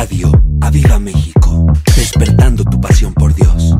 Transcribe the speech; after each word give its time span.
Radio 0.00 0.32
Aviva 0.62 0.98
México, 0.98 1.66
despertando 1.94 2.64
tu 2.64 2.80
pasión 2.80 3.12
por 3.12 3.34
Dios. 3.34 3.76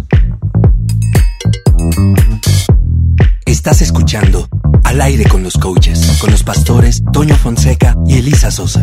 Estás 3.47 3.81
escuchando 3.81 4.47
Al 4.85 5.01
aire 5.01 5.25
con 5.25 5.43
los 5.43 5.55
coaches, 5.55 6.19
con 6.21 6.31
los 6.31 6.43
pastores 6.43 7.03
Toño 7.11 7.35
Fonseca 7.37 7.97
y 8.07 8.19
Elisa 8.19 8.51
Sosa. 8.51 8.83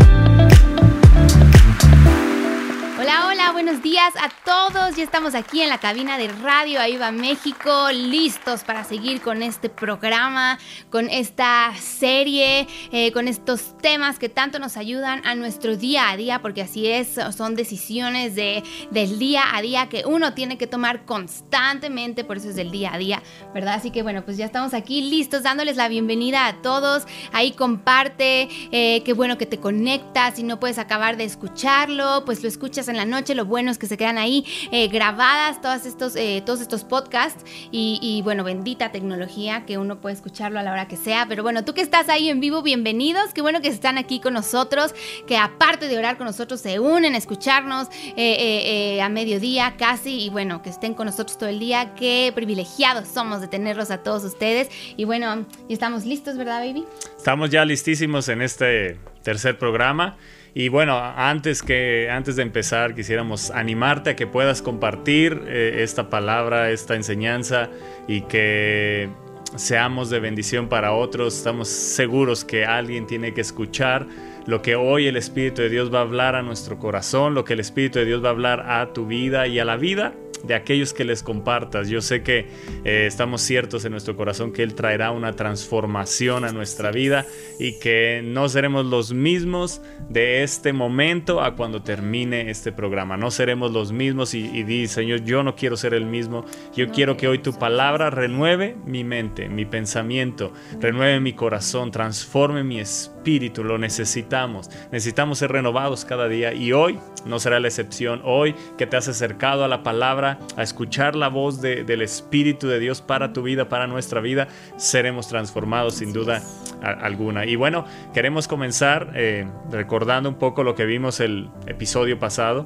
Buenos 3.58 3.82
días 3.82 4.14
a 4.22 4.30
todos. 4.46 4.98
Ya 4.98 5.04
estamos 5.04 5.34
aquí 5.34 5.64
en 5.64 5.70
la 5.70 5.80
cabina 5.80 6.20
de 6.20 6.28
Radio 6.28 6.80
Aiva 6.80 7.10
México, 7.10 7.90
listos 7.92 8.64
para 8.64 8.84
seguir 8.84 9.20
con 9.20 9.42
este 9.42 9.68
programa, 9.68 10.60
con 10.92 11.10
esta 11.10 11.74
serie, 11.76 12.68
eh, 12.92 13.12
con 13.14 13.28
estos 13.28 13.76
temas 13.80 14.20
que 14.20 14.30
tanto 14.30 14.60
nos 14.60 14.78
ayudan 14.78 15.26
a 15.26 15.34
nuestro 15.34 15.76
día 15.76 16.12
a 16.12 16.18
día, 16.18 16.40
porque 16.40 16.62
así 16.62 16.86
es, 16.86 17.20
son 17.36 17.56
decisiones 17.56 18.36
de, 18.36 18.64
del 18.92 19.18
día 19.18 19.42
a 19.56 19.62
día 19.64 19.90
que 19.90 20.04
uno 20.06 20.36
tiene 20.36 20.60
que 20.60 20.68
tomar 20.68 21.06
constantemente, 21.06 22.24
por 22.24 22.38
eso 22.38 22.50
es 22.50 22.56
del 22.56 22.70
día 22.70 22.94
a 22.94 23.00
día, 23.00 23.24
¿verdad? 23.56 23.74
Así 23.74 23.90
que 23.90 24.04
bueno, 24.04 24.24
pues 24.24 24.38
ya 24.38 24.46
estamos 24.46 24.76
aquí 24.76 25.02
listos, 25.02 25.42
dándoles 25.42 25.78
la 25.78 25.88
bienvenida 25.88 26.46
a 26.46 26.62
todos. 26.62 27.08
Ahí 27.34 27.54
comparte, 27.54 28.50
eh, 28.72 29.02
qué 29.04 29.14
bueno 29.14 29.40
que 29.40 29.48
te 29.48 29.60
conectas, 29.60 30.36
si 30.36 30.44
no 30.44 30.60
puedes 30.60 30.78
acabar 30.78 31.18
de 31.18 31.24
escucharlo, 31.24 32.22
pues 32.24 32.44
lo 32.44 32.50
escuchas 32.50 32.88
en 32.88 32.98
la 32.98 33.06
noche, 33.06 33.34
lo 33.34 33.47
bueno 33.48 33.72
es 33.72 33.78
que 33.78 33.88
se 33.88 33.98
quedan 33.98 34.18
ahí 34.18 34.46
eh, 34.72 34.88
grabadas 34.88 35.62
todos 35.62 35.86
estos, 35.86 36.16
eh, 36.16 36.44
todos 36.46 36.62
estos 36.62 36.84
podcasts 36.84 37.44
y, 37.72 38.22
bueno, 38.24 38.44
bendita 38.44 38.92
tecnología 38.92 39.66
que 39.66 39.78
uno 39.78 40.00
puede 40.00 40.16
escucharlo 40.16 40.60
a 40.60 40.64
la 40.64 40.72
hora 40.72 40.88
que 40.88 40.98
sea, 40.98 41.26
pero 41.28 41.44
bueno, 41.44 41.64
tú 41.66 41.74
que 41.74 41.82
estás 41.82 42.10
ahí 42.10 42.30
en 42.30 42.40
vivo, 42.40 42.62
bienvenidos, 42.62 43.34
qué 43.34 43.42
bueno 43.42 43.62
que 43.62 43.70
están 43.70 43.98
aquí 43.98 44.20
con 44.20 44.34
nosotros, 44.34 44.94
que 45.26 45.38
aparte 45.38 45.88
de 45.88 45.98
orar 45.98 46.18
con 46.18 46.28
nosotros 46.28 46.62
se 46.62 46.80
unen 46.80 47.16
a 47.16 47.18
escucharnos 47.18 47.88
eh, 48.16 49.02
a 49.02 49.10
mediodía 49.10 49.76
casi. 49.78 50.26
Y 50.26 50.30
bueno, 50.30 50.62
que 50.62 50.70
estén 50.70 50.94
con 50.94 51.06
nosotros 51.06 51.38
todo 51.38 51.50
el 51.50 51.60
día, 51.60 51.94
qué 51.96 52.32
privilegiados 52.36 53.08
somos 53.08 53.42
de 53.42 53.48
tenerlos 53.48 53.92
a 53.92 54.00
todos 54.00 54.24
ustedes. 54.24 54.70
Y 54.96 55.06
bueno, 55.06 55.46
estamos 55.70 56.06
listos, 56.06 56.38
¿verdad, 56.38 56.60
baby? 56.60 56.86
Estamos 57.18 57.50
ya 57.50 57.66
listísimos 57.66 58.30
en 58.30 58.42
este 58.42 59.00
tercer 59.24 59.58
programa. 59.58 60.18
Y 60.54 60.70
bueno, 60.70 60.98
antes, 60.98 61.62
que, 61.62 62.10
antes 62.10 62.36
de 62.36 62.44
empezar, 62.44 62.96
quisiéramos 62.96 63.52
animarte 63.52 64.12
a 64.12 64.16
que 64.16 64.28
puedas 64.28 64.62
compartir 64.62 65.44
eh, 65.48 65.84
esta 65.84 66.10
palabra, 66.10 66.72
esta 66.72 66.96
enseñanza 66.96 67.70
y 68.08 68.22
que 68.22 69.10
seamos 69.56 70.10
de 70.10 70.20
bendición 70.20 70.68
para 70.68 70.94
otros. 70.94 71.38
Estamos 71.38 71.68
seguros 71.68 72.44
que 72.44 72.66
alguien 72.66 73.08
tiene 73.08 73.34
que 73.34 73.42
escuchar 73.42 74.08
lo 74.46 74.62
que 74.62 74.76
hoy 74.76 75.08
el 75.08 75.18
Espíritu 75.18 75.62
de 75.62 75.70
Dios 75.70 75.94
va 75.94 76.00
a 76.00 76.04
hablar 76.04 76.36
a 76.36 76.42
nuestro 76.42 76.80
corazón, 76.80 77.34
lo 77.34 77.44
que 77.44 77.54
el 77.54 77.60
Espíritu 77.60 78.00
de 78.00 78.06
Dios 78.06 78.24
va 78.24 78.30
a 78.30 78.32
hablar 78.32 78.66
a 78.68 78.94
tu 78.94 79.06
vida 79.06 79.46
y 79.46 79.60
a 79.60 79.66
la 79.66 79.76
vida 79.76 80.14
de 80.44 80.56
aquellos 80.56 80.94
que 80.94 81.04
les 81.04 81.24
compartas. 81.24 81.90
Yo 81.90 82.02
sé 82.02 82.24
que 82.24 82.48
eh, 82.84 83.06
estamos 83.08 83.42
ciertos 83.42 83.86
en 83.86 83.92
nuestro 83.92 84.16
corazón 84.16 84.52
que 84.52 84.64
Él 84.64 84.76
traerá 84.76 85.12
una 85.12 85.34
transformación 85.34 86.46
a 86.46 86.52
nuestra 86.52 86.92
vida 86.92 87.26
y 87.60 87.80
que 87.80 88.22
no 88.24 88.50
seremos 88.50 88.86
los 88.86 89.14
mismos 89.14 89.82
de 90.10 90.44
este 90.44 90.74
momento 90.74 91.42
a 91.42 91.56
cuando 91.56 91.82
termine 91.82 92.50
este 92.50 92.72
programa. 92.72 93.18
No 93.18 93.32
seremos 93.32 93.72
los 93.72 93.92
mismos 93.92 94.34
y, 94.34 94.46
y 94.46 94.64
di, 94.64 94.88
Señor, 94.88 95.24
yo 95.24 95.44
no 95.44 95.56
quiero 95.56 95.78
ser 95.78 95.94
el 95.94 96.06
mismo. 96.06 96.46
Yo 96.76 96.90
quiero 96.90 97.18
que 97.18 97.28
hoy 97.28 97.40
tu 97.40 97.54
palabra 97.54 98.10
renueve 98.10 98.76
mi 98.86 99.04
mente, 99.04 99.50
mi 99.50 99.66
pensamiento, 99.66 100.54
renueve 100.80 101.20
mi 101.20 101.34
corazón, 101.34 101.92
transforme 101.92 102.64
mi 102.64 102.80
espíritu. 102.80 103.17
Lo 103.28 103.78
necesitamos. 103.78 104.70
Necesitamos 104.90 105.40
ser 105.40 105.52
renovados 105.52 106.06
cada 106.06 106.30
día 106.30 106.54
y 106.54 106.72
hoy 106.72 106.98
no 107.26 107.40
será 107.40 107.60
la 107.60 107.68
excepción. 107.68 108.22
Hoy 108.24 108.56
que 108.78 108.88
te 108.88 108.96
has 108.96 109.10
acercado 109.10 109.66
a 109.66 109.68
la 109.68 109.84
palabra, 109.84 110.40
a 110.56 110.64
escuchar 110.64 111.14
la 111.18 111.28
voz 111.28 111.60
del 111.60 112.02
Espíritu 112.02 112.70
de 112.70 112.80
Dios 112.80 113.02
para 113.02 113.34
tu 113.34 113.44
vida, 113.44 113.68
para 113.68 113.86
nuestra 113.86 114.22
vida, 114.22 114.48
seremos 114.78 115.28
transformados 115.28 115.96
sin 115.96 116.14
duda 116.14 116.42
alguna. 116.82 117.46
Y 117.46 117.58
bueno, 117.58 117.84
queremos 118.14 118.48
comenzar 118.48 119.12
eh, 119.14 119.46
recordando 119.72 120.30
un 120.30 120.36
poco 120.36 120.64
lo 120.64 120.74
que 120.74 120.86
vimos 120.86 121.20
el 121.20 121.50
episodio 121.66 122.20
pasado, 122.20 122.66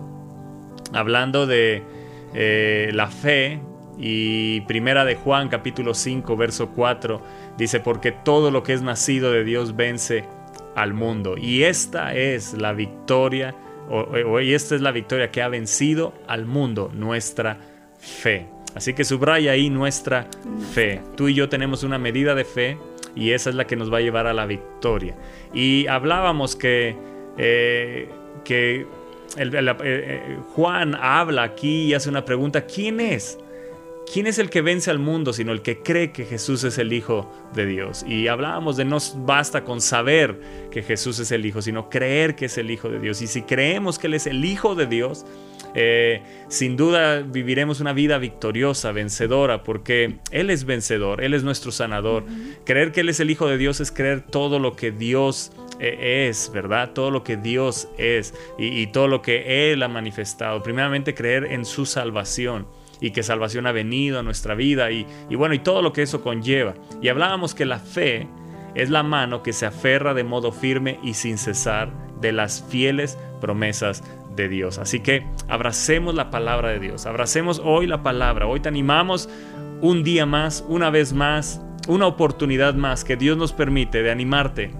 hablando 0.93 1.47
de 1.47 1.81
eh, 2.35 2.91
la 2.93 3.07
fe 3.07 3.59
y 3.97 4.61
primera 4.61 5.05
de 5.05 5.15
Juan 5.15 5.49
capítulo 5.49 5.93
5 5.93 6.37
verso 6.37 6.69
4 6.69 7.21
dice 7.57 7.81
porque 7.81 8.11
todo 8.11 8.49
lo 8.49 8.63
que 8.63 8.73
es 8.73 8.81
nacido 8.81 9.31
de 9.31 9.43
Dios 9.43 9.75
vence 9.75 10.23
al 10.75 10.93
mundo 10.93 11.35
y 11.37 11.63
esta 11.63 12.15
es 12.15 12.53
la 12.53 12.73
victoria 12.73 13.55
Hoy 13.91 14.53
esta 14.53 14.75
es 14.75 14.81
la 14.81 14.91
victoria 14.91 15.31
que 15.31 15.41
ha 15.41 15.49
vencido 15.49 16.13
al 16.25 16.45
mundo, 16.45 16.89
nuestra 16.93 17.57
fe. 17.99 18.47
Así 18.73 18.93
que 18.93 19.03
subraya 19.03 19.51
ahí 19.51 19.69
nuestra 19.69 20.27
fe. 20.73 21.01
Tú 21.17 21.27
y 21.27 21.33
yo 21.33 21.49
tenemos 21.49 21.83
una 21.83 21.97
medida 21.97 22.33
de 22.33 22.45
fe 22.45 22.77
y 23.15 23.31
esa 23.31 23.49
es 23.49 23.55
la 23.57 23.67
que 23.67 23.75
nos 23.75 23.91
va 23.91 23.97
a 23.97 24.01
llevar 24.01 24.27
a 24.27 24.33
la 24.33 24.45
victoria. 24.45 25.17
Y 25.53 25.87
hablábamos 25.87 26.55
que, 26.55 26.95
eh, 27.37 28.07
que 28.45 28.81
eh, 28.81 28.87
eh, 29.37 30.37
Juan 30.55 30.95
habla 30.95 31.43
aquí 31.43 31.87
y 31.87 31.93
hace 31.93 32.07
una 32.07 32.23
pregunta, 32.23 32.65
¿quién 32.65 33.01
es? 33.01 33.39
¿Quién 34.11 34.27
es 34.27 34.39
el 34.39 34.49
que 34.49 34.61
vence 34.61 34.91
al 34.91 34.99
mundo 34.99 35.31
sino 35.31 35.53
el 35.53 35.61
que 35.61 35.77
cree 35.77 36.11
que 36.11 36.25
Jesús 36.25 36.65
es 36.65 36.77
el 36.77 36.91
Hijo 36.91 37.31
de 37.53 37.65
Dios? 37.65 38.03
Y 38.05 38.27
hablábamos 38.27 38.75
de 38.75 38.83
no 38.83 38.97
basta 39.19 39.63
con 39.63 39.79
saber 39.79 40.37
que 40.69 40.83
Jesús 40.83 41.19
es 41.19 41.31
el 41.31 41.45
Hijo, 41.45 41.61
sino 41.61 41.89
creer 41.89 42.35
que 42.35 42.45
es 42.45 42.57
el 42.57 42.71
Hijo 42.71 42.89
de 42.89 42.99
Dios. 42.99 43.21
Y 43.21 43.27
si 43.27 43.43
creemos 43.43 43.97
que 43.97 44.07
Él 44.07 44.15
es 44.15 44.27
el 44.27 44.43
Hijo 44.43 44.75
de 44.75 44.87
Dios, 44.87 45.25
eh, 45.75 46.23
sin 46.49 46.75
duda 46.75 47.21
viviremos 47.21 47.79
una 47.79 47.93
vida 47.93 48.17
victoriosa, 48.17 48.91
vencedora, 48.91 49.63
porque 49.63 50.17
Él 50.31 50.49
es 50.49 50.65
vencedor, 50.65 51.23
Él 51.23 51.33
es 51.33 51.43
nuestro 51.43 51.71
sanador. 51.71 52.25
Creer 52.65 52.91
que 52.91 53.01
Él 53.01 53.07
es 53.07 53.21
el 53.21 53.31
Hijo 53.31 53.47
de 53.47 53.57
Dios 53.57 53.79
es 53.79 53.93
creer 53.93 54.19
todo 54.19 54.59
lo 54.59 54.75
que 54.75 54.91
Dios 54.91 55.53
eh, 55.79 56.27
es, 56.27 56.51
¿verdad? 56.53 56.91
Todo 56.91 57.11
lo 57.11 57.23
que 57.23 57.37
Dios 57.37 57.87
es 57.97 58.33
y 58.57 58.87
todo 58.87 59.07
lo 59.07 59.21
que 59.21 59.71
Él 59.71 59.81
ha 59.83 59.87
manifestado. 59.87 60.61
Primeramente 60.63 61.15
creer 61.15 61.45
en 61.45 61.63
su 61.63 61.85
salvación 61.85 62.67
y 63.01 63.11
que 63.11 63.23
salvación 63.23 63.65
ha 63.65 63.71
venido 63.71 64.19
a 64.19 64.23
nuestra 64.23 64.55
vida 64.55 64.91
y, 64.91 65.05
bueno, 65.35 65.55
y 65.55 65.59
todo 65.59 65.81
lo 65.81 65.91
que 65.91 66.03
eso 66.03 66.21
conlleva. 66.21 66.75
Y 67.01 67.09
hablábamos 67.09 67.55
que 67.55 67.65
la 67.65 67.79
fe 67.79 68.27
es 68.75 68.89
la 68.89 69.03
mano 69.03 69.43
que 69.43 69.51
se 69.51 69.65
aferra 69.65 70.13
de 70.13 70.23
modo 70.23 70.51
firme 70.51 70.99
y 71.03 71.15
sin 71.15 71.37
cesar 71.37 71.91
de 72.21 72.31
las 72.31 72.63
fieles 72.69 73.17
promesas 73.41 74.03
de 74.35 74.47
Dios. 74.47 74.77
Así 74.77 75.01
que 75.01 75.25
abracemos 75.49 76.15
la 76.15 76.29
palabra 76.29 76.69
de 76.69 76.79
Dios, 76.79 77.07
abracemos 77.07 77.59
hoy 77.65 77.87
la 77.87 78.03
palabra, 78.03 78.45
hoy 78.45 78.59
te 78.59 78.69
animamos 78.69 79.27
un 79.81 80.03
día 80.03 80.27
más, 80.27 80.63
una 80.69 80.91
vez 80.91 81.11
más, 81.11 81.59
una 81.87 82.05
oportunidad 82.05 82.75
más 82.75 83.03
que 83.03 83.17
Dios 83.17 83.35
nos 83.35 83.51
permite 83.51 84.03
de 84.03 84.11
animarte 84.11 84.71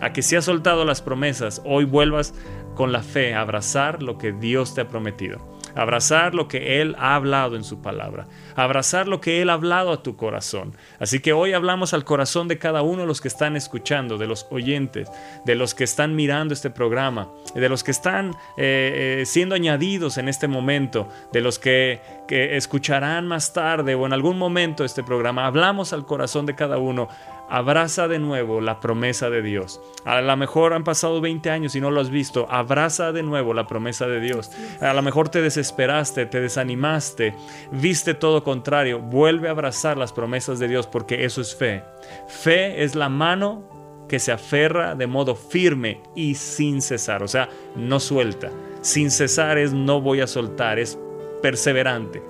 a 0.00 0.12
que 0.12 0.22
si 0.22 0.34
has 0.34 0.44
soltado 0.44 0.84
las 0.84 1.00
promesas, 1.00 1.62
hoy 1.64 1.84
vuelvas 1.84 2.34
con 2.74 2.92
la 2.92 3.02
fe 3.02 3.34
a 3.34 3.40
abrazar 3.40 4.02
lo 4.02 4.18
que 4.18 4.32
Dios 4.32 4.74
te 4.74 4.80
ha 4.80 4.88
prometido 4.88 5.57
abrazar 5.78 6.34
lo 6.34 6.48
que 6.48 6.80
Él 6.80 6.96
ha 6.98 7.14
hablado 7.14 7.54
en 7.54 7.62
su 7.62 7.80
palabra, 7.80 8.26
abrazar 8.56 9.06
lo 9.06 9.20
que 9.20 9.40
Él 9.40 9.48
ha 9.48 9.52
hablado 9.52 9.92
a 9.92 10.02
tu 10.02 10.16
corazón. 10.16 10.74
Así 10.98 11.20
que 11.20 11.32
hoy 11.32 11.52
hablamos 11.52 11.94
al 11.94 12.04
corazón 12.04 12.48
de 12.48 12.58
cada 12.58 12.82
uno 12.82 13.02
de 13.02 13.06
los 13.06 13.20
que 13.20 13.28
están 13.28 13.56
escuchando, 13.56 14.18
de 14.18 14.26
los 14.26 14.48
oyentes, 14.50 15.08
de 15.44 15.54
los 15.54 15.74
que 15.74 15.84
están 15.84 16.16
mirando 16.16 16.52
este 16.52 16.70
programa, 16.70 17.28
de 17.54 17.68
los 17.68 17.84
que 17.84 17.92
están 17.92 18.32
eh, 18.56 19.20
eh, 19.20 19.22
siendo 19.24 19.54
añadidos 19.54 20.18
en 20.18 20.28
este 20.28 20.48
momento, 20.48 21.08
de 21.32 21.40
los 21.40 21.60
que, 21.60 22.00
que 22.26 22.56
escucharán 22.56 23.28
más 23.28 23.52
tarde 23.52 23.94
o 23.94 24.04
en 24.04 24.12
algún 24.12 24.36
momento 24.36 24.84
este 24.84 25.04
programa. 25.04 25.46
Hablamos 25.46 25.92
al 25.92 26.06
corazón 26.06 26.44
de 26.44 26.56
cada 26.56 26.78
uno 26.78 27.08
abraza 27.48 28.08
de 28.08 28.18
nuevo 28.18 28.60
la 28.60 28.80
promesa 28.80 29.30
de 29.30 29.42
Dios. 29.42 29.80
A 30.04 30.20
lo 30.20 30.36
mejor 30.36 30.72
han 30.72 30.84
pasado 30.84 31.20
20 31.20 31.50
años 31.50 31.74
y 31.74 31.80
no 31.80 31.90
lo 31.90 32.00
has 32.00 32.10
visto. 32.10 32.46
Abraza 32.50 33.12
de 33.12 33.22
nuevo 33.22 33.54
la 33.54 33.66
promesa 33.66 34.06
de 34.06 34.20
Dios. 34.20 34.50
A 34.80 34.92
lo 34.92 35.02
mejor 35.02 35.28
te 35.28 35.42
desesperaste, 35.42 36.26
te 36.26 36.40
desanimaste, 36.40 37.34
viste 37.72 38.14
todo 38.14 38.44
contrario. 38.44 39.00
Vuelve 39.00 39.48
a 39.48 39.52
abrazar 39.52 39.96
las 39.96 40.12
promesas 40.12 40.58
de 40.58 40.68
Dios 40.68 40.86
porque 40.86 41.24
eso 41.24 41.40
es 41.40 41.54
fe. 41.54 41.82
Fe 42.26 42.84
es 42.84 42.94
la 42.94 43.08
mano 43.08 44.06
que 44.08 44.18
se 44.18 44.32
aferra 44.32 44.94
de 44.94 45.06
modo 45.06 45.34
firme 45.34 46.00
y 46.14 46.34
sin 46.34 46.80
cesar. 46.82 47.22
O 47.22 47.28
sea, 47.28 47.48
no 47.76 48.00
suelta. 48.00 48.50
Sin 48.80 49.10
cesar 49.10 49.58
es 49.58 49.72
no 49.72 50.00
voy 50.00 50.20
a 50.20 50.26
soltar, 50.26 50.78
es 50.78 50.98
perseverante. 51.42 52.22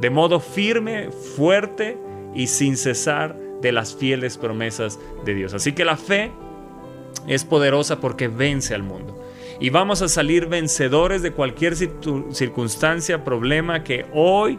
De 0.00 0.10
modo 0.10 0.40
firme, 0.40 1.10
fuerte 1.10 1.98
y 2.34 2.46
sin 2.46 2.76
cesar 2.76 3.47
de 3.60 3.72
las 3.72 3.94
fieles 3.94 4.38
promesas 4.38 4.98
de 5.24 5.34
Dios. 5.34 5.54
Así 5.54 5.72
que 5.72 5.84
la 5.84 5.96
fe 5.96 6.30
es 7.26 7.44
poderosa 7.44 8.00
porque 8.00 8.28
vence 8.28 8.74
al 8.74 8.82
mundo. 8.82 9.18
Y 9.60 9.70
vamos 9.70 10.02
a 10.02 10.08
salir 10.08 10.46
vencedores 10.46 11.22
de 11.22 11.32
cualquier 11.32 11.74
circunstancia, 11.76 13.24
problema 13.24 13.82
que 13.82 14.06
hoy 14.12 14.58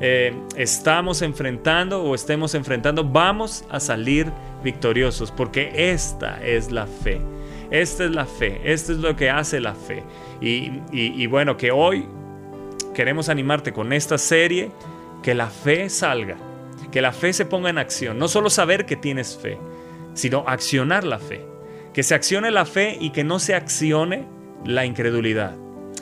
eh, 0.00 0.32
estamos 0.56 1.22
enfrentando 1.22 2.02
o 2.02 2.14
estemos 2.14 2.54
enfrentando. 2.54 3.04
Vamos 3.04 3.64
a 3.68 3.78
salir 3.78 4.32
victoriosos 4.64 5.30
porque 5.30 5.92
esta 5.92 6.42
es 6.42 6.70
la 6.70 6.86
fe. 6.86 7.20
Esta 7.70 8.04
es 8.04 8.10
la 8.12 8.24
fe, 8.24 8.60
esto 8.64 8.92
es 8.92 8.98
lo 8.98 9.14
que 9.14 9.28
hace 9.28 9.60
la 9.60 9.74
fe. 9.74 10.02
Y, 10.40 11.26
bueno, 11.26 11.56
que 11.56 11.70
hoy 11.70 12.06
queremos 12.94 13.28
animarte 13.28 13.72
con 13.72 13.92
esta 13.92 14.16
serie, 14.16 14.70
que 15.22 15.34
la 15.34 15.48
fe 15.48 15.90
salga, 15.90 16.36
que 16.90 17.02
la 17.02 17.12
fe 17.12 17.32
se 17.32 17.44
ponga 17.44 17.70
en 17.70 17.78
acción. 17.78 18.18
No 18.18 18.28
solo 18.28 18.50
saber 18.50 18.86
que 18.86 18.96
tienes 18.96 19.36
fe, 19.36 19.58
sino 20.14 20.44
accionar 20.46 21.04
la 21.04 21.18
fe. 21.18 21.44
Que 21.92 22.02
se 22.02 22.14
accione 22.14 22.50
la 22.50 22.64
fe 22.64 22.96
y 23.00 23.10
que 23.10 23.24
no 23.24 23.38
se 23.38 23.54
accione 23.54 24.26
la 24.64 24.84
incredulidad. 24.84 25.56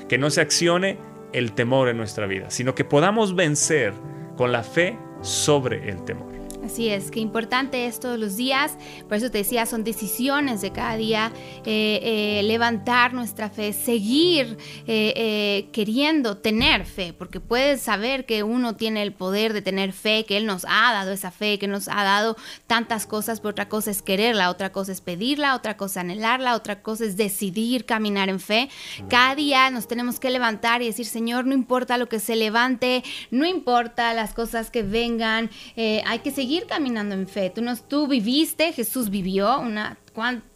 Que 0.09 0.19
no 0.19 0.31
se 0.31 0.41
accione 0.41 0.99
el 1.33 1.53
temor 1.53 1.89
en 1.89 1.97
nuestra 1.97 2.27
vida, 2.27 2.51
sino 2.51 2.75
que 2.75 2.85
podamos 2.85 3.35
vencer 3.35 3.93
con 4.37 4.53
la 4.53 4.63
fe 4.63 4.99
sobre 5.23 5.89
el 5.89 6.05
temor. 6.05 6.36
Así 6.67 6.89
es, 6.89 7.13
que 7.13 7.21
importante 7.21 7.87
es 7.87 8.01
todos 8.01 8.19
los 8.19 8.37
días, 8.37 8.77
por 9.09 9.19
eso 9.19 9.31
te 9.31 9.39
decía, 9.39 9.67
son 9.67 9.85
decisiones 9.85 10.61
de 10.63 10.73
cada 10.73 10.97
día, 10.97 11.31
eh, 11.65 12.01
eh, 12.03 12.43
levantar 12.43 13.15
nuestra 13.15 13.51
fe, 13.51 13.73
seguir 13.73 14.59
eh, 14.89 15.69
queriendo 15.73 16.39
tener 16.39 16.85
fe, 16.85 17.13
porque 17.13 17.39
puedes 17.39 17.83
saber 17.83 18.27
que 18.27 18.43
uno 18.43 18.75
tiene 18.75 19.05
el 19.05 19.13
poder 19.13 19.53
de 19.53 19.63
tener 19.63 19.93
fe, 19.93 20.25
que 20.27 20.37
Él 20.37 20.45
nos 20.45 20.65
ha 20.65 20.93
dado 20.93 21.13
esa 21.13 21.31
fe, 21.31 21.61
que 21.61 21.69
nos 21.69 21.87
ha 21.87 22.03
dado 22.03 22.37
tantas 22.67 23.07
cosas, 23.07 23.39
pero 23.39 23.51
otra 23.51 23.69
cosa 23.69 23.93
es 23.93 24.03
quererla, 24.03 24.51
otra 24.51 24.73
cosa 24.73 24.91
es 24.91 25.01
pedirla, 25.01 25.55
otra 25.55 25.77
cosa 25.77 26.01
es 26.01 26.05
anhelarla, 26.05 26.57
otra 26.57 26.83
cosa 26.83 27.05
es 27.05 27.17
decidir 27.17 27.85
caminar 27.85 28.29
en 28.29 28.41
fe. 28.41 28.69
Cada 29.09 29.37
día 29.37 29.71
nos 29.71 29.87
tenemos 29.87 30.19
que 30.19 30.31
levantar 30.31 30.83
y 30.83 30.87
decir, 30.87 31.07
Señor, 31.07 31.47
no 31.47 31.55
importa 31.55 31.97
lo 31.97 32.09
que 32.09 32.19
se 32.19 32.35
levante, 32.35 33.05
no 33.31 33.47
importa 33.47 34.13
las 34.15 34.35
cosas 34.35 34.73
que 34.73 34.83
vengan, 34.83 35.49
hay 35.77 36.19
que 36.25 36.33
seguir 36.33 36.56
caminando 36.65 37.15
en 37.15 37.29
fe. 37.29 37.51
Tú, 37.51 37.61
nos, 37.63 37.89
tú 37.89 38.07
viviste, 38.07 38.73
Jesús 38.73 39.11
vivió 39.11 39.59
una 39.61 39.99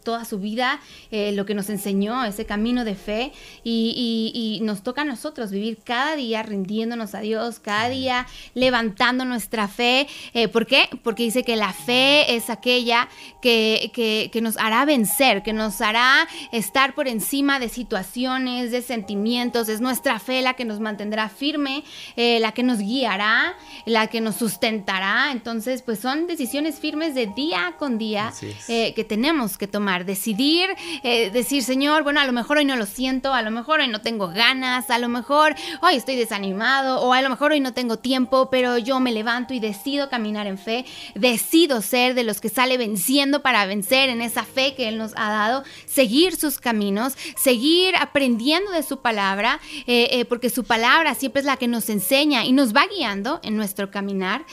toda 0.03 0.25
su 0.25 0.39
vida, 0.39 0.79
eh, 1.11 1.31
lo 1.31 1.45
que 1.45 1.53
nos 1.53 1.69
enseñó, 1.69 2.25
ese 2.25 2.45
camino 2.45 2.83
de 2.83 2.95
fe, 2.95 3.31
y, 3.63 4.59
nos 4.63 4.83
toca 4.83 5.01
a 5.01 5.05
nosotros 5.05 5.51
vivir 5.51 5.79
cada 5.83 6.15
día 6.15 6.43
rindiéndonos 6.43 7.15
a 7.15 7.19
Dios, 7.19 7.59
cada 7.59 7.89
día 7.89 8.27
levantando 8.53 9.25
nuestra 9.25 9.67
fe. 9.67 10.07
Eh, 10.33 10.47
¿Por 10.47 10.65
qué? 10.65 10.89
Porque 11.03 11.23
dice 11.23 11.43
que 11.43 11.55
la 11.55 11.73
fe 11.73 12.35
es 12.35 12.49
aquella 12.49 13.09
que, 13.41 13.91
que, 13.93 14.41
nos 14.41 14.57
hará 14.57 14.85
vencer, 14.85 15.43
que 15.43 15.53
nos 15.53 15.81
hará 15.81 16.27
estar 16.51 16.95
por 16.95 17.07
encima 17.07 17.59
de 17.59 17.69
situaciones, 17.69 18.71
de 18.71 18.81
sentimientos, 18.81 19.69
es 19.69 19.81
nuestra 19.81 20.19
fe 20.19 20.41
la 20.41 20.55
que 20.55 20.65
nos 20.65 20.79
mantendrá 20.79 21.29
firme, 21.29 21.83
eh, 22.15 22.39
la 22.39 22.51
que 22.53 22.63
nos 22.63 22.79
guiará, 22.79 23.55
la 23.85 24.07
que 24.07 24.21
nos 24.21 24.35
sustentará. 24.35 25.31
Entonces, 25.31 25.81
pues 25.81 25.99
son 25.99 26.27
decisiones 26.27 26.79
firmes 26.79 27.13
de 27.13 27.27
día 27.27 27.75
con 27.77 27.97
día 27.97 28.33
que 28.67 29.05
tenemos 29.07 29.50
que 29.57 29.67
tomar, 29.67 30.05
decidir, 30.05 30.69
eh, 31.03 31.29
decir, 31.31 31.63
Señor, 31.63 32.03
bueno, 32.03 32.19
a 32.19 32.25
lo 32.25 32.33
mejor 32.33 32.57
hoy 32.57 32.65
no 32.65 32.75
lo 32.75 32.85
siento, 32.85 33.33
a 33.33 33.41
lo 33.41 33.51
mejor 33.51 33.79
hoy 33.79 33.87
no 33.87 34.01
tengo 34.01 34.27
ganas, 34.27 34.89
a 34.89 34.97
lo 34.99 35.09
mejor 35.09 35.55
hoy 35.81 35.95
estoy 35.95 36.15
desanimado 36.15 37.01
o 37.01 37.13
a 37.13 37.21
lo 37.21 37.29
mejor 37.29 37.51
hoy 37.51 37.59
no 37.59 37.73
tengo 37.73 37.97
tiempo, 37.97 38.49
pero 38.49 38.77
yo 38.77 38.99
me 38.99 39.11
levanto 39.11 39.53
y 39.53 39.59
decido 39.59 40.09
caminar 40.09 40.47
en 40.47 40.57
fe, 40.57 40.85
decido 41.15 41.81
ser 41.81 42.13
de 42.13 42.23
los 42.23 42.41
que 42.41 42.49
sale 42.49 42.77
venciendo 42.77 43.41
para 43.41 43.65
vencer 43.65 44.09
en 44.09 44.21
esa 44.21 44.43
fe 44.43 44.75
que 44.75 44.87
Él 44.87 44.97
nos 44.97 45.13
ha 45.15 45.29
dado, 45.29 45.63
seguir 45.85 46.35
sus 46.35 46.59
caminos, 46.59 47.17
seguir 47.35 47.95
aprendiendo 47.95 48.71
de 48.71 48.83
su 48.83 49.01
palabra, 49.01 49.59
eh, 49.87 50.09
eh, 50.11 50.25
porque 50.25 50.49
su 50.49 50.63
palabra 50.63 51.15
siempre 51.15 51.41
es 51.41 51.45
la 51.45 51.57
que 51.57 51.67
nos 51.67 51.89
enseña 51.89 52.45
y 52.45 52.51
nos 52.51 52.75
va 52.75 52.85
guiando 52.87 53.39
en 53.43 53.55
nuestro 53.55 53.91
caminar, 53.91 54.45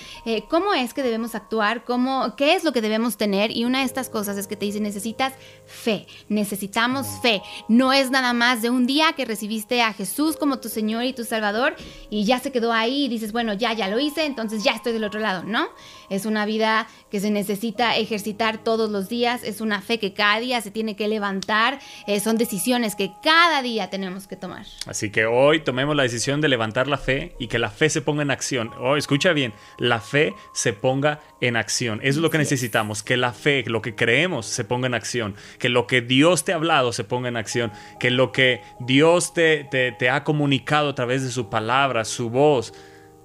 cómo 0.49 0.75
es 0.75 0.95
que 0.95 1.03
debemos 1.03 1.35
actuar, 1.35 1.85
cómo, 1.85 2.35
qué 2.37 2.55
es 2.55 2.65
lo 2.65 2.73
que 2.73 2.81
debemos 2.81 3.17
tener 3.17 3.51
y 3.51 3.65
una 3.65 3.81
de 3.81 3.85
estas 3.85 4.09
cosas 4.09 4.37
es 4.37 4.47
que 4.47 4.57
te 4.57 4.65
dicen 4.65 4.87
necesitas 4.89 5.35
fe, 5.67 6.07
necesitamos 6.29 7.07
fe. 7.23 7.43
No 7.69 7.93
es 7.93 8.11
nada 8.11 8.33
más 8.33 8.63
de 8.63 8.71
un 8.71 8.87
día 8.87 9.13
que 9.13 9.25
recibiste 9.25 9.83
a 9.83 9.93
Jesús 9.93 10.37
como 10.37 10.61
tu 10.61 10.69
Señor 10.69 11.05
y 11.05 11.13
tu 11.13 11.25
Salvador 11.25 11.77
y 12.11 12.25
ya 12.25 12.39
se 12.39 12.51
quedó 12.51 12.73
ahí 12.73 13.05
y 13.05 13.09
dices, 13.09 13.33
bueno, 13.33 13.53
ya, 13.53 13.73
ya 13.75 13.89
lo 13.89 13.99
hice, 13.99 14.25
entonces 14.25 14.65
ya 14.65 14.73
estoy 14.73 14.93
del 14.93 15.05
otro 15.05 15.21
lado, 15.21 15.45
¿no? 15.45 15.69
Es 16.09 16.25
una 16.25 16.47
vida 16.47 16.89
que 17.11 17.21
se 17.21 17.31
necesita 17.31 17.97
ejercitar 17.97 18.59
todos 18.59 18.91
los 18.91 19.09
días, 19.09 19.43
es 19.45 19.61
una 19.61 19.83
fe 19.83 19.99
que 19.99 20.15
cada 20.15 20.41
día 20.41 20.61
se 20.63 20.71
tiene 20.71 20.97
que 20.97 21.07
levantar, 21.07 21.79
eh, 22.07 22.21
son 22.21 22.39
decisiones 22.39 22.97
que 22.97 23.13
cada 23.23 23.61
día 23.63 23.91
tenemos 23.91 24.27
que 24.27 24.37
tomar. 24.37 24.65
Así 24.87 25.11
que 25.11 25.27
hoy 25.27 25.61
tomemos 25.61 25.95
la 25.95 26.05
decisión 26.05 26.41
de 26.41 26.49
levantar 26.49 26.89
la 26.89 26.97
fe 26.97 27.35
y 27.39 27.49
que 27.49 27.59
la 27.59 27.71
fe 27.71 27.91
se 27.91 28.01
ponga 28.01 28.23
en 28.23 28.31
acción. 28.31 28.71
Oh, 28.81 28.97
escucha 28.97 29.33
bien, 29.33 29.53
la 29.77 30.01
fe 30.01 30.35
se 30.55 30.73
ponga 30.73 31.21
en 31.41 31.57
acción. 31.57 32.01
Eso 32.03 32.19
es 32.19 32.23
lo 32.23 32.31
que 32.31 32.39
necesitamos, 32.39 33.03
que 33.03 33.17
la 33.17 33.33
fe, 33.33 33.65
lo 33.67 33.83
que 33.83 33.95
creemos, 33.95 34.47
se 34.47 34.65
ponga 34.65 34.78
en 34.87 34.95
acción, 34.95 35.35
que 35.59 35.69
lo 35.69 35.87
que 35.87 36.01
Dios 36.01 36.45
te 36.45 36.53
ha 36.53 36.57
hablado 36.57 36.93
se 36.93 37.05
ponga 37.05 37.29
en 37.29 37.37
acción, 37.37 37.73
que 37.99 38.11
lo 38.11 38.33
que 38.33 38.63
Dios 38.81 39.35
te, 39.35 39.65
te, 39.65 40.11
ha 40.11 40.25
comunicado 40.25 40.91
a 40.91 40.95
través 40.95 41.23
de 41.23 41.31
su 41.31 41.51
palabra, 41.51 42.05
su 42.05 42.31
voz, 42.31 42.73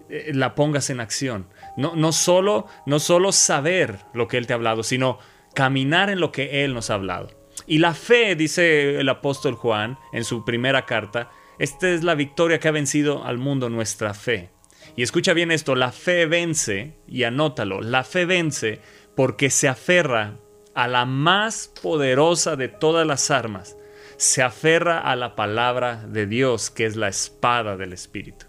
eh, 0.09 0.31
la 0.33 0.55
pongas 0.55 0.89
en 0.89 0.99
acción. 0.99 1.47
No, 1.77 1.95
no, 1.95 2.11
solo, 2.11 2.67
no 2.85 2.99
solo 2.99 3.31
saber 3.31 3.99
lo 4.13 4.27
que 4.27 4.37
Él 4.37 4.47
te 4.47 4.53
ha 4.53 4.55
hablado, 4.55 4.83
sino 4.83 5.19
caminar 5.53 6.09
en 6.09 6.19
lo 6.19 6.31
que 6.31 6.63
Él 6.63 6.73
nos 6.73 6.89
ha 6.89 6.95
hablado. 6.95 7.29
Y 7.67 7.77
la 7.77 7.93
fe, 7.93 8.35
dice 8.35 8.99
el 8.99 9.09
apóstol 9.09 9.55
Juan 9.55 9.97
en 10.11 10.23
su 10.23 10.43
primera 10.43 10.85
carta, 10.85 11.31
esta 11.59 11.89
es 11.89 12.03
la 12.03 12.15
victoria 12.15 12.59
que 12.59 12.67
ha 12.67 12.71
vencido 12.71 13.23
al 13.23 13.37
mundo, 13.37 13.69
nuestra 13.69 14.13
fe. 14.13 14.49
Y 14.95 15.03
escucha 15.03 15.33
bien 15.33 15.51
esto, 15.51 15.75
la 15.75 15.91
fe 15.91 16.25
vence, 16.25 16.97
y 17.07 17.23
anótalo, 17.23 17.81
la 17.81 18.03
fe 18.03 18.25
vence 18.25 18.79
porque 19.15 19.49
se 19.49 19.67
aferra 19.67 20.39
a 20.75 20.87
la 20.87 21.05
más 21.05 21.71
poderosa 21.81 22.55
de 22.55 22.67
todas 22.67 23.05
las 23.05 23.31
armas, 23.31 23.77
se 24.17 24.41
aferra 24.41 24.99
a 24.99 25.15
la 25.15 25.35
palabra 25.35 26.03
de 26.07 26.25
Dios, 26.25 26.69
que 26.69 26.85
es 26.85 26.95
la 26.95 27.07
espada 27.07 27.77
del 27.77 27.93
Espíritu. 27.93 28.45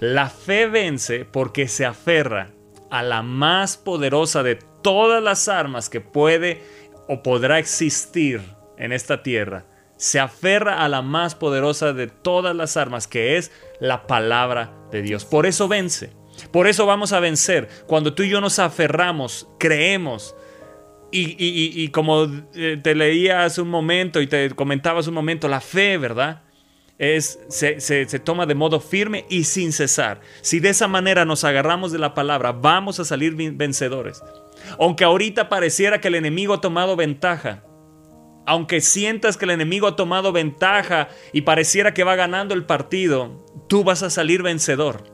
La 0.00 0.28
fe 0.28 0.66
vence 0.66 1.24
porque 1.24 1.68
se 1.68 1.86
aferra 1.86 2.50
a 2.90 3.02
la 3.02 3.22
más 3.22 3.76
poderosa 3.76 4.42
de 4.42 4.58
todas 4.82 5.22
las 5.22 5.48
armas 5.48 5.88
que 5.88 6.00
puede 6.00 6.60
o 7.08 7.22
podrá 7.22 7.58
existir 7.58 8.42
en 8.76 8.92
esta 8.92 9.22
tierra. 9.22 9.64
Se 9.96 10.18
aferra 10.18 10.84
a 10.84 10.88
la 10.88 11.02
más 11.02 11.34
poderosa 11.34 11.92
de 11.92 12.08
todas 12.08 12.56
las 12.56 12.76
armas, 12.76 13.06
que 13.06 13.36
es 13.36 13.52
la 13.78 14.06
palabra 14.06 14.72
de 14.90 15.02
Dios. 15.02 15.24
Por 15.24 15.46
eso 15.46 15.68
vence. 15.68 16.12
Por 16.50 16.66
eso 16.66 16.86
vamos 16.86 17.12
a 17.12 17.20
vencer. 17.20 17.68
Cuando 17.86 18.14
tú 18.14 18.24
y 18.24 18.28
yo 18.28 18.40
nos 18.40 18.58
aferramos, 18.58 19.48
creemos, 19.58 20.34
y, 21.12 21.88
como 21.88 22.26
eh, 22.54 22.78
te 22.82 22.94
leía 22.94 23.44
hace 23.44 23.60
un 23.60 23.68
momento 23.68 24.20
y 24.20 24.26
te 24.26 24.50
comentaba 24.50 25.00
hace 25.00 25.10
un 25.10 25.14
momento, 25.14 25.46
la 25.46 25.60
fe, 25.60 25.98
¿verdad? 25.98 26.42
Es, 26.98 27.38
se, 27.48 27.80
se, 27.80 28.06
toma 28.18 28.46
de 28.46 28.54
modo 28.54 28.80
firme 28.80 29.26
y 29.28 29.44
sin 29.44 29.72
cesar. 29.72 30.20
Si 30.40 30.60
de 30.60 30.70
esa 30.70 30.88
manera 30.88 31.24
nos 31.24 31.44
agarramos 31.44 31.92
de 31.92 31.98
la 31.98 32.14
palabra, 32.14 32.52
vamos 32.52 32.98
a 33.00 33.04
salir 33.04 33.34
vencedores. 33.34 34.22
Aunque 34.78 35.04
ahorita 35.04 35.48
pareciera 35.48 36.00
que 36.00 36.08
el 36.08 36.14
enemigo 36.14 36.54
ha 36.54 36.60
tomado 36.60 36.96
ventaja, 36.96 37.64
aunque 38.46 38.80
sientas 38.80 39.36
que 39.36 39.44
el 39.44 39.52
enemigo 39.52 39.86
ha 39.86 39.96
tomado 39.96 40.32
ventaja 40.32 41.08
y 41.32 41.42
pareciera 41.42 41.94
que 41.94 42.04
va 42.04 42.16
ganando 42.16 42.54
el 42.54 42.64
partido, 42.64 43.44
tú 43.68 43.84
vas 43.84 44.02
a 44.02 44.10
salir 44.10 44.42
vencedor. 44.42 45.04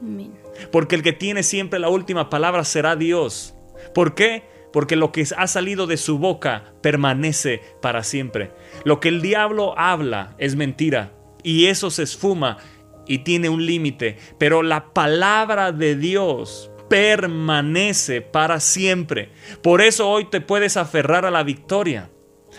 Porque 0.70 0.96
el 0.96 1.02
que 1.02 1.12
tiene 1.12 1.42
siempre 1.42 1.78
la 1.78 1.88
última 1.88 2.30
palabra 2.30 2.64
será 2.64 2.96
Dios. 2.96 3.54
¿Por 3.94 4.14
qué? 4.14 4.57
Porque 4.72 4.96
lo 4.96 5.12
que 5.12 5.26
ha 5.36 5.46
salido 5.46 5.86
de 5.86 5.96
su 5.96 6.18
boca 6.18 6.72
permanece 6.82 7.62
para 7.80 8.02
siempre. 8.02 8.52
Lo 8.84 9.00
que 9.00 9.08
el 9.08 9.22
diablo 9.22 9.78
habla 9.78 10.34
es 10.38 10.56
mentira 10.56 11.12
y 11.42 11.66
eso 11.66 11.90
se 11.90 12.02
esfuma 12.02 12.58
y 13.06 13.18
tiene 13.18 13.48
un 13.48 13.64
límite, 13.64 14.18
pero 14.38 14.62
la 14.62 14.92
palabra 14.92 15.72
de 15.72 15.96
Dios 15.96 16.70
permanece 16.88 18.20
para 18.20 18.60
siempre. 18.60 19.30
Por 19.62 19.80
eso 19.80 20.08
hoy 20.08 20.26
te 20.26 20.40
puedes 20.40 20.76
aferrar 20.76 21.24
a 21.24 21.30
la 21.30 21.42
victoria, 21.42 22.10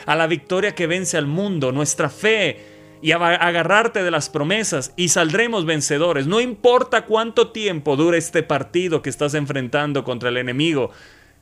a 0.06 0.16
la 0.16 0.28
victoria 0.28 0.76
que 0.76 0.88
vence 0.88 1.18
al 1.18 1.28
mundo, 1.28 1.72
nuestra 1.72 2.10
fe 2.10 2.80
y 3.02 3.12
agarrarte 3.12 4.04
de 4.04 4.12
las 4.12 4.30
promesas 4.30 4.94
y 4.96 5.10
saldremos 5.10 5.66
vencedores. 5.66 6.28
No 6.28 6.42
importa 6.42 7.06
cuánto 7.06 7.52
tiempo 7.52 7.96
dure 7.96 8.18
este 8.18 8.44
partido 8.44 9.02
que 9.02 9.10
estás 9.10 9.34
enfrentando 9.34 10.04
contra 10.04 10.30
el 10.30 10.38
enemigo, 10.38 10.92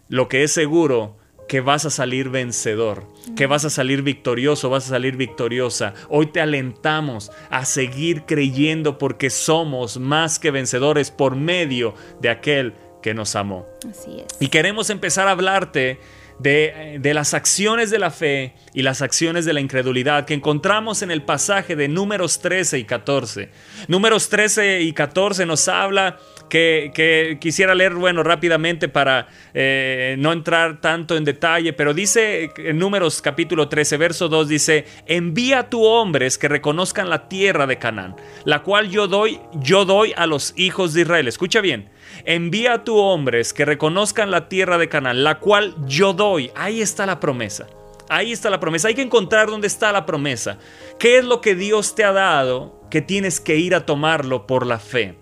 lo 0.10 0.28
que 0.28 0.44
es 0.44 0.52
seguro 0.52 1.18
que 1.48 1.62
vas 1.62 1.86
a 1.86 1.90
salir 1.90 2.30
vencedor, 2.30 3.06
que 3.36 3.48
vas 3.48 3.66
a 3.66 3.70
salir 3.70 4.02
victorioso, 4.02 4.70
vas 4.70 4.86
a 4.86 4.90
salir 4.90 5.16
victoriosa. 5.16 5.94
Hoy 6.10 6.28
te 6.28 6.42
alentamos 6.42 7.32
a 7.50 7.66
seguir 7.66 8.24
creyendo 8.24 8.98
porque 8.98 9.30
somos 9.30 9.98
más 9.98 10.40
que 10.40 10.52
vencedores 10.52 11.10
por 11.10 11.36
medio 11.36 11.96
de 12.20 12.30
aquel 12.30 12.74
que 13.02 13.14
nos 13.14 13.36
amó. 13.36 13.66
Así 13.90 14.20
es. 14.20 14.42
Y 14.42 14.50
queremos 14.50 14.90
empezar 14.90 15.28
a 15.28 15.32
hablarte 15.32 16.00
de, 16.40 16.98
de, 17.00 17.14
las 17.14 17.34
acciones 17.34 17.90
de 17.90 18.00
la 18.00 18.12
fe 18.12 18.54
y 18.74 18.84
las 18.84 19.02
acciones 19.02 19.46
de 19.46 19.54
la 19.54 19.62
incredulidad 19.62 20.26
que 20.26 20.34
encontramos 20.34 21.02
en 21.02 21.10
el 21.10 21.24
pasaje 21.24 21.76
de 21.76 21.88
números 21.88 22.40
13 22.40 22.78
y 22.78 22.84
14. 22.84 23.50
Números 23.88 24.30
13 24.30 24.82
y 24.82 24.94
14 24.94 25.46
nos 25.46 25.68
habla 25.68 26.20
que, 26.50 27.38
quisiera 27.40 27.76
leer, 27.76 27.94
bueno, 27.94 28.24
rápidamente 28.24 28.88
para 28.90 29.28
eh, 29.54 30.16
no 30.20 30.32
entrar 30.32 30.82
tanto 30.82 31.16
en 31.16 31.24
detalle, 31.24 31.74
pero 31.74 31.94
dice 31.94 32.52
en 32.58 32.78
números 32.78 33.22
capítulo 33.22 33.68
13, 33.68 33.98
verso 33.98 34.30
2, 34.30 34.48
dice, 34.48 34.86
envía 35.06 35.60
a 35.60 35.70
tu 35.70 35.84
hombres 35.84 36.38
que 36.38 36.48
reconozcan 36.48 37.10
la 37.10 37.28
tierra 37.30 37.68
de 37.68 37.78
Canaán, 37.78 38.16
la 38.46 38.64
cual 38.64 38.90
yo 38.90 39.08
doy, 39.08 39.40
yo 39.56 39.86
doy 39.86 40.14
a 40.16 40.28
los 40.28 40.54
hijos 40.58 40.94
de 40.94 41.02
Israel. 41.02 41.28
Escucha 41.28 41.62
bien, 41.62 41.90
envía 42.26 42.74
a 42.74 42.84
tu 42.84 42.98
hombres 42.98 43.54
que 43.54 43.66
reconozcan 43.66 44.32
la 44.32 44.50
tierra 44.50 44.78
de 44.78 44.90
Canaán, 44.90 45.24
la 45.24 45.40
cual 45.40 45.76
yo 45.86 46.14
doy. 46.14 46.52
Ahí 46.56 46.82
está 46.82 47.06
la 47.06 47.20
promesa. 47.20 47.68
Ahí 48.10 48.32
está 48.32 48.50
la 48.50 48.60
promesa. 48.60 48.88
Hay 48.88 48.96
que 48.96 49.02
encontrar 49.02 49.48
dónde 49.48 49.68
está 49.68 49.92
la 49.92 50.06
promesa. 50.06 50.58
¿Qué 50.98 51.18
es 51.18 51.26
lo 51.26 51.42
que 51.42 51.56
Dios 51.56 51.96
te 51.96 52.04
ha 52.04 52.14
dado 52.14 52.82
que 52.90 53.02
tienes 53.02 53.40
que 53.40 53.58
ir 53.58 53.76
a 53.76 53.86
tomarlo 53.86 54.48
por 54.48 54.66
la 54.66 54.80
fe? 54.80 55.16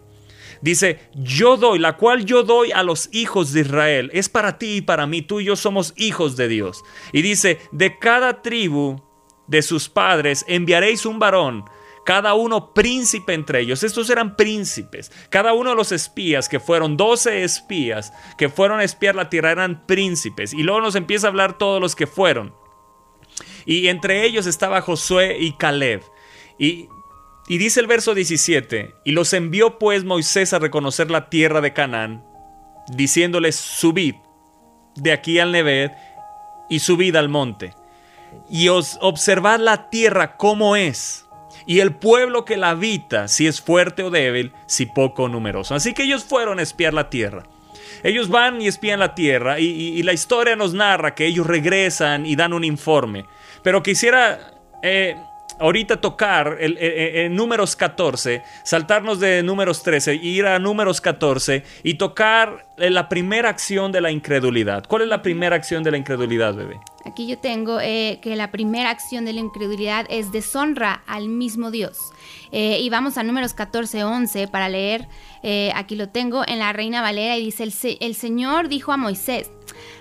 Dice, 0.65 0.99
yo 1.13 1.57
doy, 1.57 1.77
la 1.77 1.95
cual 1.95 2.25
yo 2.25 2.41
doy 2.41 2.71
a 2.71 2.81
los 2.81 3.07
hijos 3.11 3.53
de 3.53 3.61
Israel. 3.61 4.09
Es 4.13 4.29
para 4.29 4.57
ti 4.57 4.77
y 4.77 4.81
para 4.81 5.05
mí. 5.05 5.21
Tú 5.21 5.39
y 5.39 5.45
yo 5.45 5.55
somos 5.55 5.93
hijos 5.95 6.35
de 6.37 6.47
Dios. 6.47 6.83
Y 7.13 7.21
dice, 7.21 7.59
de 7.71 7.99
cada 7.99 8.41
tribu 8.41 8.99
de 9.45 9.61
sus 9.61 9.89
padres 9.89 10.43
enviaréis 10.47 11.05
un 11.05 11.19
varón 11.19 11.65
cada 12.03 12.33
uno 12.33 12.73
príncipe 12.73 13.35
entre 13.35 13.59
ellos. 13.59 13.83
Estos 13.83 14.09
eran 14.09 14.35
príncipes. 14.35 15.11
Cada 15.29 15.53
uno 15.53 15.71
de 15.71 15.75
los 15.75 15.91
espías, 15.91 16.49
que 16.49 16.59
fueron 16.59 16.97
12 16.97 17.43
espías, 17.43 18.11
que 18.37 18.49
fueron 18.49 18.79
a 18.79 18.83
espiar 18.83 19.15
la 19.15 19.29
tierra, 19.29 19.51
eran 19.51 19.85
príncipes. 19.85 20.53
Y 20.53 20.63
luego 20.63 20.81
nos 20.81 20.95
empieza 20.95 21.27
a 21.27 21.29
hablar 21.29 21.59
todos 21.59 21.79
los 21.79 21.95
que 21.95 22.07
fueron. 22.07 22.55
Y 23.67 23.87
entre 23.87 24.23
ellos 24.23 24.47
estaba 24.47 24.81
Josué 24.81 25.37
y 25.39 25.53
Caleb. 25.53 26.01
Y 26.57 26.89
y 27.47 27.57
dice 27.57 27.79
el 27.79 27.87
verso 27.87 28.13
17, 28.13 28.95
y 29.03 29.11
los 29.11 29.33
envió 29.33 29.77
pues 29.77 30.03
Moisés 30.03 30.53
a 30.53 30.59
reconocer 30.59 31.11
la 31.11 31.29
tierra 31.29 31.61
de 31.61 31.73
Canaán, 31.73 32.23
diciéndoles, 32.87 33.55
subid 33.55 34.15
de 34.95 35.11
aquí 35.11 35.39
al 35.39 35.51
Neved 35.51 35.91
y 36.69 36.79
subid 36.79 37.15
al 37.15 37.29
monte, 37.29 37.73
y 38.49 38.69
os 38.69 38.97
observad 39.01 39.59
la 39.59 39.89
tierra 39.89 40.37
como 40.37 40.75
es, 40.75 41.25
y 41.67 41.79
el 41.79 41.95
pueblo 41.95 42.45
que 42.45 42.57
la 42.57 42.71
habita, 42.71 43.27
si 43.27 43.47
es 43.47 43.61
fuerte 43.61 44.03
o 44.03 44.09
débil, 44.09 44.51
si 44.67 44.85
poco 44.85 45.23
o 45.23 45.29
numeroso. 45.29 45.73
Así 45.73 45.93
que 45.93 46.03
ellos 46.03 46.23
fueron 46.23 46.59
a 46.59 46.61
espiar 46.61 46.93
la 46.93 47.09
tierra. 47.09 47.43
Ellos 48.03 48.29
van 48.29 48.61
y 48.61 48.67
espían 48.67 48.99
la 48.99 49.15
tierra 49.15 49.59
y, 49.59 50.01
la 50.03 50.13
historia 50.13 50.55
nos 50.55 50.73
narra 50.73 51.15
que 51.15 51.25
ellos 51.25 51.47
regresan 51.47 52.25
y 52.25 52.35
dan 52.35 52.53
un 52.53 52.63
informe. 52.63 53.25
Pero 53.63 53.81
quisiera 53.81 54.61
eh, 54.83 55.15
ahorita 55.59 56.01
tocar 56.01 56.57
el, 56.59 56.77
en 56.79 57.35
números 57.35 57.75
14, 57.75 58.41
saltarnos 58.63 59.19
de 59.19 59.43
números 59.43 59.83
13, 59.83 60.15
ir 60.15 60.45
a 60.45 60.59
números 60.59 61.01
14 61.01 61.63
y 61.83 61.95
tocar 61.95 62.65
la 62.77 63.07
primera 63.09 63.49
acción 63.49 63.91
de 63.91 64.01
la 64.01 64.11
incredulidad. 64.11 64.85
¿Cuál 64.87 65.03
es 65.03 65.07
la 65.07 65.21
primera 65.21 65.55
acción 65.55 65.83
de 65.83 65.91
la 65.91 65.97
incredulidad, 65.97 66.53
bebé? 66.53 66.79
Aquí 67.05 67.27
yo 67.27 67.37
tengo 67.37 67.79
eh, 67.79 68.19
que 68.21 68.35
la 68.35 68.51
primera 68.51 68.89
acción 68.89 69.25
de 69.25 69.33
la 69.33 69.39
incredulidad 69.39 70.05
es 70.09 70.31
deshonra 70.31 71.03
al 71.05 71.29
mismo 71.29 71.69
Dios. 71.71 71.97
Eh, 72.51 72.79
y 72.81 72.89
vamos 72.89 73.17
a 73.17 73.23
números 73.23 73.53
14, 73.53 74.03
11 74.03 74.47
para 74.47 74.69
leer. 74.69 75.07
Eh, 75.43 75.71
aquí 75.75 75.95
lo 75.95 76.09
tengo 76.09 76.43
en 76.47 76.59
la 76.59 76.73
Reina 76.73 77.01
Valera 77.01 77.37
y 77.37 77.45
dice, 77.45 77.97
el 78.01 78.15
Señor 78.15 78.67
dijo 78.67 78.91
a 78.91 78.97
Moisés, 78.97 79.51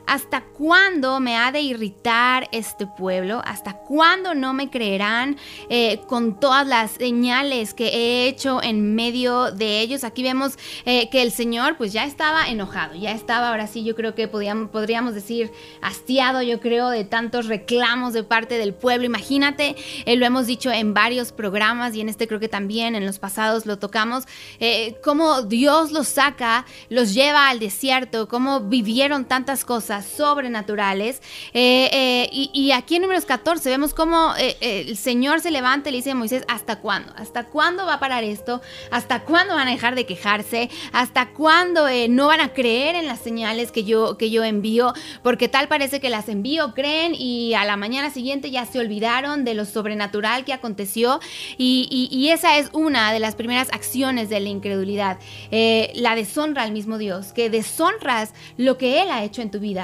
¿Hasta 0.06 0.42
cuándo 0.42 1.18
me 1.18 1.37
ha 1.37 1.50
de 1.50 1.61
irritar 1.61 2.49
este 2.52 2.87
pueblo? 2.87 3.40
¿Hasta 3.44 3.73
cuándo 3.73 4.34
no 4.34 4.52
me 4.52 4.68
creerán 4.68 5.38
eh, 5.70 6.02
con 6.06 6.38
todas 6.38 6.66
las 6.66 6.92
señales 6.92 7.73
que 7.73 7.88
he 7.88 8.28
hecho 8.28 8.62
en 8.62 8.94
medio 8.94 9.50
de 9.50 9.80
ellos? 9.80 10.04
Aquí 10.04 10.23
vemos 10.23 10.58
eh, 10.84 11.08
que 11.08 11.23
el 11.23 11.32
Señor 11.32 11.78
pues 11.78 11.92
ya 11.92 12.04
estaba 12.04 12.49
enojado, 12.49 12.94
ya 12.94 13.12
estaba 13.12 13.49
ahora 13.49 13.66
sí 13.66 13.82
yo 13.82 13.94
creo 13.94 14.14
que 14.14 14.28
podríamos 14.28 15.14
decir 15.14 15.50
hastiado 15.80 16.42
yo 16.42 16.61
creo 16.61 16.90
de 16.90 17.04
tantos 17.04 17.46
reclamos 17.46 18.12
de 18.12 18.25
parte 18.25 18.58
del 18.58 18.75
pueblo. 18.75 19.06
Imagínate, 19.06 19.75
eh, 20.04 20.16
lo 20.16 20.26
hemos 20.26 20.46
dicho 20.46 20.70
en 20.70 20.92
varios 20.92 21.32
programas 21.32 21.94
y 21.94 22.02
en 22.02 22.11
este 22.11 22.28
creo 22.28 22.40
que 22.40 22.49
también 22.49 22.94
en 22.94 23.06
los 23.06 23.18
pasados 23.18 23.64
lo 23.64 23.78
tocamos, 23.78 24.25
cómo 25.02 25.42
Dios 25.42 25.92
los 25.92 26.08
saca, 26.08 26.66
los 26.88 27.14
lleva 27.14 27.49
al 27.49 27.58
desierto, 27.58 28.28
cómo 28.28 28.61
vivieron 28.61 29.25
tantas 29.25 29.64
cosas 29.64 29.94
sobrenaturales. 30.03 31.21
Eh, 31.53 31.89
eh, 31.93 32.29
y, 32.33 32.73
aquí 32.73 32.97
en 32.97 33.03
números 33.03 33.25
14 33.25 33.69
vemos 33.69 33.95
cómo 33.95 34.35
eh, 34.39 34.57
el 34.61 34.97
Señor 34.97 35.41
se 35.41 35.51
levanta 35.51 35.89
y 35.89 35.93
le 35.93 35.99
dice 35.99 36.13
a 36.13 36.15
Moisés, 36.15 36.45
¿hasta 36.49 36.77
cuándo? 36.77 37.13
¿Hasta 37.17 37.45
cuándo 37.45 37.87
va 37.87 37.95
a 37.95 38.01
parar 38.01 38.25
esto? 38.25 38.61
¿Hasta 38.91 39.21
cuándo 39.21 39.55
van 39.55 39.69
a 39.69 39.71
dejar 39.71 39.95
de 39.95 40.07
quejarse? 40.07 40.71
¿Hasta 40.93 41.31
cuándo 41.31 41.87
no 42.09 42.27
van 42.29 42.41
a 42.41 42.53
creer 42.53 42.95
en 42.97 43.07
las 43.07 43.21
señales 43.21 43.73
que 43.73 43.85
yo, 43.85 44.17
que 44.17 44.31
yo 44.31 44.45
envío? 44.45 44.93
Porque 45.23 45.49
tal 45.49 45.69
parece 45.69 46.01
que 46.01 46.11
las 46.11 46.29
envío, 46.29 46.75
creen 46.75 47.15
y 47.15 47.55
a 47.55 47.65
la 47.65 47.77
mañana 47.77 48.11
siguiente 48.11 48.51
ya 48.51 48.67
se 48.67 48.79
olvidaron 48.79 49.45
de 49.45 49.55
lo 49.55 49.65
sobrenatural 49.65 50.45
que 50.45 50.53
aconteció. 50.53 51.21
Y, 51.59 52.09
y 52.11 52.31
esa 52.31 52.59
es 52.59 52.71
una 52.73 53.13
de 53.13 53.21
las 53.21 53.35
primeras 53.35 53.73
acciones 53.73 54.29
de 54.29 54.41
la 54.41 54.49
incredulidad, 54.49 55.19
la 55.51 56.15
deshonra 56.15 56.63
al 56.63 56.73
mismo 56.73 56.99
Dios, 56.99 57.33
que 57.33 57.51
deshonras 57.51 58.33
lo 58.57 58.79
que 58.79 59.03
Él 59.03 59.11
ha 59.11 59.25
hecho 59.25 59.43
en 59.43 59.51
tu 59.51 59.61
vida 59.61 59.84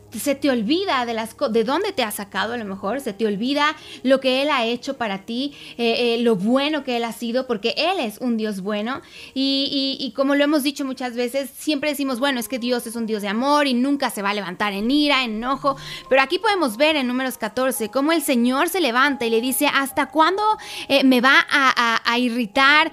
se 0.19 0.35
te 0.35 0.49
olvida 0.49 1.05
de 1.05 1.13
las 1.13 1.35
de 1.51 1.63
dónde 1.63 1.91
te 1.93 2.03
ha 2.03 2.11
sacado 2.11 2.53
a 2.53 2.57
lo 2.57 2.65
mejor, 2.65 3.01
se 3.01 3.13
te 3.13 3.25
olvida 3.25 3.75
lo 4.03 4.19
que 4.19 4.41
Él 4.41 4.49
ha 4.49 4.65
hecho 4.65 4.97
para 4.97 5.19
ti, 5.25 5.53
eh, 5.77 6.15
eh, 6.15 6.17
lo 6.21 6.35
bueno 6.35 6.83
que 6.83 6.97
Él 6.97 7.03
ha 7.03 7.13
sido, 7.13 7.47
porque 7.47 7.73
Él 7.77 7.99
es 7.99 8.17
un 8.19 8.37
Dios 8.37 8.61
bueno. 8.61 9.01
Y, 9.33 10.13
como 10.15 10.35
lo 10.35 10.43
hemos 10.43 10.63
dicho 10.63 10.85
muchas 10.85 11.15
veces, 11.15 11.49
siempre 11.57 11.89
decimos, 11.89 12.19
bueno, 12.19 12.39
es 12.39 12.47
que 12.47 12.59
Dios 12.59 12.85
es 12.87 12.95
un 12.95 13.05
Dios 13.05 13.21
de 13.21 13.29
amor 13.29 13.67
y 13.67 13.73
nunca 13.73 14.09
se 14.09 14.21
va 14.21 14.31
a 14.31 14.33
levantar 14.33 14.73
en 14.73 14.91
ira, 14.91 15.23
en 15.23 15.37
enojo. 15.37 15.77
Pero 16.09 16.21
aquí 16.21 16.39
podemos 16.39 16.77
ver 16.77 16.95
en 16.95 17.07
números 17.07 17.37
14 17.37 17.89
cómo 17.89 18.11
el 18.11 18.21
Señor 18.21 18.69
se 18.69 18.81
levanta 18.81 19.25
y 19.25 19.29
le 19.29 19.41
dice, 19.41 19.67
¿hasta 19.67 20.07
cuándo 20.07 20.43
eh, 20.87 21.03
me 21.03 21.21
va 21.21 21.45
a, 21.49 22.17
irritar 22.17 22.91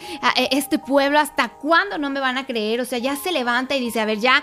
este 0.50 0.78
pueblo? 0.78 1.18
¿Hasta 1.18 1.48
cuándo 1.48 1.98
no 1.98 2.08
me 2.08 2.20
van 2.20 2.38
a 2.38 2.46
creer? 2.46 2.80
O 2.80 2.84
sea, 2.84 2.98
ya 2.98 3.16
se 3.16 3.32
levanta 3.32 3.76
y 3.76 3.80
dice, 3.80 4.00
a 4.00 4.04
ver, 4.04 4.20
ya 4.20 4.42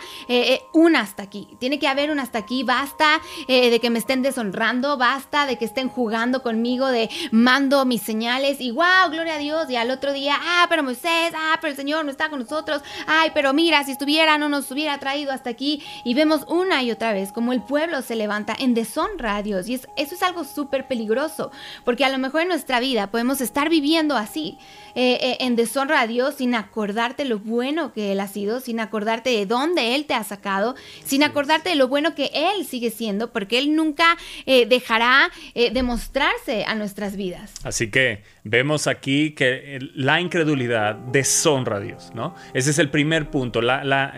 una 0.73 0.99
hasta 0.99 1.23
aquí, 1.23 1.47
tiene 1.59 1.79
que 1.79 1.87
haber 1.87 2.11
una 2.11 2.23
hasta 2.23 2.39
aquí 2.39 2.64
basta 2.65 3.21
eh, 3.47 3.69
de 3.69 3.79
que 3.79 3.89
me 3.89 3.99
estén 3.99 4.21
deshonrando, 4.21 4.97
basta 4.97 5.45
de 5.45 5.57
que 5.57 5.65
estén 5.65 5.89
jugando 5.89 6.43
conmigo, 6.43 6.87
de 6.87 7.09
mando 7.31 7.85
mis 7.85 8.01
señales 8.01 8.59
y 8.59 8.71
wow, 8.71 9.09
gloria 9.09 9.35
a 9.35 9.37
Dios. 9.37 9.69
Y 9.69 9.75
al 9.75 9.91
otro 9.91 10.13
día, 10.13 10.35
ah, 10.39 10.65
pero 10.69 10.83
Moisés, 10.83 11.31
ah, 11.35 11.57
pero 11.61 11.71
el 11.71 11.77
Señor 11.77 12.03
no 12.05 12.11
está 12.11 12.29
con 12.29 12.39
nosotros, 12.39 12.81
ay, 13.07 13.31
pero 13.33 13.53
mira, 13.53 13.83
si 13.83 13.91
estuviera, 13.91 14.37
no 14.37 14.49
nos 14.49 14.69
hubiera 14.71 14.97
traído 14.99 15.31
hasta 15.31 15.49
aquí. 15.49 15.83
Y 16.03 16.13
vemos 16.13 16.41
una 16.47 16.83
y 16.83 16.91
otra 16.91 17.13
vez 17.13 17.31
como 17.31 17.53
el 17.53 17.61
pueblo 17.61 18.01
se 18.01 18.15
levanta 18.15 18.55
en 18.57 18.73
deshonra 18.73 19.37
a 19.37 19.43
Dios. 19.43 19.67
Y 19.67 19.75
eso 19.75 19.87
es 19.95 20.23
algo 20.23 20.43
súper 20.43 20.87
peligroso, 20.87 21.51
porque 21.83 22.05
a 22.05 22.09
lo 22.09 22.17
mejor 22.17 22.41
en 22.41 22.49
nuestra 22.49 22.79
vida 22.79 23.07
podemos 23.07 23.41
estar 23.41 23.69
viviendo 23.69 24.15
así. 24.15 24.57
Eh, 24.97 25.19
eh, 25.21 25.37
en 25.41 25.57
deshonra 25.57 25.99
a 25.99 26.07
Dios 26.07 26.35
sin 26.35 26.55
acordarte 26.55 27.25
lo 27.25 27.39
bueno 27.39 27.91
que 27.91 28.13
Él 28.13 28.21
ha 28.21 28.29
sido, 28.29 28.61
sin 28.61 28.79
acordarte 28.79 29.29
de 29.29 29.45
dónde 29.45 29.93
Él 29.93 30.05
te 30.05 30.13
ha 30.13 30.23
sacado, 30.23 30.75
sin 31.03 31.21
acordarte 31.21 31.67
de 31.67 31.75
lo 31.75 31.89
bueno 31.89 32.15
que 32.15 32.31
Él 32.33 32.54
sigue 32.63 32.91
siendo, 32.91 33.31
porque 33.31 33.59
Él 33.59 33.75
nunca 33.75 34.17
eh, 34.45 34.65
dejará 34.65 35.29
demostrarse 35.73 36.65
a 36.65 36.75
nuestras 36.75 37.15
vidas. 37.15 37.53
Así 37.63 37.89
que 37.89 38.23
vemos 38.43 38.87
aquí 38.87 39.31
que 39.31 39.79
la 39.95 40.21
incredulidad 40.21 40.95
deshonra 40.95 41.77
a 41.77 41.79
Dios, 41.79 42.11
¿no? 42.13 42.35
Ese 42.53 42.71
es 42.71 42.79
el 42.79 42.89
primer 42.89 43.29
punto. 43.29 43.61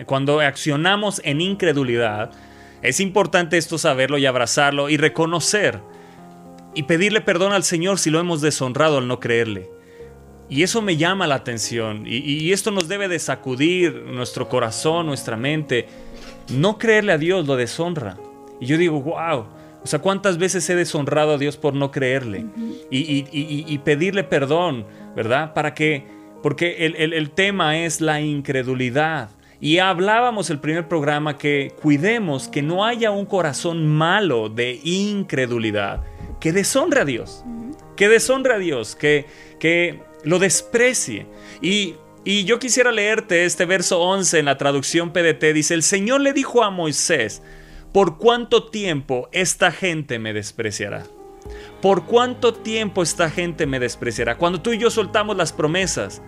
cuando 0.06 0.40
accionamos 0.40 1.20
en 1.24 1.40
incredulidad, 1.40 2.30
es 2.82 3.00
importante 3.00 3.58
esto 3.58 3.78
saberlo 3.78 4.18
y 4.18 4.26
abrazarlo 4.26 4.88
y 4.88 4.96
reconocer 4.96 5.80
y 6.74 6.84
pedirle 6.84 7.20
perdón 7.20 7.52
al 7.52 7.64
Señor 7.64 7.98
si 7.98 8.10
lo 8.10 8.20
hemos 8.20 8.40
deshonrado 8.40 8.98
al 8.98 9.08
no 9.08 9.18
creerle. 9.18 9.68
Y 10.48 10.62
eso 10.62 10.80
me 10.80 10.96
llama 10.96 11.26
la 11.26 11.34
atención 11.34 12.04
y, 12.06 12.52
esto 12.52 12.70
nos 12.70 12.88
debe 12.88 13.08
de 13.08 13.18
sacudir 13.18 14.04
nuestro 14.06 14.48
corazón, 14.48 15.06
nuestra 15.06 15.36
mente. 15.36 15.88
No 16.50 16.78
creerle 16.78 17.12
a 17.12 17.18
Dios 17.18 17.46
lo 17.46 17.56
deshonra. 17.56 18.16
Y 18.60 18.66
yo 18.66 18.78
digo, 18.78 19.00
wow, 19.00 19.46
o 19.82 19.86
sea, 19.86 20.00
¿cuántas 20.00 20.38
veces 20.38 20.68
he 20.68 20.74
deshonrado 20.74 21.34
a 21.34 21.38
Dios 21.38 21.56
por 21.56 21.74
no 21.74 21.90
creerle? 21.90 22.46
y, 22.90 23.78
pedirle 23.78 24.24
perdón, 24.24 24.86
¿verdad? 25.14 25.54
Para 25.54 25.74
que, 25.74 26.04
porque 26.42 26.86
el, 26.86 27.12
el 27.12 27.30
tema 27.30 27.78
es 27.78 28.00
la 28.00 28.20
incredulidad. 28.20 29.30
Y 29.60 29.78
hablábamos 29.78 30.50
el 30.50 30.60
primer 30.60 30.86
programa 30.86 31.36
que 31.36 31.72
cuidemos 31.82 32.46
que 32.46 32.62
no 32.62 32.84
haya 32.84 33.10
un 33.10 33.26
corazón 33.26 33.86
malo 33.88 34.48
de 34.48 34.80
incredulidad, 34.84 36.04
que 36.38 36.52
deshonre 36.52 37.00
a 37.00 37.04
Dios, 37.04 37.44
que 37.96 38.08
deshonre 38.08 38.54
a 38.54 38.58
Dios, 38.58 38.94
que, 38.94 39.26
que 39.58 40.00
lo 40.22 40.38
desprecie. 40.38 41.26
Y, 41.60 41.96
y 42.24 42.44
yo 42.44 42.60
quisiera 42.60 42.92
leerte 42.92 43.44
este 43.44 43.64
verso 43.64 44.00
11 44.00 44.38
en 44.38 44.44
la 44.44 44.58
traducción 44.58 45.12
PDT. 45.12 45.52
Dice, 45.52 45.74
el 45.74 45.82
Señor 45.82 46.20
le 46.20 46.32
dijo 46.32 46.62
a 46.62 46.70
Moisés, 46.70 47.42
¿por 47.92 48.18
cuánto 48.18 48.66
tiempo 48.68 49.28
esta 49.32 49.70
gente 49.70 50.18
me 50.18 50.32
despreciará? 50.32 51.04
¿Por 51.80 52.04
cuánto 52.04 52.54
tiempo 52.54 53.02
esta 53.02 53.30
gente 53.30 53.66
me 53.66 53.78
despreciará? 53.78 54.36
Cuando 54.36 54.60
tú 54.60 54.72
y 54.72 54.78
yo 54.78 54.90
soltamos 54.90 55.36
las 55.36 55.52
promesas, 55.52 56.22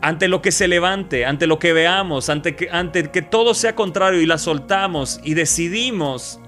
ante 0.00 0.28
lo 0.28 0.42
que 0.42 0.52
se 0.52 0.68
levante, 0.68 1.26
ante 1.26 1.46
lo 1.46 1.58
que 1.58 1.72
veamos, 1.72 2.28
ante 2.28 2.54
que, 2.54 2.70
ante 2.70 3.10
que 3.10 3.22
todo 3.22 3.54
sea 3.54 3.74
contrario 3.74 4.20
y 4.20 4.26
las 4.26 4.42
soltamos 4.42 5.20
y 5.24 5.34
decidimos 5.34 6.40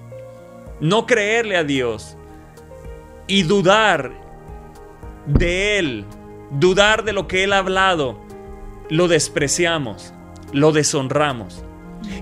no 0.81 1.07
creerle 1.07 1.57
a 1.57 1.65
Dios 1.65 2.17
y 3.27 3.43
dudar 3.43 4.13
de 5.27 5.79
Él, 5.79 6.05
dudar 6.53 7.05
de 7.05 7.13
lo 7.13 7.27
que 7.27 7.45
Él 7.45 7.53
ha 7.53 7.59
hablado, 7.59 8.21
lo 8.89 9.09
despreciamos, 9.09 10.15
lo 10.53 10.73
deshonramos. 10.73 11.65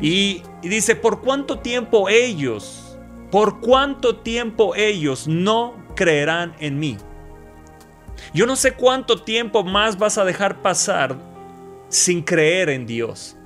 Y, 0.01 0.43
y 0.63 0.69
dice, 0.69 0.97
¿por 0.97 1.21
cuánto 1.21 1.59
tiempo 1.59 2.09
ellos, 2.09 2.99
por 3.31 3.61
cuánto 3.61 4.17
tiempo 4.17 4.75
ellos 4.75 5.29
no 5.29 5.75
creerán 5.95 6.55
en 6.61 6.79
mí? 6.79 6.97
Yo 8.35 8.47
no 8.47 8.57
sé 8.57 8.73
cuánto 8.73 9.23
tiempo 9.23 9.65
más 9.65 9.99
vas 9.99 10.19
a 10.19 10.25
dejar 10.25 10.61
pasar 10.63 11.17
sin 11.89 12.23
creer 12.23 12.69
en 12.69 12.87
Dios. 12.87 13.37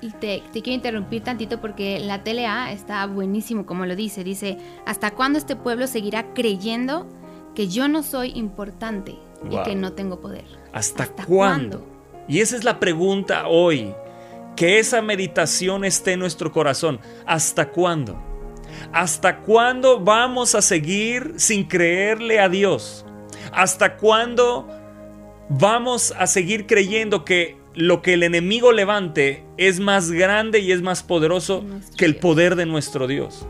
Y 0.00 0.10
te, 0.10 0.42
quiero 0.52 0.72
interrumpir 0.72 1.22
tantito 1.22 1.60
porque 1.60 1.98
la 1.98 2.22
TLA 2.22 2.72
está 2.72 3.06
buenísimo, 3.06 3.64
como 3.64 3.86
lo 3.86 3.96
dice. 3.96 4.22
Dice, 4.22 4.58
¿hasta 4.84 5.12
cuándo 5.12 5.38
este 5.38 5.56
pueblo 5.56 5.86
seguirá 5.86 6.34
creyendo 6.34 7.06
que 7.54 7.68
yo 7.68 7.88
no 7.88 8.02
soy 8.02 8.32
importante 8.34 9.14
y 9.50 9.56
que 9.62 9.74
no 9.74 9.92
tengo 9.94 10.20
poder? 10.20 10.44
¿Hasta, 10.72 11.06
cuándo? 11.24 11.86
Y 12.28 12.40
esa 12.40 12.56
es 12.56 12.64
la 12.64 12.78
pregunta 12.80 13.48
hoy. 13.48 13.94
Que 14.56 14.78
esa 14.78 15.02
meditación 15.02 15.84
esté 15.84 16.12
en 16.12 16.20
nuestro 16.20 16.52
corazón. 16.52 17.00
¿Hasta 17.26 17.70
cuándo? 17.70 18.22
¿Hasta 18.92 19.38
cuándo 19.38 20.00
vamos 20.00 20.54
a 20.54 20.62
seguir 20.62 21.34
sin 21.36 21.64
creerle 21.64 22.40
a 22.40 22.48
Dios? 22.48 23.04
¿Hasta 23.52 23.96
cuándo 23.96 24.68
vamos 25.48 26.14
a 26.18 26.26
seguir 26.26 26.66
creyendo 26.66 27.24
que 27.24 27.56
lo 27.74 28.02
que 28.02 28.14
el 28.14 28.22
enemigo 28.22 28.72
levante 28.72 29.44
es 29.56 29.80
más 29.80 30.10
grande 30.10 30.60
y 30.60 30.72
es 30.72 30.82
más 30.82 31.02
poderoso 31.02 31.64
que 31.96 32.04
el 32.04 32.16
poder 32.16 32.56
de 32.56 32.66
nuestro 32.66 33.06
Dios? 33.06 33.46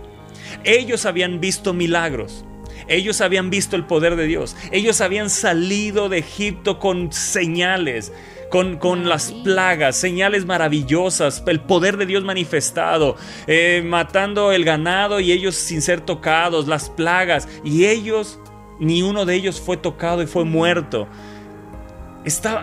Ellos 0.64 1.04
habían 1.04 1.40
visto 1.40 1.75
milagros. 1.75 2.44
Ellos 2.88 3.20
habían 3.20 3.50
visto 3.50 3.76
el 3.76 3.84
poder 3.84 4.16
de 4.16 4.26
Dios. 4.26 4.56
Ellos 4.70 5.00
habían 5.00 5.30
salido 5.30 6.08
de 6.08 6.18
Egipto 6.18 6.78
con 6.78 7.12
señales, 7.12 8.12
con, 8.54 8.76
con, 8.76 9.08
las 9.08 9.32
plagas, 9.32 9.96
señales 9.96 10.46
maravillosas, 10.46 11.42
el 11.49 11.58
poder 11.58 11.96
de 11.96 12.06
Dios 12.06 12.23
manifestado, 12.23 13.16
eh, 13.49 13.82
matando 13.84 14.52
el 14.52 14.64
ganado 14.64 15.18
y 15.18 15.32
ellos 15.32 15.56
sin 15.56 15.82
ser 15.82 16.00
tocados, 16.00 16.68
las 16.68 16.88
plagas. 16.88 17.49
Y 17.64 17.87
ellos 17.87 18.38
ni 18.78 19.02
uno 19.02 19.25
de 19.25 19.34
ellos 19.34 19.61
fue 19.61 19.76
tocado 19.76 20.23
y 20.23 20.28
fue 20.28 20.44
muerto. 20.44 21.08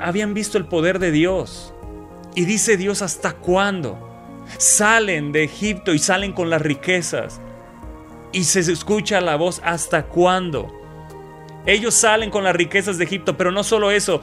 habían 0.02 0.34
visto 0.34 0.58
el 0.58 0.64
poder 0.64 0.98
de 0.98 1.12
Dios. 1.12 1.74
Y 2.36 2.46
dice 2.46 2.78
Dios, 2.78 3.02
¿hasta 3.02 3.34
cuándo? 3.34 4.00
Salen 4.60 5.34
de 5.34 5.44
Egipto 5.44 5.94
y 5.94 6.00
salen 6.00 6.32
con 6.32 6.50
las 6.50 6.62
riquezas. 6.62 7.42
Y 8.32 8.46
se 8.46 8.62
escucha 8.62 9.20
la 9.20 9.36
voz, 9.36 9.60
¿hasta 9.62 10.04
cuándo? 10.04 10.72
Ellos 11.66 11.96
salen 11.96 12.30
con 12.30 12.46
las 12.46 12.56
riquezas 12.56 12.98
de 12.98 13.04
Egipto, 13.04 13.36
pero 13.36 13.52
no 13.52 13.66
solo 13.66 13.92
eso, 13.92 14.22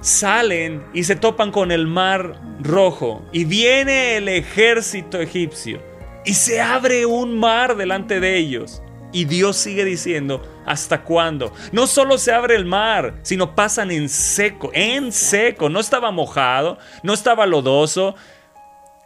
salen 0.00 0.84
y 0.92 1.04
se 1.04 1.16
topan 1.16 1.50
con 1.50 1.70
el 1.70 1.86
mar 1.86 2.40
rojo. 2.60 3.24
Y 3.32 3.44
viene 3.44 4.16
el 4.16 4.28
ejército 4.28 5.20
egipcio. 5.20 5.80
Y 6.24 6.34
se 6.34 6.60
abre 6.60 7.06
un 7.06 7.38
mar 7.38 7.76
delante 7.76 8.20
de 8.20 8.36
ellos. 8.36 8.82
Y 9.12 9.24
Dios 9.24 9.56
sigue 9.56 9.84
diciendo, 9.84 10.42
¿hasta 10.66 11.02
cuándo? 11.02 11.52
No 11.72 11.86
solo 11.86 12.16
se 12.16 12.32
abre 12.32 12.54
el 12.54 12.64
mar, 12.64 13.14
sino 13.22 13.54
pasan 13.54 13.90
en 13.90 14.08
seco, 14.08 14.70
en 14.72 15.10
seco. 15.12 15.68
No 15.68 15.80
estaba 15.80 16.12
mojado, 16.12 16.78
no 17.02 17.12
estaba 17.12 17.46
lodoso, 17.46 18.14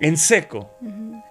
en 0.00 0.18
seco. 0.18 0.70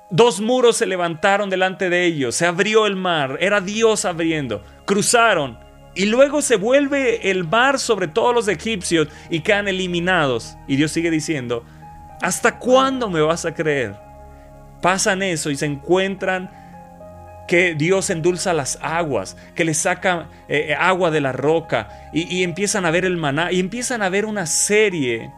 Dos 0.10 0.42
muros 0.42 0.78
se 0.78 0.86
levantaron 0.86 1.50
delante 1.50 1.90
de 1.90 2.06
ellos, 2.06 2.36
se 2.36 2.46
abrió 2.46 2.88
el 2.88 2.96
mar, 2.96 3.38
era 3.42 3.62
Dios 3.62 4.06
abriendo. 4.06 4.64
Cruzaron 4.86 5.60
y 5.96 6.06
luego 6.06 6.42
se 6.42 6.56
vuelve 6.56 7.30
el 7.30 7.44
mar 7.44 7.80
sobre 7.80 8.08
todos 8.08 8.34
los 8.34 8.48
egipcios 8.48 9.08
y 9.30 9.42
quedan 9.42 9.68
eliminados. 9.68 10.58
Y 10.68 10.76
Dios 10.76 10.92
sigue 10.92 11.12
diciendo, 11.12 11.64
¿hasta 12.22 12.58
cuándo 12.58 13.10
me 13.10 13.22
vas 13.22 13.46
a 13.46 13.54
creer? 13.54 13.96
Pasan 14.82 15.22
eso 15.22 15.50
y 15.50 15.56
se 15.56 15.66
encuentran 15.66 16.50
que 17.48 17.76
Dios 17.76 18.10
endulza 18.10 18.54
las 18.54 18.80
aguas, 18.82 19.38
que 19.56 19.66
le 19.66 19.74
saca 19.74 20.30
eh, 20.48 20.68
eh, 20.70 20.76
agua 20.76 21.12
de 21.12 21.22
la 21.22 21.32
roca 21.32 22.10
y, 22.14 22.44
empiezan 22.44 22.86
a 22.86 22.92
ver 22.92 23.06
el 23.06 23.18
maná 23.18 23.52
y 23.52 23.60
empiezan 23.60 24.02
a 24.02 24.10
ver 24.10 24.26
una 24.26 24.46
serie 24.46 25.32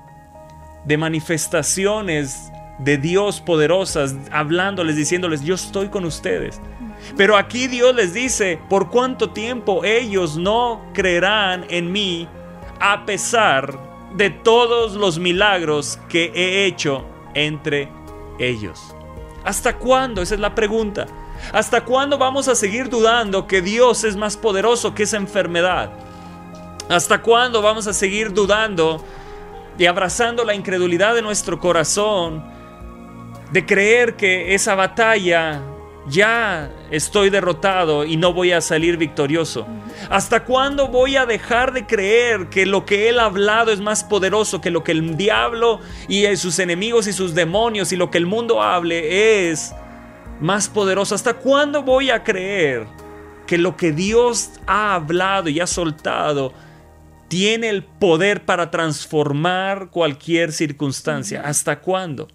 de 0.85 0.97
manifestaciones 0.97 2.51
de 2.79 2.97
Dios 2.97 3.41
poderosas, 3.41 4.15
hablándoles, 4.31 4.95
diciéndoles, 4.95 5.41
yo 5.41 5.55
estoy 5.55 5.87
con 5.87 6.05
ustedes. 6.05 6.61
Pero 7.17 7.37
aquí 7.37 7.67
Dios 7.67 7.95
les 7.95 8.13
dice, 8.13 8.59
por 8.69 8.89
cuánto 8.89 9.29
tiempo 9.29 9.83
ellos 9.83 10.37
no 10.37 10.81
creerán 10.93 11.65
en 11.69 11.91
mí 11.91 12.27
a 12.79 13.05
pesar 13.05 13.77
de 14.15 14.29
todos 14.29 14.93
los 14.93 15.19
milagros 15.19 15.99
que 16.09 16.31
he 16.33 16.65
hecho 16.65 17.05
entre 17.33 17.89
ellos. 18.39 18.95
¿Hasta 19.43 19.77
cuándo? 19.77 20.21
Esa 20.21 20.35
es 20.35 20.41
la 20.41 20.55
pregunta. 20.55 21.05
¿Hasta 21.51 21.83
cuándo 21.83 22.17
vamos 22.17 22.47
a 22.47 22.55
seguir 22.55 22.89
dudando 22.89 23.45
que 23.45 23.61
Dios 23.61 24.03
es 24.03 24.15
más 24.15 24.37
poderoso 24.37 24.95
que 24.95 25.03
esa 25.03 25.17
enfermedad? 25.17 25.91
¿Hasta 26.89 27.21
cuándo 27.21 27.61
vamos 27.61 27.87
a 27.87 27.93
seguir 27.93 28.33
dudando 28.33 29.03
y 29.77 29.85
abrazando 29.85 30.43
la 30.43 30.55
incredulidad 30.55 31.13
de 31.13 31.21
nuestro 31.21 31.59
corazón 31.59 32.43
de 33.51 33.65
creer 33.65 34.15
que 34.15 34.53
esa 34.55 34.75
batalla 34.75 35.61
ya 36.07 36.71
estoy 36.91 37.29
derrotado 37.29 38.05
y 38.05 38.17
no 38.17 38.33
voy 38.33 38.51
a 38.51 38.61
salir 38.61 38.97
victorioso? 38.97 39.65
¿Hasta 40.09 40.43
cuándo 40.43 40.87
voy 40.87 41.15
a 41.15 41.25
dejar 41.25 41.73
de 41.73 41.85
creer 41.85 42.49
que 42.49 42.65
lo 42.65 42.85
que 42.85 43.09
Él 43.09 43.19
ha 43.19 43.25
hablado 43.25 43.71
es 43.71 43.79
más 43.79 44.03
poderoso 44.03 44.61
que 44.61 44.71
lo 44.71 44.83
que 44.83 44.91
el 44.91 45.17
diablo 45.17 45.79
y 46.07 46.25
sus 46.35 46.59
enemigos 46.59 47.07
y 47.07 47.13
sus 47.13 47.33
demonios 47.33 47.91
y 47.91 47.95
lo 47.95 48.11
que 48.11 48.17
el 48.17 48.25
mundo 48.25 48.61
hable 48.61 49.49
es 49.49 49.73
más 50.39 50.69
poderoso. 50.69 51.15
¿Hasta 51.15 51.33
cuándo 51.33 51.83
voy 51.83 52.09
a 52.09 52.23
creer 52.23 52.85
que 53.47 53.57
lo 53.57 53.75
que 53.75 53.91
Dios 53.91 54.51
ha 54.67 54.95
hablado 54.95 55.49
y 55.49 55.59
ha 55.59 55.67
soltado 55.67 56.53
tiene 57.27 57.69
el 57.69 57.83
poder 57.83 58.45
para 58.45 58.69
transformar 58.69 59.89
cualquier 59.89 60.51
circunstancia? 60.51 61.41
¿Hasta 61.41 61.79
cuándo? 61.79 62.27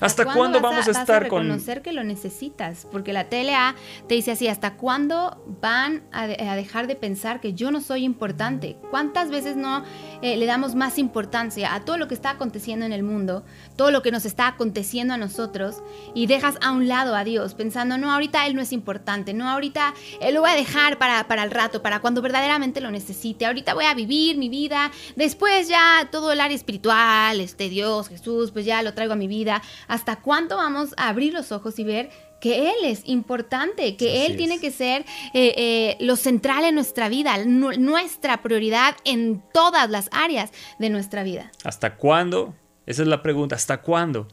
¿Hasta, 0.00 0.24
cuándo, 0.24 0.60
vamos 0.60 0.88
a, 0.88 0.92
estar 0.92 1.28
con.? 1.28 1.42
reconocer 1.42 1.82
que 1.82 1.92
lo 1.92 2.04
necesitas, 2.04 2.86
porque 2.90 3.12
la 3.12 3.28
TLA 3.28 3.74
te 4.08 4.14
dice 4.14 4.32
así: 4.32 4.48
¿hasta 4.48 4.76
cuándo 4.76 5.42
van 5.60 6.04
a, 6.10 6.26
dejar 6.26 6.86
de 6.86 6.96
pensar 6.96 7.40
que 7.40 7.52
yo 7.52 7.70
no 7.70 7.82
soy 7.82 8.04
importante? 8.04 8.78
¿Cuántas 8.90 9.30
veces 9.30 9.56
no 9.56 9.84
eh, 10.22 10.38
le 10.38 10.46
damos 10.46 10.74
más 10.74 10.98
importancia 10.98 11.74
a 11.74 11.84
todo 11.84 11.98
lo 11.98 12.08
que 12.08 12.14
está 12.14 12.30
aconteciendo 12.30 12.86
en 12.86 12.94
el 12.94 13.02
mundo, 13.02 13.44
todo 13.76 13.90
lo 13.90 14.00
que 14.00 14.10
nos 14.10 14.24
está 14.24 14.46
aconteciendo 14.46 15.12
a 15.12 15.18
nosotros, 15.18 15.82
y 16.14 16.26
dejas 16.28 16.56
a 16.62 16.72
un 16.72 16.88
lado 16.88 17.14
a 17.14 17.24
Dios, 17.24 17.54
pensando, 17.54 17.98
no, 17.98 18.10
ahorita 18.10 18.46
Él 18.46 18.56
no 18.56 18.62
es 18.62 18.72
importante, 18.72 19.34
no, 19.34 19.50
ahorita 19.50 19.92
Él 20.20 20.34
lo 20.34 20.40
voy 20.40 20.50
a 20.50 20.54
dejar 20.54 20.96
para, 20.96 21.28
para 21.28 21.44
el 21.44 21.50
rato, 21.50 21.82
para 21.82 22.00
cuando 22.00 22.22
verdaderamente 22.22 22.80
lo 22.80 22.90
necesite, 22.90 23.44
ahorita 23.44 23.74
voy 23.74 23.84
a 23.84 23.92
vivir 23.92 24.38
mi 24.38 24.48
vida, 24.48 24.90
después 25.14 25.68
ya 25.68 26.08
todo 26.10 26.32
el 26.32 26.40
área 26.40 26.56
espiritual, 26.56 27.38
este 27.40 27.68
Dios, 27.68 28.08
Jesús, 28.08 28.50
pues 28.50 28.64
ya 28.64 28.82
lo 28.82 28.94
traigo 28.94 29.12
a 29.12 29.16
mi 29.16 29.28
vida 29.28 29.60
¿Hasta 29.88 30.16
cuándo 30.16 30.56
vamos 30.56 30.94
a 30.96 31.08
abrir 31.08 31.32
los 31.32 31.52
ojos 31.52 31.78
y 31.78 31.84
ver 31.84 32.10
que 32.40 32.68
Él 32.68 32.76
es 32.84 33.02
importante, 33.06 33.96
que 33.96 34.26
Él 34.26 34.36
tiene 34.36 34.60
que 34.60 34.70
ser 34.70 35.06
eh, 35.32 35.54
eh, 35.56 35.96
lo 36.00 36.16
central 36.16 36.64
en 36.64 36.74
nuestra 36.74 37.08
vida, 37.08 37.38
nuestra 37.44 38.42
prioridad 38.42 38.96
en 39.04 39.42
todas 39.52 39.88
las 39.88 40.08
áreas 40.12 40.50
de 40.78 40.90
nuestra 40.90 41.22
vida? 41.22 41.50
¿Hasta 41.64 41.96
cuándo? 41.96 42.54
Esa 42.86 43.02
es 43.02 43.08
la 43.08 43.22
pregunta, 43.22 43.56
¿hasta 43.56 43.80
cuándo? 43.80 44.28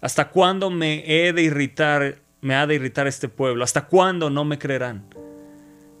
¿Hasta 0.00 0.30
cuándo 0.30 0.70
me 0.70 1.04
he 1.06 1.32
de 1.32 1.42
irritar, 1.42 2.22
me 2.40 2.54
ha 2.54 2.66
de 2.66 2.76
irritar 2.76 3.06
este 3.06 3.28
pueblo? 3.28 3.64
¿Hasta 3.64 3.86
cuándo 3.86 4.30
no 4.30 4.44
me 4.44 4.58
creerán? 4.58 5.06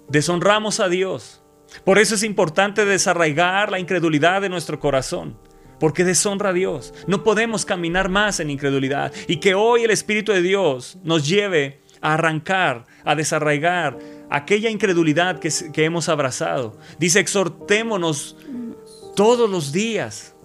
Deshonramos 0.08 0.78
a 0.80 0.88
Dios. 0.88 1.42
Por 1.84 1.98
eso 1.98 2.14
es 2.14 2.22
importante 2.22 2.84
desarraigar 2.84 3.70
la 3.70 3.78
incredulidad 3.78 4.42
de 4.42 4.48
nuestro 4.48 4.78
corazón 4.78 5.38
porque 5.82 6.04
deshonra 6.04 6.50
a 6.50 6.52
Dios. 6.52 6.94
No 7.08 7.24
podemos 7.24 7.64
caminar 7.64 8.08
más 8.08 8.38
en 8.38 8.50
incredulidad 8.50 9.12
y 9.26 9.38
que 9.38 9.54
hoy 9.54 9.82
el 9.82 9.90
Espíritu 9.90 10.30
de 10.30 10.40
Dios 10.40 10.96
nos 11.02 11.26
lleve 11.26 11.80
a 12.00 12.14
arrancar, 12.14 12.86
a 13.04 13.16
desarraigar 13.16 13.98
aquella 14.30 14.70
incredulidad 14.70 15.40
que, 15.40 15.50
que 15.72 15.84
hemos 15.84 16.08
abrazado. 16.08 16.78
Dice, 17.00 17.18
exhortémonos 17.18 18.36
todos 19.16 19.50
los 19.50 19.72
días, 19.72 20.36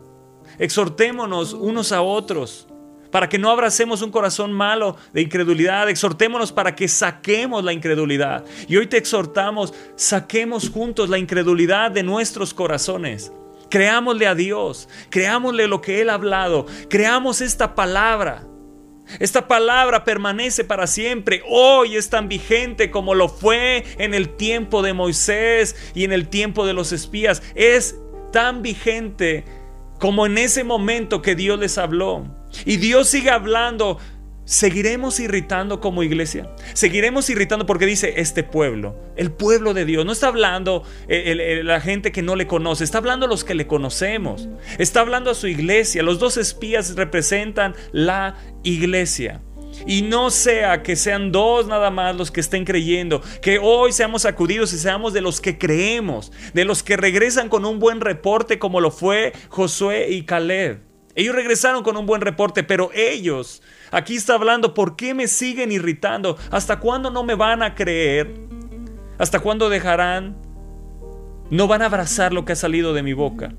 exhortémonos 0.58 1.54
unos 1.54 1.92
a 1.92 2.02
otros, 2.02 2.68
para 3.12 3.30
que 3.30 3.38
no 3.38 3.52
abracemos 3.52 4.02
un 4.02 4.10
corazón 4.10 4.52
malo 4.52 4.98
de 5.14 5.22
incredulidad. 5.22 5.88
Exhortémonos 5.88 6.52
para 6.52 6.76
que 6.76 6.88
saquemos 6.88 7.64
la 7.64 7.74
incredulidad. 7.74 8.44
Y 8.68 8.76
hoy 8.76 8.88
te 8.88 8.98
exhortamos, 8.98 9.72
saquemos 9.96 10.68
juntos 10.72 11.10
la 11.10 11.20
incredulidad 11.20 11.92
de 11.92 12.02
nuestros 12.02 12.56
corazones. 12.56 13.32
Creámosle 13.70 14.28
a 14.28 14.36
Dios, 14.36 14.88
creámosle 15.10 15.68
lo 15.68 15.82
que 15.82 16.02
Él 16.02 16.10
ha 16.10 16.16
hablado, 16.16 16.66
creamos 16.90 17.42
esta 17.42 17.76
palabra. 17.76 18.44
Esta 19.20 19.48
palabra 19.48 20.04
permanece 20.04 20.66
para 20.66 20.86
siempre. 20.86 21.42
Hoy 21.48 21.96
es 21.96 22.10
tan 22.10 22.28
vigente 22.28 22.92
como 22.92 23.16
lo 23.16 23.30
fue 23.30 23.86
en 23.98 24.14
el 24.14 24.36
tiempo 24.36 24.82
de 24.82 24.94
Moisés 24.94 25.76
y 25.96 26.04
en 26.04 26.12
el 26.12 26.28
tiempo 26.28 26.66
de 26.66 26.74
los 26.74 26.92
espías. 26.92 27.42
Es 27.56 27.96
tan 28.34 28.62
vigente 28.62 29.46
como 30.00 30.26
en 30.26 30.38
ese 30.38 30.64
momento 30.64 31.22
que 31.22 31.36
Dios 31.36 31.58
les 31.58 31.78
habló. 31.78 32.26
Y 32.66 32.78
Dios 32.78 33.08
sigue 33.08 33.30
hablando. 33.30 33.98
¿Seguiremos 34.48 35.20
irritando 35.20 35.82
como 35.82 36.04
iglesia? 36.04 36.50
Seguiremos 36.72 37.30
irritando 37.30 37.66
porque 37.66 37.86
dice 37.86 38.14
este 38.16 38.44
pueblo, 38.44 38.96
el 39.18 39.30
pueblo 39.30 39.74
de 39.74 39.84
Dios. 39.84 40.06
No 40.06 40.14
está 40.14 40.30
hablando 40.30 40.84
eh, 41.10 41.60
la 41.66 41.82
gente 41.82 42.14
que 42.14 42.22
no 42.22 42.38
le 42.38 42.48
conoce, 42.48 42.86
está 42.86 43.00
hablando 43.00 43.26
a 43.26 43.30
los 43.30 43.44
que 43.44 43.56
le 43.56 43.68
conocemos. 43.68 44.48
Está 44.78 45.02
hablando 45.02 45.32
a 45.32 45.36
su 45.36 45.48
iglesia. 45.48 46.02
Los 46.02 46.20
dos 46.20 46.38
espías 46.38 46.96
representan 46.96 47.76
la 47.92 48.38
iglesia. 48.64 49.42
Y 49.86 50.04
no 50.04 50.30
sea 50.30 50.82
que 50.82 50.96
sean 50.96 51.34
dos 51.34 51.68
nada 51.68 51.92
más 51.92 52.16
los 52.16 52.32
que 52.32 52.40
estén 52.40 52.64
creyendo, 52.64 53.22
que 53.42 53.60
hoy 53.62 53.92
seamos 53.92 54.22
sacudidos 54.22 54.72
y 54.72 54.78
seamos 54.78 55.12
de 55.12 55.20
los 55.20 55.42
que 55.42 55.58
creemos, 55.58 56.32
de 56.54 56.64
los 56.64 56.84
que 56.84 56.96
regresan 56.96 57.50
con 57.50 57.66
un 57.66 57.80
buen 57.80 58.00
reporte 58.00 58.60
como 58.60 58.80
lo 58.80 58.92
fue 58.92 59.34
Josué 59.50 60.08
y 60.10 60.24
Caleb. 60.24 60.88
Ellos 61.18 61.36
regresaron 61.36 61.84
con 61.84 61.98
un 61.98 62.06
buen 62.06 62.22
reporte, 62.22 62.64
pero 62.64 62.92
ellos, 62.94 63.64
aquí 63.92 64.16
está 64.16 64.36
hablando, 64.36 64.74
¿por 64.74 64.96
qué 64.96 65.14
me 65.14 65.28
siguen 65.28 65.72
irritando? 65.72 66.38
¿Hasta 66.52 66.80
cuándo 66.80 67.10
no 67.10 67.24
me 67.24 67.36
van 67.36 67.64
a 67.64 67.76
creer? 67.76 68.34
¿Hasta 69.18 69.40
cuándo 69.40 69.70
dejarán? 69.70 70.38
No 71.50 71.68
van 71.68 71.82
a 71.82 71.86
abrazar 71.86 72.34
lo 72.34 72.46
que 72.46 72.54
ha 72.54 72.58
salido 72.58 72.94
de 72.94 73.04
mi 73.04 73.14
boca. 73.14 73.54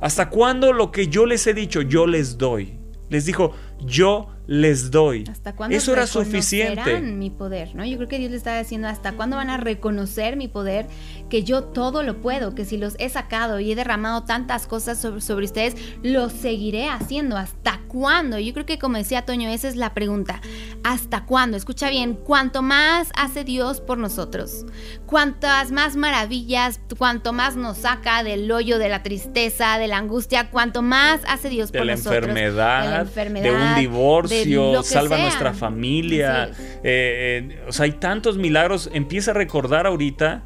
¿Hasta 0.00 0.30
cuándo 0.30 0.72
lo 0.72 0.90
que 0.92 1.08
yo 1.08 1.26
les 1.26 1.46
he 1.46 1.54
dicho, 1.54 1.82
yo 1.82 2.06
les 2.06 2.38
doy? 2.38 2.78
Les 3.10 3.24
dijo, 3.24 3.52
yo 3.80 4.28
les 4.46 4.90
doy. 4.90 5.24
¿Hasta 5.30 5.54
cuándo 5.54 5.76
Eso 5.76 5.92
era 5.92 6.06
suficiente. 6.06 7.00
mi 7.00 7.30
poder, 7.30 7.74
¿no? 7.74 7.84
Yo 7.84 7.96
creo 7.96 8.08
que 8.08 8.18
Dios 8.18 8.30
le 8.30 8.36
estaba 8.36 8.58
diciendo, 8.58 8.88
¿hasta 8.88 9.12
cuándo 9.12 9.36
van 9.36 9.50
a 9.50 9.56
reconocer 9.56 10.36
mi 10.36 10.48
poder? 10.48 10.86
Que 11.28 11.44
yo 11.44 11.64
todo 11.64 12.02
lo 12.02 12.20
puedo, 12.20 12.54
que 12.54 12.64
si 12.64 12.76
los 12.76 12.96
he 12.98 13.08
sacado 13.08 13.60
y 13.60 13.72
he 13.72 13.74
derramado 13.74 14.24
tantas 14.24 14.66
cosas 14.66 15.00
sobre, 15.00 15.20
sobre 15.20 15.44
ustedes, 15.44 15.76
lo 16.02 16.30
seguiré 16.30 16.88
haciendo. 16.88 17.36
¿Hasta 17.36 17.80
cuándo? 17.88 18.38
Yo 18.38 18.52
creo 18.52 18.66
que 18.66 18.78
como 18.78 18.96
decía 18.96 19.22
Toño, 19.22 19.48
esa 19.48 19.68
es 19.68 19.76
la 19.76 19.94
pregunta. 19.94 20.40
¿Hasta 20.84 21.24
cuándo? 21.24 21.56
Escucha 21.56 21.90
bien, 21.90 22.14
cuanto 22.14 22.62
más 22.62 23.10
hace 23.14 23.44
Dios 23.44 23.80
por 23.80 23.98
nosotros, 23.98 24.64
cuantas 25.06 25.72
más 25.72 25.96
maravillas, 25.96 26.80
cuanto 26.96 27.32
más 27.32 27.56
nos 27.56 27.78
saca 27.78 28.22
del 28.22 28.50
hoyo 28.50 28.78
de 28.78 28.88
la 28.88 29.02
tristeza, 29.02 29.78
de 29.78 29.88
la 29.88 29.98
angustia, 29.98 30.50
cuanto 30.50 30.82
más 30.82 31.20
hace 31.26 31.48
Dios 31.48 31.72
por 31.72 31.84
nosotros. 31.86 32.14
Enfermedad, 32.14 32.82
de 32.82 32.90
la 32.90 33.00
enfermedad, 33.00 33.44
de 33.44 33.52
un 33.52 33.74
divorcio 33.74 34.82
salva 34.82 35.18
nuestra 35.18 35.52
familia. 35.52 36.50
Eh, 36.82 37.48
eh, 37.50 37.64
o 37.66 37.72
sea, 37.72 37.84
hay 37.84 37.92
tantos 37.92 38.36
milagros. 38.36 38.90
Empieza 38.92 39.32
a 39.32 39.34
recordar 39.34 39.86
ahorita 39.86 40.44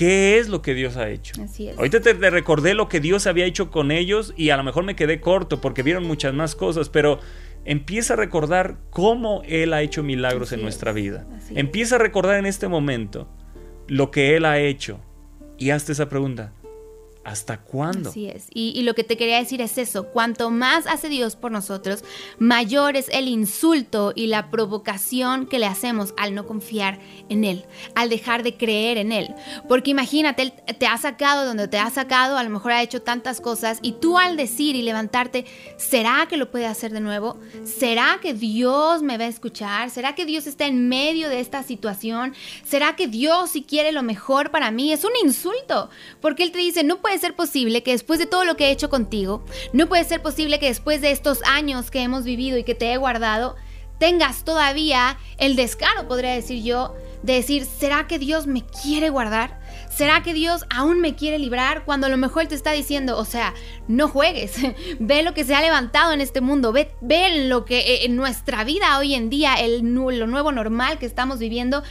qué 0.00 0.38
es 0.38 0.48
lo 0.48 0.62
que 0.62 0.72
Dios 0.72 0.96
ha 0.96 1.10
hecho. 1.10 1.34
Ahorita 1.76 2.00
te, 2.00 2.14
recordé 2.14 2.72
lo 2.72 2.88
que 2.88 3.00
Dios 3.00 3.26
había 3.26 3.44
hecho 3.44 3.70
con 3.70 3.90
ellos 3.90 4.32
y 4.34 4.48
a 4.48 4.56
lo 4.56 4.64
mejor 4.64 4.82
me 4.82 4.96
quedé 4.96 5.20
corto 5.20 5.60
porque 5.60 5.82
vieron 5.82 6.04
muchas 6.04 6.32
más 6.32 6.56
cosas, 6.56 6.88
pero 6.88 7.20
empieza 7.66 8.14
a 8.14 8.16
recordar 8.16 8.78
cómo 8.88 9.42
Él 9.44 9.74
ha 9.74 9.82
hecho 9.82 10.02
milagros 10.02 10.52
en 10.52 10.62
nuestra 10.62 10.92
vida. 10.92 11.26
Empieza 11.50 11.96
a 11.96 11.98
recordar 11.98 12.38
en 12.38 12.46
este 12.46 12.66
momento 12.66 13.28
lo 13.88 14.10
que 14.10 14.36
Él 14.36 14.46
ha 14.46 14.58
hecho 14.58 15.00
y 15.58 15.68
hazte 15.68 15.92
esa 15.92 16.08
pregunta. 16.08 16.54
¿Hasta 17.30 17.58
cuándo? 17.58 18.10
Así 18.10 18.26
es. 18.26 18.48
Y, 18.52 18.82
lo 18.82 18.94
que 18.94 19.04
te 19.04 19.16
quería 19.16 19.38
decir 19.38 19.60
es 19.60 19.78
eso. 19.78 20.08
Cuanto 20.08 20.50
más 20.50 20.88
hace 20.88 21.08
Dios 21.08 21.36
por 21.36 21.52
nosotros, 21.52 22.02
mayor 22.40 22.96
es 22.96 23.08
el 23.10 23.28
insulto 23.28 24.12
y 24.16 24.26
la 24.26 24.50
provocación 24.50 25.46
que 25.46 25.60
le 25.60 25.66
hacemos 25.66 26.12
al 26.16 26.34
no 26.34 26.48
confiar 26.48 26.98
en 27.28 27.44
Él, 27.44 27.66
al 27.94 28.08
dejar 28.08 28.42
de 28.42 28.56
creer 28.56 28.98
en 28.98 29.12
Él. 29.12 29.32
Porque 29.68 29.92
imagínate, 29.92 30.42
Él 30.42 30.52
te 30.76 30.88
ha 30.88 30.98
sacado 30.98 31.46
donde 31.46 31.68
te 31.68 31.78
ha 31.78 31.88
sacado, 31.90 32.36
a 32.36 32.42
lo 32.42 32.50
mejor 32.50 32.72
ha 32.72 32.82
hecho 32.82 33.00
tantas 33.00 33.40
cosas, 33.40 33.78
y 33.80 33.92
tú 33.92 34.18
al 34.18 34.36
decir 34.36 34.74
y 34.74 34.82
levantarte, 34.82 35.44
¿será 35.76 36.26
que 36.28 36.36
lo 36.36 36.50
puede 36.50 36.66
hacer 36.66 36.90
de 36.90 37.00
nuevo? 37.00 37.38
¿Será 37.64 38.18
que 38.20 38.34
Dios 38.34 39.02
me 39.02 39.18
va 39.18 39.26
a 39.26 39.28
escuchar? 39.28 39.90
¿Será 39.90 40.16
que 40.16 40.26
Dios 40.26 40.48
está 40.48 40.66
en 40.66 40.88
medio 40.88 41.28
de 41.28 41.38
esta 41.38 41.62
situación? 41.62 42.34
¿Será 42.64 42.96
que 42.96 43.06
Dios 43.06 43.50
si 43.50 43.62
quiere 43.62 43.92
lo 43.92 44.02
mejor 44.02 44.50
para 44.50 44.72
mí? 44.72 44.92
Es 44.92 45.04
un 45.04 45.12
insulto, 45.22 45.90
porque 46.20 46.42
Él 46.42 46.50
te 46.50 46.58
dice, 46.58 46.82
no 46.82 47.00
puede 47.00 47.19
ser 47.20 47.36
posible 47.36 47.82
que 47.82 47.92
después 47.92 48.18
de 48.18 48.26
todo 48.26 48.44
lo 48.44 48.56
que 48.56 48.66
he 48.66 48.70
hecho 48.70 48.90
contigo, 48.90 49.44
no 49.72 49.88
puede 49.88 50.04
ser 50.04 50.22
posible 50.22 50.58
que 50.58 50.66
después 50.66 51.00
de 51.00 51.10
estos 51.10 51.42
años 51.44 51.90
que 51.90 52.02
hemos 52.02 52.24
vivido 52.24 52.58
y 52.58 52.64
que 52.64 52.74
te 52.74 52.92
he 52.92 52.96
guardado, 52.96 53.56
tengas 54.00 54.44
todavía 54.44 55.18
el 55.38 55.56
descaro, 55.56 56.08
podría 56.08 56.32
decir 56.32 56.64
yo, 56.64 56.94
de 57.22 57.34
decir, 57.34 57.66
¿será 57.66 58.06
que 58.06 58.18
Dios 58.18 58.46
me 58.46 58.64
quiere 58.64 59.10
guardar? 59.10 59.60
¿Será 59.90 60.22
que 60.22 60.32
Dios 60.32 60.64
aún 60.70 61.00
me 61.00 61.14
quiere 61.14 61.38
librar 61.38 61.84
cuando 61.84 62.06
a 62.06 62.10
lo 62.10 62.16
mejor 62.16 62.46
te 62.46 62.54
está 62.54 62.72
diciendo, 62.72 63.18
o 63.18 63.26
sea, 63.26 63.52
no 63.88 64.08
juegues, 64.08 64.54
ve 65.00 65.22
lo 65.22 65.34
que 65.34 65.44
se 65.44 65.54
ha 65.54 65.60
levantado 65.60 66.12
en 66.12 66.22
este 66.22 66.40
mundo, 66.40 66.72
ve, 66.72 66.92
ve 67.02 67.46
lo 67.46 67.66
que 67.66 67.78
eh, 67.78 68.06
en 68.06 68.16
nuestra 68.16 68.64
vida 68.64 68.98
hoy 68.98 69.14
en 69.14 69.28
día, 69.28 69.54
el, 69.54 69.80
lo 69.82 70.26
nuevo 70.26 70.50
normal 70.50 70.98
que 70.98 71.06
estamos 71.06 71.38
viviendo, 71.38 71.82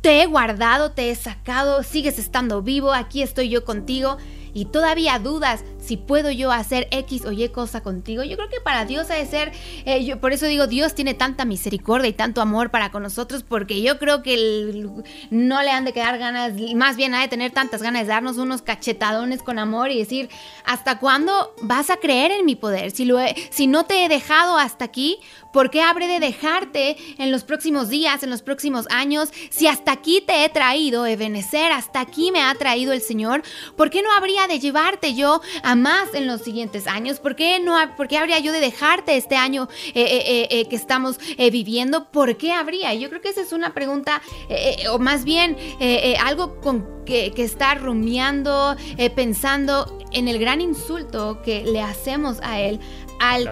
te 0.00 0.22
he 0.22 0.26
guardado, 0.26 0.92
te 0.92 1.10
he 1.10 1.14
sacado, 1.14 1.82
sigues 1.82 2.18
estando 2.18 2.62
vivo, 2.62 2.94
aquí 2.94 3.22
estoy 3.22 3.50
yo 3.50 3.66
contigo 3.66 4.16
y 4.54 4.66
todavía 4.66 5.18
dudas 5.18 5.64
si 5.84 5.96
puedo 5.96 6.30
yo 6.30 6.50
hacer 6.50 6.88
X 6.90 7.24
o 7.26 7.32
Y 7.32 7.48
cosa 7.50 7.82
contigo, 7.82 8.22
yo 8.24 8.36
creo 8.36 8.48
que 8.48 8.60
para 8.60 8.84
Dios 8.84 9.10
ha 9.10 9.14
de 9.14 9.26
ser, 9.26 9.52
eh, 9.84 10.04
yo, 10.04 10.20
por 10.20 10.32
eso 10.32 10.46
digo, 10.46 10.66
Dios 10.66 10.94
tiene 10.94 11.14
tanta 11.14 11.44
misericordia 11.44 12.08
y 12.08 12.12
tanto 12.12 12.40
amor 12.40 12.70
para 12.70 12.90
con 12.90 13.02
nosotros, 13.02 13.44
porque 13.46 13.82
yo 13.82 13.98
creo 13.98 14.22
que 14.22 14.88
no 15.30 15.62
le 15.62 15.70
han 15.70 15.84
de 15.84 15.92
quedar 15.92 16.18
ganas, 16.18 16.52
más 16.74 16.96
bien 16.96 17.14
ha 17.14 17.20
de 17.20 17.28
tener 17.28 17.52
tantas 17.52 17.82
ganas 17.82 18.02
de 18.02 18.08
darnos 18.08 18.38
unos 18.38 18.62
cachetadones 18.62 19.42
con 19.42 19.58
amor 19.58 19.90
y 19.90 19.98
decir, 19.98 20.28
¿hasta 20.64 20.98
cuándo 20.98 21.54
vas 21.62 21.90
a 21.90 21.96
creer 21.96 22.30
en 22.32 22.46
mi 22.46 22.56
poder? 22.56 22.90
Si, 22.90 23.04
lo 23.04 23.18
si 23.50 23.66
no 23.66 23.84
te 23.84 24.04
he 24.04 24.08
dejado 24.08 24.56
hasta 24.56 24.84
aquí, 24.84 25.18
¿por 25.52 25.70
qué 25.70 25.82
habré 25.82 26.08
de 26.08 26.20
dejarte 26.20 26.96
en 27.18 27.30
los 27.30 27.44
próximos 27.44 27.88
días, 27.88 28.22
en 28.22 28.30
los 28.30 28.42
próximos 28.42 28.86
años? 28.90 29.30
Si 29.50 29.66
hasta 29.66 29.92
aquí 29.92 30.22
te 30.26 30.44
he 30.44 30.48
traído, 30.48 31.06
Ebenecer, 31.06 31.72
hasta 31.72 32.00
aquí 32.00 32.30
me 32.32 32.42
ha 32.42 32.54
traído 32.54 32.92
el 32.92 33.02
Señor, 33.02 33.42
¿por 33.76 33.90
qué 33.90 34.02
no 34.02 34.12
habría 34.12 34.46
de 34.46 34.58
llevarte 34.58 35.14
yo 35.14 35.40
a 35.62 35.73
más 35.74 36.14
en 36.14 36.26
los 36.26 36.42
siguientes 36.42 36.86
años? 36.86 37.20
¿Por 37.20 37.36
qué, 37.36 37.60
no, 37.60 37.76
por 37.96 38.08
qué 38.08 38.18
habría 38.18 38.38
yo 38.38 38.52
de 38.52 38.60
dejarte 38.60 39.16
este 39.16 39.36
año 39.36 39.68
eh, 39.88 39.92
eh, 39.94 40.48
eh, 40.50 40.68
que 40.68 40.76
estamos 40.76 41.18
viviendo? 41.50 42.10
¿Por 42.10 42.36
qué 42.36 42.52
habría? 42.52 42.94
Yo 42.94 43.08
creo 43.08 43.20
que 43.20 43.28
esa 43.28 43.40
es 43.40 43.52
una 43.52 43.74
pregunta, 43.74 44.22
o 44.90 44.98
más 44.98 45.24
bien 45.24 45.56
algo 46.20 46.60
con 46.60 47.04
que, 47.04 47.32
que 47.32 47.44
está 47.44 47.74
rumiando, 47.74 48.76
pensando 49.14 49.98
en 50.12 50.28
el 50.28 50.38
gran 50.38 50.60
insulto 50.60 51.42
que 51.42 51.64
le 51.64 51.80
hacemos 51.80 52.38
a 52.42 52.60
él 52.60 52.80
al 53.20 53.48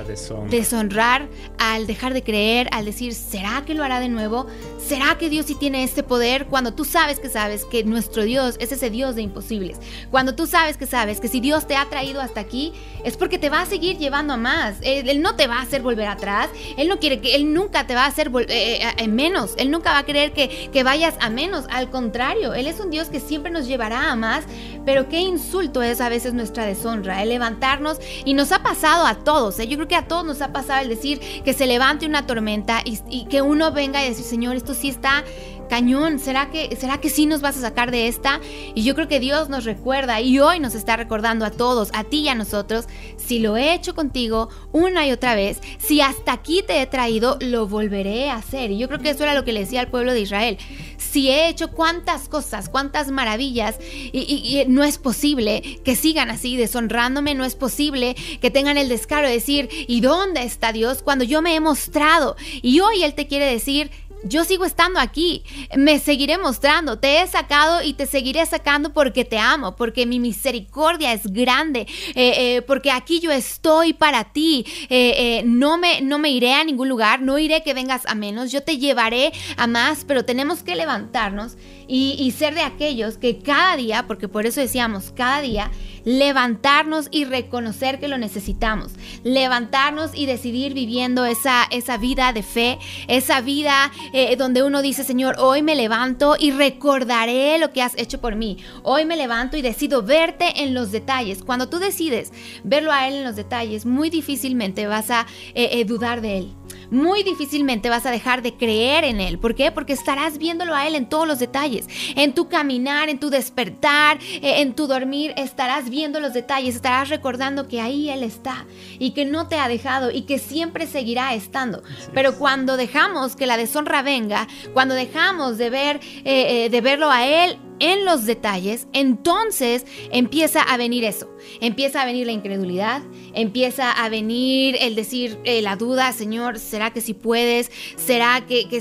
deshonrar, 0.50 1.28
al 1.58 1.86
dejar 1.86 2.14
de 2.14 2.22
creer, 2.22 2.68
al 2.72 2.84
decir, 2.84 3.14
¿será 3.14 3.62
que 3.64 3.74
lo 3.74 3.84
hará 3.84 4.00
de 4.00 4.08
nuevo? 4.08 4.46
¿Será 4.78 5.16
que 5.18 5.28
Dios 5.28 5.46
sí 5.46 5.54
tiene 5.54 5.84
este 5.84 6.02
poder? 6.02 6.46
Cuando 6.46 6.74
tú 6.74 6.84
sabes 6.84 7.18
que 7.18 7.28
sabes 7.28 7.64
que 7.64 7.84
nuestro 7.84 8.24
Dios 8.24 8.56
es 8.58 8.72
ese 8.72 8.90
Dios 8.90 9.14
de 9.14 9.22
imposibles. 9.22 9.78
Cuando 10.10 10.34
tú 10.34 10.46
sabes 10.46 10.76
que 10.76 10.86
sabes 10.86 11.20
que 11.20 11.28
si 11.28 11.40
Dios 11.40 11.66
te 11.66 11.76
ha 11.76 11.88
traído 11.88 12.20
hasta 12.20 12.40
aquí, 12.40 12.72
es 13.04 13.16
porque 13.16 13.38
te 13.38 13.50
va 13.50 13.62
a 13.62 13.66
seguir 13.66 13.98
llevando 13.98 14.34
a 14.34 14.36
más. 14.36 14.76
Él, 14.82 15.22
no 15.22 15.36
te 15.36 15.46
va 15.46 15.56
a 15.56 15.62
hacer 15.62 15.82
volver 15.82 16.08
atrás. 16.08 16.48
Él 16.76 16.88
no 16.88 16.98
quiere 16.98 17.20
que, 17.20 17.34
Él 17.34 17.52
nunca 17.52 17.86
te 17.86 17.94
va 17.94 18.04
a 18.04 18.08
hacer 18.08 18.30
eh, 18.48 18.92
eh, 18.96 19.08
menos. 19.08 19.54
Él 19.56 19.70
nunca 19.70 19.92
va 19.92 19.98
a 19.98 20.04
querer 20.04 20.32
que, 20.32 20.70
que 20.72 20.82
vayas 20.82 21.14
a 21.20 21.30
menos. 21.30 21.66
Al 21.70 21.90
contrario, 21.90 22.54
Él 22.54 22.66
es 22.66 22.80
un 22.80 22.90
Dios 22.90 23.08
que 23.08 23.20
siempre 23.20 23.50
nos 23.52 23.66
llevará 23.66 24.10
a 24.10 24.16
más. 24.16 24.44
Pero 24.84 25.08
qué 25.08 25.20
insulto 25.20 25.82
es 25.82 26.00
a 26.00 26.08
veces 26.08 26.34
nuestra 26.34 26.66
deshonra, 26.66 27.22
el 27.22 27.28
levantarnos. 27.28 27.98
Y 28.24 28.34
nos 28.34 28.52
ha 28.52 28.62
pasado 28.62 29.06
a 29.06 29.16
todos. 29.16 29.58
¿eh? 29.58 29.68
Yo 29.68 29.76
creo 29.76 29.88
que 29.88 29.96
a 29.96 30.08
todos 30.08 30.24
nos 30.24 30.42
ha 30.42 30.52
pasado 30.52 30.82
el 30.82 30.88
decir 30.88 31.20
que 31.44 31.52
se 31.52 31.66
levante 31.66 32.06
una 32.06 32.26
tormenta 32.26 32.80
y, 32.84 32.98
y 33.08 33.26
que 33.26 33.42
uno 33.42 33.72
venga 33.72 34.04
y 34.04 34.08
decir, 34.08 34.24
Señor, 34.24 34.56
esto 34.56 34.74
sí 34.74 34.88
está 34.88 35.24
cañón, 35.72 36.18
¿será 36.18 36.50
que, 36.50 36.76
¿será 36.78 37.00
que 37.00 37.08
sí 37.08 37.24
nos 37.24 37.40
vas 37.40 37.56
a 37.56 37.62
sacar 37.62 37.90
de 37.90 38.06
esta? 38.06 38.42
Y 38.74 38.82
yo 38.82 38.94
creo 38.94 39.08
que 39.08 39.20
Dios 39.20 39.48
nos 39.48 39.64
recuerda 39.64 40.20
y 40.20 40.38
hoy 40.38 40.60
nos 40.60 40.74
está 40.74 40.98
recordando 40.98 41.46
a 41.46 41.50
todos, 41.50 41.88
a 41.94 42.04
ti 42.04 42.18
y 42.18 42.28
a 42.28 42.34
nosotros, 42.34 42.84
si 43.16 43.38
lo 43.38 43.56
he 43.56 43.72
hecho 43.72 43.94
contigo 43.94 44.50
una 44.72 45.06
y 45.06 45.12
otra 45.12 45.34
vez, 45.34 45.62
si 45.78 46.02
hasta 46.02 46.34
aquí 46.34 46.62
te 46.66 46.82
he 46.82 46.86
traído, 46.86 47.38
lo 47.40 47.66
volveré 47.66 48.28
a 48.28 48.34
hacer. 48.36 48.70
Y 48.70 48.76
yo 48.76 48.86
creo 48.86 49.00
que 49.00 49.08
eso 49.08 49.22
era 49.22 49.32
lo 49.32 49.44
que 49.44 49.54
le 49.54 49.60
decía 49.60 49.80
al 49.80 49.88
pueblo 49.88 50.12
de 50.12 50.20
Israel. 50.20 50.58
Si 50.98 51.30
he 51.30 51.48
hecho 51.48 51.70
cuántas 51.70 52.28
cosas, 52.28 52.68
cuántas 52.68 53.10
maravillas, 53.10 53.78
y, 54.12 54.64
no 54.68 54.84
es 54.84 54.98
posible 54.98 55.80
que 55.86 55.96
sigan 55.96 56.28
así 56.28 56.58
deshonrándome, 56.58 57.34
no 57.34 57.46
es 57.46 57.54
posible 57.54 58.14
que 58.42 58.50
tengan 58.50 58.76
el 58.76 58.90
descaro 58.90 59.26
de 59.26 59.32
decir, 59.32 59.70
¿y 59.88 60.02
dónde 60.02 60.42
está 60.42 60.70
Dios? 60.70 61.02
Cuando 61.02 61.24
yo 61.24 61.40
me 61.40 61.54
he 61.54 61.60
mostrado. 61.60 62.36
Y 62.60 62.80
hoy 62.80 63.04
Él 63.04 63.14
te 63.14 63.26
quiere 63.26 63.46
decir, 63.46 63.90
yo 64.24 64.44
sigo 64.44 64.64
estando 64.64 65.00
aquí, 65.00 65.42
me 65.76 65.98
seguiré 65.98 66.38
mostrando, 66.38 66.98
te 66.98 67.20
he 67.20 67.26
sacado 67.26 67.82
y 67.82 67.94
te 67.94 68.06
seguiré 68.06 68.44
sacando 68.46 68.92
porque 68.92 69.24
te 69.24 69.38
amo, 69.38 69.76
porque 69.76 70.06
mi 70.06 70.20
misericordia 70.20 71.12
es 71.12 71.26
grande, 71.26 71.86
eh, 72.14 72.56
eh, 72.56 72.62
porque 72.62 72.90
aquí 72.90 73.20
yo 73.20 73.30
estoy 73.30 73.92
para 73.92 74.32
ti, 74.32 74.64
eh, 74.88 75.42
no, 75.44 75.78
me, 75.78 76.00
no 76.02 76.18
me 76.18 76.30
iré 76.30 76.54
a 76.54 76.64
ningún 76.64 76.88
lugar, 76.88 77.20
no 77.20 77.38
iré 77.38 77.62
que 77.62 77.74
vengas 77.74 78.02
a 78.06 78.14
menos, 78.14 78.52
yo 78.52 78.62
te 78.62 78.78
llevaré 78.78 79.32
a 79.56 79.66
más, 79.66 80.04
pero 80.06 80.24
tenemos 80.24 80.62
que 80.62 80.76
levantarnos 80.76 81.56
y, 81.88 82.32
ser 82.32 82.54
de 82.54 82.62
aquellos 82.62 83.18
que 83.18 83.40
cada 83.40 83.76
día, 83.76 84.06
porque 84.06 84.26
por 84.26 84.46
eso 84.46 84.60
decíamos 84.60 85.12
cada 85.14 85.42
día, 85.42 85.70
levantarnos 86.04 87.08
y 87.10 87.24
reconocer 87.24 88.00
que 88.00 88.08
lo 88.08 88.16
necesitamos, 88.16 88.92
levantarnos 89.24 90.12
y 90.14 90.26
decidir 90.26 90.72
viviendo 90.72 91.26
esa, 91.26 91.64
esa 91.70 91.98
vida 91.98 92.32
de 92.32 92.42
fe, 92.42 92.78
esa 93.08 93.42
vida 93.42 93.92
eh, 94.12 94.36
donde 94.36 94.62
uno 94.62 94.82
dice, 94.82 95.04
Señor, 95.04 95.36
hoy 95.38 95.62
me 95.62 95.74
levanto 95.74 96.36
y 96.38 96.50
recordaré 96.50 97.58
lo 97.58 97.72
que 97.72 97.82
has 97.82 97.96
hecho 97.96 98.20
por 98.20 98.36
mí, 98.36 98.58
hoy 98.82 99.04
me 99.04 99.16
levanto 99.16 99.56
y 99.56 99.62
decido 99.62 100.02
verte 100.02 100.62
en 100.62 100.74
los 100.74 100.92
detalles. 100.92 101.42
Cuando 101.42 101.68
tú 101.68 101.78
decides 101.78 102.32
verlo 102.64 102.92
a 102.92 103.08
Él 103.08 103.14
en 103.14 103.24
los 103.24 103.36
detalles, 103.36 103.86
muy 103.86 104.10
difícilmente 104.10 104.86
vas 104.86 105.10
a 105.10 105.26
eh, 105.54 105.70
eh, 105.72 105.84
dudar 105.84 106.20
de 106.20 106.38
Él 106.38 106.52
muy 106.92 107.22
difícilmente 107.22 107.88
vas 107.88 108.04
a 108.04 108.10
dejar 108.10 108.42
de 108.42 108.54
creer 108.54 109.04
en 109.04 109.20
Él. 109.20 109.38
¿Por 109.38 109.54
qué? 109.54 109.72
Porque 109.72 109.94
estarás 109.94 110.36
viéndolo 110.36 110.74
a 110.74 110.86
Él 110.86 110.94
en 110.94 111.08
todos 111.08 111.26
los 111.26 111.38
detalles. 111.38 111.86
En 112.16 112.34
tu 112.34 112.48
caminar, 112.48 113.08
en 113.08 113.18
tu 113.18 113.30
despertar, 113.30 114.18
eh, 114.20 114.60
en 114.60 114.74
tu 114.74 114.86
dormir, 114.86 115.32
estarás 115.36 115.88
viendo 115.88 116.20
los 116.20 116.34
detalles, 116.34 116.76
estarás 116.76 117.08
recordando 117.08 117.66
que 117.66 117.80
ahí 117.80 118.10
Él 118.10 118.22
está 118.22 118.66
y 118.98 119.12
que 119.12 119.24
no 119.24 119.48
te 119.48 119.56
ha 119.56 119.68
dejado 119.68 120.10
y 120.10 120.22
que 120.22 120.38
siempre 120.38 120.86
seguirá 120.86 121.34
estando. 121.34 121.82
Pero 122.12 122.36
cuando 122.36 122.76
dejamos 122.76 123.36
que 123.36 123.46
la 123.46 123.56
deshonra 123.56 124.02
venga, 124.02 124.46
cuando 124.74 124.94
dejamos 124.94 125.56
de 125.56 125.70
ver, 125.70 126.00
eh, 126.24 126.64
eh, 126.64 126.68
de 126.68 126.80
verlo 126.82 127.10
a 127.10 127.26
Él, 127.26 127.58
en 127.82 128.04
los 128.04 128.26
detalles, 128.26 128.86
entonces 128.92 129.84
empieza 130.12 130.62
a 130.62 130.76
venir 130.76 131.04
eso. 131.04 131.28
Empieza 131.60 132.00
a 132.00 132.04
venir 132.04 132.26
la 132.26 132.32
incredulidad, 132.32 133.02
empieza 133.34 133.90
a 133.90 134.08
venir 134.08 134.76
el 134.80 134.94
decir 134.94 135.36
eh, 135.42 135.60
la 135.62 135.74
duda, 135.74 136.12
Señor, 136.12 136.60
¿será 136.60 136.92
que 136.92 137.00
si 137.00 137.12
puedes? 137.12 137.72
¿Será 137.96 138.46
que, 138.46 138.68
que, 138.68 138.80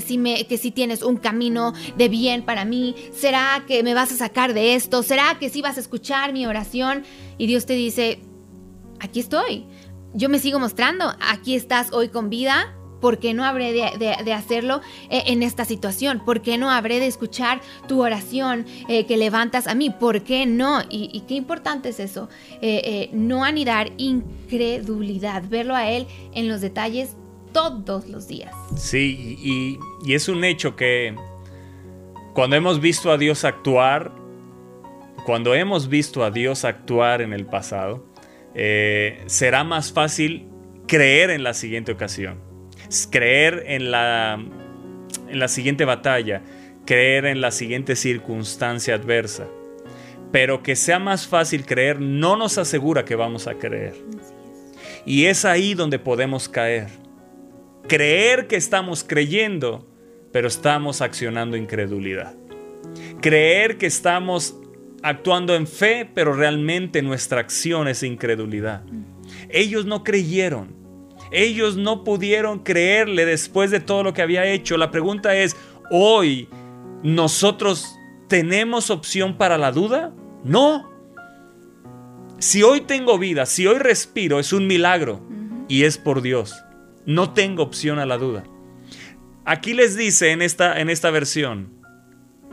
tienes 0.72 1.02
un 1.02 1.16
camino 1.16 1.74
de 1.96 2.08
bien 2.08 2.42
para 2.42 2.64
mí? 2.64 2.94
¿Será 3.12 3.64
que 3.66 3.82
me 3.82 3.92
vas 3.92 4.12
a 4.12 4.16
sacar 4.16 4.54
de 4.54 4.76
esto? 4.76 5.02
¿Será 5.02 5.36
que 5.40 5.50
si 5.50 5.62
vas 5.62 5.78
a 5.78 5.80
escuchar 5.80 6.32
mi 6.32 6.46
oración? 6.46 7.02
Y 7.38 7.48
Dios 7.48 7.66
te 7.66 7.74
dice, 7.74 8.20
aquí 9.00 9.18
estoy. 9.18 9.66
Yo 10.14 10.28
me 10.28 10.38
sigo 10.38 10.60
mostrando, 10.60 11.12
aquí 11.20 11.56
estás 11.56 11.92
hoy 11.92 12.08
con 12.08 12.30
vida, 12.30 12.72
¿por 13.02 13.18
qué 13.18 13.34
no 13.34 13.44
habré 13.44 13.72
de, 13.72 14.32
hacerlo 14.32 14.80
eh, 15.10 15.24
en 15.26 15.42
esta 15.42 15.66
situación? 15.66 16.22
¿Por 16.24 16.40
qué 16.40 16.56
no 16.56 16.70
habré 16.70 17.00
de 17.00 17.08
escuchar 17.08 17.60
tu 17.88 18.00
oración 18.00 18.64
eh, 18.88 19.04
que 19.06 19.16
levantas 19.18 19.66
a 19.66 19.74
mí? 19.74 19.90
¿Por 19.90 20.22
qué 20.22 20.46
no? 20.46 20.82
Y, 20.88 21.24
qué 21.26 21.34
importante 21.34 21.88
es 21.90 21.98
eso, 22.00 22.28
eh, 22.62 23.10
no 23.12 23.44
anidar 23.44 23.90
incredulidad, 23.98 25.42
verlo 25.48 25.74
a 25.74 25.90
Él 25.90 26.06
en 26.32 26.48
los 26.48 26.60
detalles 26.60 27.16
todos 27.52 28.08
los 28.08 28.28
días. 28.28 28.54
Sí, 28.76 29.36
y, 29.42 29.78
y 30.08 30.14
es 30.14 30.28
un 30.28 30.44
hecho 30.44 30.76
que 30.76 31.16
cuando 32.34 32.54
hemos 32.54 32.80
visto 32.80 33.10
a 33.10 33.18
Dios 33.18 33.44
actuar, 33.44 34.12
cuando 35.26 35.54
hemos 35.54 35.88
visto 35.88 36.24
a 36.24 36.30
Dios 36.30 36.64
actuar 36.64 37.20
en 37.20 37.32
el 37.32 37.46
pasado, 37.46 38.06
será 39.26 39.64
más 39.64 39.92
fácil 39.92 40.46
creer 40.86 41.30
en 41.30 41.42
la 41.42 41.54
siguiente 41.54 41.90
ocasión 41.90 42.51
creer 43.10 43.64
en 43.66 43.90
la, 43.90 44.42
en 45.28 45.38
la 45.38 45.48
siguiente 45.48 45.84
batalla, 45.84 46.42
creer 46.86 47.26
en 47.26 47.40
la 47.40 47.50
siguiente 47.50 47.96
circunstancia 47.96 48.94
adversa. 48.94 49.46
Pero 50.30 50.62
que 50.62 50.76
sea 50.76 50.98
más 50.98 51.26
fácil 51.26 51.66
creer 51.66 52.00
no 52.00 52.36
nos 52.36 52.58
asegura 52.58 53.04
que 53.04 53.14
vamos 53.14 53.46
a 53.46 53.54
creer. 53.54 53.94
Y 55.04 55.26
es 55.26 55.44
ahí 55.44 55.74
donde 55.74 55.98
podemos 55.98 56.48
caer. 56.48 56.88
Creer 57.88 58.46
que 58.46 58.56
estamos 58.56 59.04
creyendo, 59.04 59.86
pero 60.32 60.48
estamos 60.48 61.00
accionando 61.00 61.56
incredulidad. 61.56 62.34
Creer 63.20 63.78
que 63.78 63.86
estamos 63.86 64.56
actuando 65.02 65.54
en 65.54 65.66
fe, 65.66 66.08
pero 66.14 66.32
realmente 66.32 67.02
nuestra 67.02 67.40
acción 67.40 67.88
es 67.88 68.02
incredulidad. 68.02 68.82
Ellos 69.48 69.84
no 69.84 70.04
creyeron, 70.04 70.74
ellos 71.32 71.76
no 71.76 72.04
pudieron 72.04 72.60
creerle 72.60 73.24
después 73.24 73.70
de 73.70 73.80
todo 73.80 74.02
lo 74.02 74.12
que 74.12 74.22
había 74.22 74.44
hecho. 74.46 74.76
La 74.76 74.90
pregunta 74.90 75.34
es, 75.34 75.56
¿hoy 75.90 76.48
nosotros 77.02 77.96
tenemos 78.28 78.90
opción 78.90 79.36
para 79.38 79.58
la 79.58 79.72
duda? 79.72 80.12
No. 80.44 80.90
Si 82.38 82.62
hoy 82.62 82.82
tengo 82.82 83.18
vida, 83.18 83.46
si 83.46 83.66
hoy 83.66 83.78
respiro, 83.78 84.38
es 84.38 84.52
un 84.52 84.66
milagro 84.66 85.20
y 85.68 85.84
es 85.84 85.96
por 85.96 86.22
Dios. 86.22 86.54
No 87.06 87.32
tengo 87.32 87.62
opción 87.62 87.98
a 87.98 88.06
la 88.06 88.18
duda. 88.18 88.44
Aquí 89.44 89.74
les 89.74 89.96
dice 89.96 90.30
en 90.30 90.42
esta, 90.42 90.80
en 90.80 90.90
esta 90.90 91.10
versión, 91.10 91.70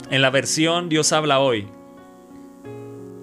en 0.09 0.21
la 0.21 0.29
versión 0.29 0.89
Dios 0.89 1.11
habla 1.11 1.39
hoy. 1.39 1.67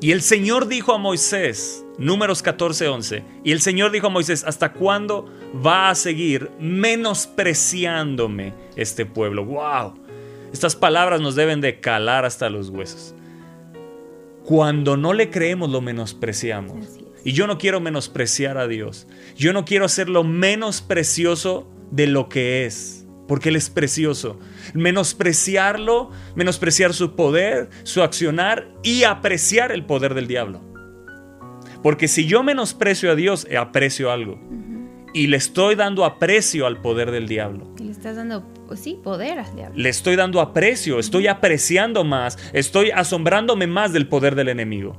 Y 0.01 0.13
el 0.13 0.23
Señor 0.23 0.69
dijo 0.69 0.93
a 0.93 0.99
Moisés, 0.99 1.87
Números 1.99 2.43
14, 2.43 2.89
11. 2.89 3.25
Y 3.43 3.53
el 3.53 3.61
Señor 3.61 3.91
dijo 3.91 4.09
a 4.09 4.11
Moisés, 4.11 4.45
¿hasta 4.45 4.73
cuándo 4.73 5.27
va 5.55 5.91
a 5.91 5.95
seguir 5.95 6.51
menospreciándome 6.59 8.55
este 8.77 9.07
pueblo? 9.07 9.45
¡Wow! 9.45 9.95
Estas 10.53 10.77
palabras 10.77 11.21
nos 11.21 11.35
deben 11.35 11.61
de 11.61 11.81
calar 11.81 12.25
hasta 12.25 12.49
los 12.49 12.71
huesos. 12.71 13.15
Cuando 14.45 14.97
no 14.97 15.13
le 15.13 15.31
creemos 15.31 15.71
lo 15.71 15.81
menospreciamos. 15.81 16.99
Y 17.25 17.33
yo 17.33 17.49
no 17.49 17.59
quiero 17.59 17.81
menospreciar 17.81 18.57
a 18.57 18.69
Dios. 18.69 19.09
Yo 19.37 19.53
no 19.53 19.65
quiero 19.65 19.85
hacerlo 19.85 20.23
menos 20.23 20.81
precioso 20.81 21.69
de 21.91 22.07
lo 22.07 22.29
que 22.29 22.65
es. 22.65 23.05
Porque 23.27 23.49
Él 23.49 23.57
es 23.57 23.69
precioso. 23.69 24.39
Menospreciarlo, 24.75 26.13
menospreciar 26.37 26.95
su 26.95 27.17
poder, 27.17 27.69
su 27.83 28.03
accionar 28.03 28.69
y 28.85 29.03
apreciar 29.03 29.73
el 29.73 29.85
poder 29.85 30.15
del 30.15 30.29
diablo. 30.29 30.61
Porque 31.83 32.07
si 32.07 32.27
yo 32.27 32.43
menosprecio 32.43 33.11
a 33.11 33.15
Dios, 33.17 33.47
eh, 33.51 33.57
aprecio 33.57 34.11
algo. 34.11 34.41
Y 35.13 35.29
le 35.29 35.37
estoy 35.37 35.75
dando 35.75 36.05
aprecio 36.05 36.67
al 36.67 36.81
poder 36.81 37.11
del 37.11 37.27
diablo. 37.27 37.73
le 37.83 37.91
estás 37.91 38.17
dando, 38.17 38.45
pues 38.67 38.81
sí, 38.81 38.99
poder 39.03 39.39
al 39.39 39.55
diablo. 39.55 39.75
Le 39.77 39.89
estoy 39.89 40.17
dando 40.17 40.41
aprecio, 40.41 40.99
estoy 40.99 41.27
apreciando 41.27 42.05
más, 42.05 42.39
estoy 42.53 42.91
asombrándome 42.91 43.67
más 43.67 43.93
del 43.93 44.09
poder 44.09 44.35
del 44.35 44.49
enemigo. 44.49 44.97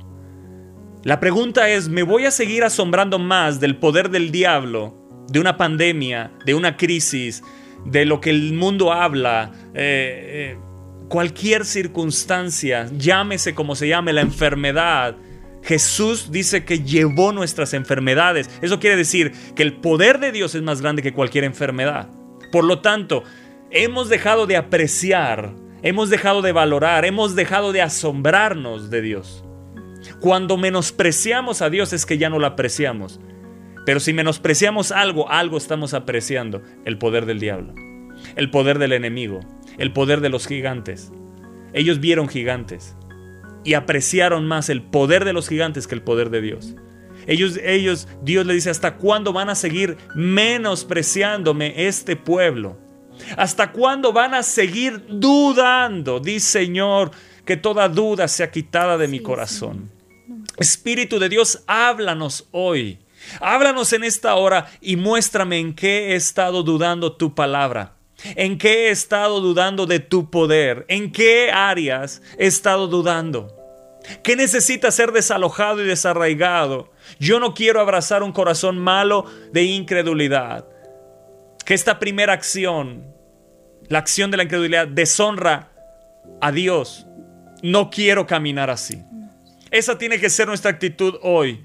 La 1.04 1.20
pregunta 1.20 1.68
es, 1.68 1.88
¿me 1.88 2.02
voy 2.02 2.26
a 2.26 2.30
seguir 2.30 2.64
asombrando 2.64 3.18
más 3.18 3.60
del 3.60 3.76
poder 3.76 4.10
del 4.10 4.32
diablo, 4.32 4.94
de 5.28 5.38
una 5.38 5.56
pandemia, 5.56 6.32
de 6.44 6.54
una 6.54 6.76
crisis, 6.76 7.42
de 7.84 8.04
lo 8.04 8.20
que 8.20 8.30
el 8.30 8.52
mundo 8.54 8.92
habla? 8.92 9.52
Eh, 9.74 10.56
eh, 10.56 10.58
cualquier 11.08 11.64
circunstancia, 11.64 12.88
llámese 12.96 13.54
como 13.54 13.74
se 13.74 13.88
llame, 13.88 14.12
la 14.12 14.20
enfermedad, 14.22 15.16
Jesús 15.68 16.32
dice 16.32 16.64
que 16.64 16.82
llevó 16.82 17.30
nuestras 17.30 17.74
enfermedades. 17.74 18.48
Eso 18.62 18.80
quiere 18.80 18.96
decir 18.96 19.32
que 19.54 19.62
el 19.62 19.74
poder 19.74 20.18
de 20.18 20.32
Dios 20.32 20.54
es 20.54 20.62
más 20.62 20.80
grande 20.80 21.02
que 21.02 21.12
cualquier 21.12 21.44
enfermedad. 21.44 22.08
Por 22.50 22.64
lo 22.64 22.80
tanto, 22.80 23.22
hemos 23.70 24.08
dejado 24.08 24.46
de 24.46 24.56
apreciar, 24.56 25.52
hemos 25.82 26.08
dejado 26.08 26.40
de 26.40 26.52
valorar, 26.52 27.04
hemos 27.04 27.34
dejado 27.34 27.72
de 27.72 27.82
asombrarnos 27.82 28.88
de 28.88 29.02
Dios. 29.02 29.44
Cuando 30.20 30.56
menospreciamos 30.56 31.60
a 31.60 31.68
Dios 31.68 31.92
es 31.92 32.06
que 32.06 32.16
ya 32.16 32.30
no 32.30 32.38
lo 32.38 32.46
apreciamos. 32.46 33.20
Pero 33.84 34.00
si 34.00 34.14
menospreciamos 34.14 34.90
algo, 34.90 35.30
algo 35.30 35.58
estamos 35.58 35.92
apreciando. 35.92 36.62
El 36.86 36.96
poder 36.96 37.26
del 37.26 37.40
diablo, 37.40 37.74
el 38.36 38.50
poder 38.50 38.78
del 38.78 38.94
enemigo, 38.94 39.40
el 39.76 39.92
poder 39.92 40.22
de 40.22 40.30
los 40.30 40.46
gigantes. 40.46 41.12
Ellos 41.74 42.00
vieron 42.00 42.26
gigantes 42.26 42.96
y 43.68 43.74
apreciaron 43.74 44.46
más 44.46 44.70
el 44.70 44.80
poder 44.80 45.26
de 45.26 45.34
los 45.34 45.46
gigantes 45.46 45.86
que 45.86 45.94
el 45.94 46.00
poder 46.00 46.30
de 46.30 46.40
Dios. 46.40 46.74
Ellos, 47.26 47.60
ellos, 47.62 48.08
Dios 48.22 48.46
le 48.46 48.54
dice, 48.54 48.70
¿hasta 48.70 48.96
cuándo 48.96 49.34
van 49.34 49.50
a 49.50 49.54
seguir 49.54 49.98
menospreciándome 50.14 51.86
este 51.86 52.16
pueblo? 52.16 52.78
¿Hasta 53.36 53.70
cuándo 53.70 54.10
van 54.10 54.32
a 54.32 54.42
seguir 54.42 55.04
dudando? 55.10 56.18
Dice 56.18 56.60
Señor, 56.60 57.10
que 57.44 57.58
toda 57.58 57.90
duda 57.90 58.26
sea 58.26 58.50
quitada 58.50 58.96
de 58.96 59.06
mi 59.06 59.20
corazón. 59.20 59.90
Espíritu 60.56 61.18
de 61.18 61.28
Dios, 61.28 61.62
háblanos 61.66 62.48
hoy. 62.52 63.00
Háblanos 63.38 63.92
en 63.92 64.02
esta 64.02 64.34
hora 64.36 64.70
y 64.80 64.96
muéstrame 64.96 65.58
en 65.58 65.74
qué 65.74 66.12
he 66.12 66.14
estado 66.14 66.62
dudando 66.62 67.16
tu 67.18 67.34
palabra. 67.34 67.96
¿En 68.34 68.56
qué 68.56 68.86
he 68.86 68.90
estado 68.92 69.42
dudando 69.42 69.84
de 69.84 70.00
tu 70.00 70.30
poder? 70.30 70.86
¿En 70.88 71.12
qué 71.12 71.50
áreas 71.52 72.22
he 72.38 72.46
estado 72.46 72.88
dudando? 72.88 73.57
¿Qué 74.22 74.36
necesita 74.36 74.90
ser 74.90 75.12
desalojado 75.12 75.82
y 75.82 75.86
desarraigado? 75.86 76.90
Yo 77.18 77.40
no 77.40 77.54
quiero 77.54 77.80
abrazar 77.80 78.22
un 78.22 78.32
corazón 78.32 78.78
malo 78.78 79.26
de 79.52 79.64
incredulidad. 79.64 80.66
Que 81.64 81.74
esta 81.74 81.98
primera 81.98 82.32
acción, 82.32 83.14
la 83.88 83.98
acción 83.98 84.30
de 84.30 84.36
la 84.36 84.42
incredulidad, 84.44 84.88
deshonra 84.88 85.72
a 86.40 86.52
Dios 86.52 87.08
no 87.62 87.90
quiero 87.90 88.26
caminar 88.26 88.70
así. 88.70 89.02
Esa 89.70 89.98
tiene 89.98 90.18
que 90.18 90.30
ser 90.30 90.48
nuestra 90.48 90.70
actitud 90.70 91.16
hoy. 91.22 91.62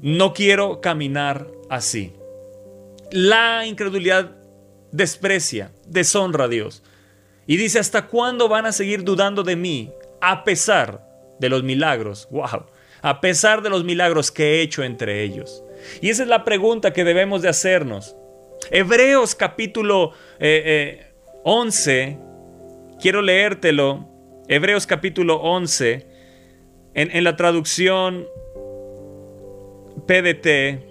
No 0.00 0.32
quiero 0.32 0.80
caminar 0.80 1.46
así. 1.68 2.12
La 3.10 3.66
incredulidad 3.66 4.36
desprecia, 4.92 5.72
deshonra 5.86 6.44
a 6.44 6.48
Dios. 6.48 6.82
Y 7.46 7.56
dice, 7.56 7.78
¿hasta 7.78 8.06
cuándo 8.06 8.48
van 8.48 8.66
a 8.66 8.72
seguir 8.72 9.04
dudando 9.04 9.42
de 9.42 9.56
mí? 9.56 9.92
A 10.20 10.44
pesar 10.44 11.04
de 11.40 11.48
los 11.48 11.64
milagros. 11.64 12.28
¡Wow! 12.30 12.66
A 13.02 13.20
pesar 13.20 13.62
de 13.62 13.70
los 13.70 13.82
milagros 13.82 14.30
que 14.30 14.44
he 14.44 14.60
hecho 14.60 14.84
entre 14.84 15.22
ellos. 15.22 15.64
Y 16.00 16.10
esa 16.10 16.22
es 16.22 16.28
la 16.28 16.44
pregunta 16.44 16.92
que 16.92 17.02
debemos 17.02 17.42
de 17.42 17.48
hacernos. 17.48 18.14
Hebreos 18.70 19.34
capítulo 19.34 20.12
11, 21.42 22.02
eh, 22.02 22.08
eh, 22.12 22.18
quiero 23.00 23.22
leértelo 23.22 24.10
Hebreos 24.50 24.84
capítulo 24.84 25.36
11, 25.36 26.08
en, 26.94 27.22
la 27.22 27.36
traducción 27.36 28.26
PDT, 30.08 30.90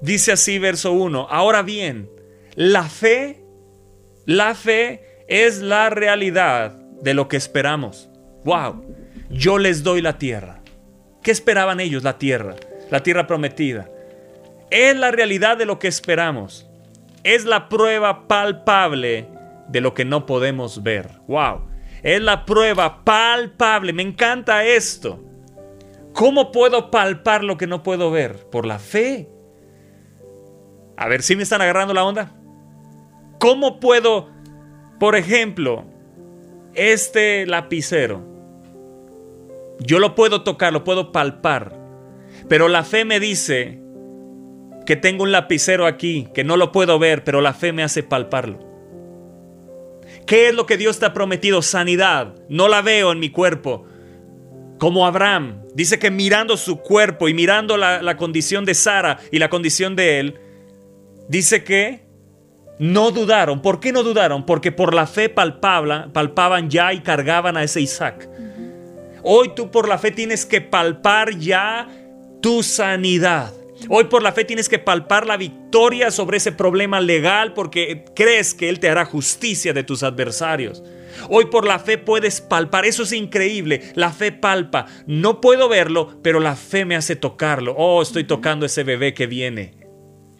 dice 0.00 0.32
así 0.32 0.58
verso 0.58 0.90
1, 0.94 1.28
ahora 1.30 1.62
bien, 1.62 2.10
la 2.56 2.88
fe, 2.88 3.44
la 4.26 4.56
fe 4.56 5.24
es 5.28 5.60
la 5.60 5.90
realidad 5.90 6.72
de 6.72 7.14
lo 7.14 7.28
que 7.28 7.36
esperamos. 7.36 8.10
Wow, 8.44 8.84
yo 9.34 9.58
les 9.58 9.82
doy 9.82 10.00
la 10.00 10.18
tierra. 10.18 10.60
¿Qué 11.22 11.30
esperaban 11.30 11.80
ellos? 11.80 12.02
La 12.02 12.18
tierra, 12.18 12.54
la 12.90 13.02
tierra 13.02 13.26
prometida. 13.26 13.90
Es 14.70 14.96
la 14.96 15.10
realidad 15.10 15.56
de 15.56 15.66
lo 15.66 15.78
que 15.78 15.88
esperamos. 15.88 16.68
Es 17.24 17.44
la 17.44 17.68
prueba 17.68 18.28
palpable 18.28 19.28
de 19.68 19.80
lo 19.80 19.94
que 19.94 20.04
no 20.04 20.26
podemos 20.26 20.82
ver. 20.82 21.10
Wow. 21.26 21.68
Es 22.02 22.20
la 22.20 22.44
prueba 22.44 23.04
palpable. 23.04 23.92
Me 23.92 24.02
encanta 24.02 24.64
esto. 24.64 25.22
¿Cómo 26.12 26.52
puedo 26.52 26.90
palpar 26.90 27.42
lo 27.42 27.56
que 27.56 27.66
no 27.66 27.82
puedo 27.82 28.10
ver? 28.10 28.48
Por 28.50 28.66
la 28.66 28.78
fe. 28.78 29.28
A 30.96 31.08
ver 31.08 31.22
si 31.22 31.34
me 31.34 31.42
están 31.42 31.60
agarrando 31.60 31.92
la 31.92 32.04
onda. 32.04 32.36
¿Cómo 33.40 33.80
puedo, 33.80 34.30
por 35.00 35.16
ejemplo, 35.16 35.84
este 36.74 37.46
lapicero? 37.46 38.33
Yo 39.86 39.98
lo 39.98 40.14
puedo 40.14 40.42
tocar, 40.42 40.72
lo 40.72 40.82
puedo 40.82 41.12
palpar. 41.12 41.78
Pero 42.48 42.68
la 42.68 42.84
fe 42.84 43.04
me 43.04 43.20
dice 43.20 43.80
que 44.86 44.96
tengo 44.96 45.22
un 45.22 45.32
lapicero 45.32 45.86
aquí, 45.86 46.28
que 46.34 46.44
no 46.44 46.56
lo 46.56 46.72
puedo 46.72 46.98
ver, 46.98 47.24
pero 47.24 47.40
la 47.40 47.54
fe 47.54 47.72
me 47.72 47.82
hace 47.82 48.02
palparlo. 48.02 48.58
¿Qué 50.26 50.48
es 50.48 50.54
lo 50.54 50.66
que 50.66 50.78
Dios 50.78 50.98
te 50.98 51.06
ha 51.06 51.12
prometido? 51.12 51.60
Sanidad. 51.60 52.34
No 52.48 52.68
la 52.68 52.82
veo 52.82 53.12
en 53.12 53.18
mi 53.18 53.30
cuerpo. 53.30 53.84
Como 54.78 55.06
Abraham, 55.06 55.62
dice 55.74 55.98
que 55.98 56.10
mirando 56.10 56.56
su 56.56 56.78
cuerpo 56.78 57.28
y 57.28 57.34
mirando 57.34 57.76
la, 57.76 58.16
condición 58.16 58.64
de 58.64 58.74
Sara 58.74 59.18
y 59.30 59.38
la 59.38 59.50
condición 59.50 59.96
de 59.96 60.20
él, 60.20 60.40
dice 61.28 61.62
que 61.62 62.06
no 62.78 63.10
dudaron. 63.10 63.60
¿Por 63.60 63.80
qué 63.80 63.92
no 63.92 64.02
dudaron? 64.02 64.46
Porque 64.46 64.72
por 64.72 64.94
la 64.94 65.06
fe 65.06 65.28
palpaban 65.28 66.70
ya 66.70 66.92
y 66.92 67.00
cargaban 67.00 67.56
a 67.56 67.62
ese 67.62 67.80
Isaac. 67.82 68.28
Hoy 69.24 69.52
tú 69.56 69.70
por 69.70 69.88
la 69.88 69.98
fe 69.98 70.10
tienes 70.10 70.44
que 70.44 70.60
palpar 70.60 71.38
ya 71.38 71.88
tu 72.42 72.62
sanidad. 72.62 73.54
Hoy 73.88 74.04
por 74.04 74.22
la 74.22 74.32
fe 74.32 74.44
tienes 74.44 74.68
que 74.68 74.78
palpar 74.78 75.26
la 75.26 75.38
victoria 75.38 76.10
sobre 76.10 76.36
ese 76.36 76.52
problema 76.52 77.00
legal 77.00 77.54
porque 77.54 78.04
crees 78.14 78.52
que 78.52 78.68
Él 78.68 78.80
te 78.80 78.90
hará 78.90 79.06
justicia 79.06 79.72
de 79.72 79.82
tus 79.82 80.02
adversarios. 80.02 80.82
Hoy 81.30 81.46
por 81.46 81.66
la 81.66 81.78
fe 81.78 81.96
puedes 81.96 82.42
palpar, 82.42 82.84
eso 82.84 83.04
es 83.04 83.12
increíble, 83.12 83.92
la 83.94 84.12
fe 84.12 84.30
palpa. 84.30 84.86
No 85.06 85.40
puedo 85.40 85.70
verlo, 85.70 86.18
pero 86.22 86.38
la 86.38 86.54
fe 86.54 86.84
me 86.84 86.96
hace 86.96 87.16
tocarlo. 87.16 87.74
Oh, 87.78 88.02
estoy 88.02 88.24
tocando 88.24 88.66
ese 88.66 88.84
bebé 88.84 89.14
que 89.14 89.26
viene. 89.26 89.83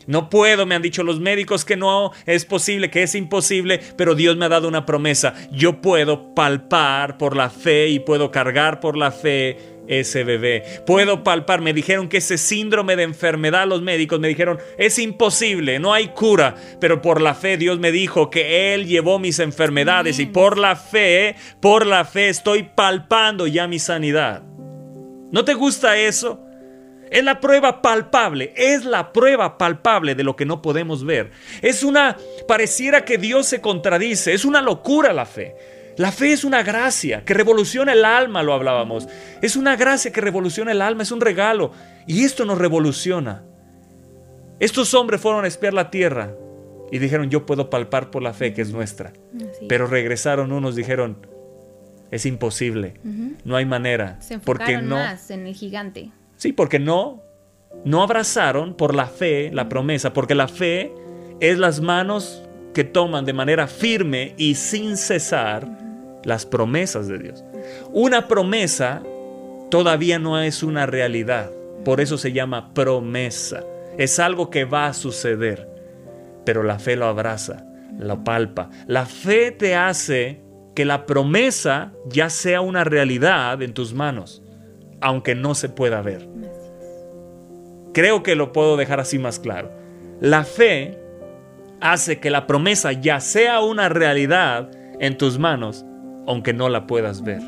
No 0.06 0.30
puedo, 0.30 0.66
me 0.66 0.74
han 0.74 0.82
dicho 0.82 1.02
los 1.02 1.20
médicos 1.20 1.64
que 1.64 1.76
no 1.76 2.12
es 2.26 2.44
posible, 2.44 2.90
que 2.90 3.02
es 3.02 3.14
imposible, 3.14 3.80
pero 3.96 4.14
Dios 4.14 4.36
me 4.36 4.46
ha 4.46 4.50
dado 4.50 4.68
una 4.68 4.86
promesa. 4.86 5.34
Yo 5.50 5.80
puedo 5.80 6.34
palpar 6.34 7.18
por 7.18 7.36
la 7.36 7.50
fe 7.50 7.88
y 7.88 8.00
puedo 8.00 8.30
cargar 8.30 8.80
por 8.80 8.96
la 8.96 9.10
fe 9.10 9.74
ese 9.86 10.24
bebé. 10.24 10.62
Puedo 10.86 11.22
palpar, 11.22 11.60
me 11.60 11.72
dijeron 11.72 12.08
que 12.08 12.18
ese 12.18 12.38
síndrome 12.38 12.96
de 12.96 13.02
enfermedad, 13.02 13.66
los 13.66 13.82
médicos 13.82 14.20
me 14.20 14.28
dijeron, 14.28 14.58
es 14.78 14.98
imposible, 14.98 15.78
no 15.78 15.92
hay 15.92 16.08
cura, 16.08 16.54
pero 16.80 17.02
por 17.02 17.20
la 17.20 17.34
fe 17.34 17.56
Dios 17.56 17.78
me 17.78 17.92
dijo 17.92 18.30
que 18.30 18.74
Él 18.74 18.86
llevó 18.86 19.18
mis 19.18 19.38
enfermedades 19.38 20.18
y 20.18 20.26
por 20.26 20.58
la 20.58 20.76
fe, 20.76 21.36
por 21.60 21.86
la 21.86 22.04
fe 22.04 22.28
estoy 22.28 22.62
palpando 22.62 23.46
ya 23.46 23.66
mi 23.66 23.78
sanidad. 23.78 24.42
¿No 25.30 25.44
te 25.44 25.54
gusta 25.54 25.96
eso? 25.96 26.43
Es 27.10 27.24
la 27.24 27.40
prueba 27.40 27.82
palpable, 27.82 28.52
es 28.56 28.84
la 28.84 29.12
prueba 29.12 29.58
palpable 29.58 30.14
de 30.14 30.24
lo 30.24 30.36
que 30.36 30.46
no 30.46 30.62
podemos 30.62 31.04
ver. 31.04 31.30
Es 31.62 31.82
una, 31.82 32.16
pareciera 32.48 33.04
que 33.04 33.18
Dios 33.18 33.46
se 33.46 33.60
contradice, 33.60 34.32
es 34.32 34.44
una 34.44 34.60
locura 34.60 35.12
la 35.12 35.26
fe. 35.26 35.54
La 35.96 36.10
fe 36.10 36.32
es 36.32 36.44
una 36.44 36.62
gracia 36.62 37.24
que 37.24 37.34
revoluciona 37.34 37.92
el 37.92 38.04
alma, 38.04 38.42
lo 38.42 38.52
hablábamos. 38.52 39.06
Es 39.42 39.54
una 39.54 39.76
gracia 39.76 40.12
que 40.12 40.20
revoluciona 40.20 40.72
el 40.72 40.82
alma, 40.82 41.04
es 41.04 41.12
un 41.12 41.20
regalo. 41.20 41.70
Y 42.06 42.24
esto 42.24 42.44
nos 42.44 42.58
revoluciona. 42.58 43.44
Estos 44.58 44.94
hombres 44.94 45.20
fueron 45.20 45.44
a 45.44 45.48
espiar 45.48 45.72
la 45.72 45.90
tierra 45.90 46.34
y 46.90 46.98
dijeron, 46.98 47.30
yo 47.30 47.46
puedo 47.46 47.70
palpar 47.70 48.10
por 48.10 48.22
la 48.22 48.32
fe 48.32 48.52
que 48.52 48.62
es 48.62 48.72
nuestra. 48.72 49.12
Pero 49.68 49.86
regresaron 49.86 50.52
unos, 50.52 50.76
dijeron, 50.76 51.26
es 52.10 52.26
imposible, 52.26 52.94
no 53.44 53.56
hay 53.56 53.64
manera. 53.64 54.20
Se 54.20 54.38
porque 54.38 54.78
no, 54.78 54.96
más 54.96 55.30
en 55.30 55.46
el 55.46 55.54
gigante. 55.54 56.10
Sí, 56.44 56.52
porque 56.52 56.78
no, 56.78 57.22
no 57.86 58.02
abrazaron 58.02 58.74
por 58.74 58.94
la 58.94 59.06
fe 59.06 59.50
la 59.50 59.70
promesa, 59.70 60.12
porque 60.12 60.34
la 60.34 60.46
fe 60.46 60.92
es 61.40 61.56
las 61.56 61.80
manos 61.80 62.42
que 62.74 62.84
toman 62.84 63.24
de 63.24 63.32
manera 63.32 63.66
firme 63.66 64.34
y 64.36 64.54
sin 64.56 64.98
cesar 64.98 65.66
las 66.22 66.44
promesas 66.44 67.08
de 67.08 67.18
Dios. 67.18 67.42
Una 67.94 68.28
promesa 68.28 69.02
todavía 69.70 70.18
no 70.18 70.38
es 70.38 70.62
una 70.62 70.84
realidad, 70.84 71.50
por 71.82 72.02
eso 72.02 72.18
se 72.18 72.32
llama 72.32 72.74
promesa. 72.74 73.64
Es 73.96 74.18
algo 74.18 74.50
que 74.50 74.66
va 74.66 74.88
a 74.88 74.92
suceder, 74.92 75.66
pero 76.44 76.62
la 76.62 76.78
fe 76.78 76.94
lo 76.94 77.06
abraza, 77.06 77.64
lo 77.98 78.22
palpa. 78.22 78.68
La 78.86 79.06
fe 79.06 79.50
te 79.50 79.76
hace 79.76 80.42
que 80.74 80.84
la 80.84 81.06
promesa 81.06 81.94
ya 82.06 82.28
sea 82.28 82.60
una 82.60 82.84
realidad 82.84 83.62
en 83.62 83.72
tus 83.72 83.94
manos, 83.94 84.42
aunque 85.04 85.34
no 85.34 85.54
se 85.54 85.68
pueda 85.68 86.00
ver. 86.00 86.26
Creo 87.92 88.22
que 88.22 88.34
lo 88.34 88.52
puedo 88.52 88.78
dejar 88.78 89.00
así 89.00 89.18
más 89.18 89.38
claro. 89.38 89.70
La 90.18 90.44
fe 90.44 90.98
hace 91.82 92.20
que 92.20 92.30
la 92.30 92.46
promesa 92.46 92.90
ya 92.92 93.20
sea 93.20 93.60
una 93.60 93.90
realidad 93.90 94.70
en 94.98 95.18
tus 95.18 95.38
manos, 95.38 95.84
aunque 96.26 96.54
no 96.54 96.70
la 96.70 96.86
puedas 96.86 97.22
ver 97.22 97.42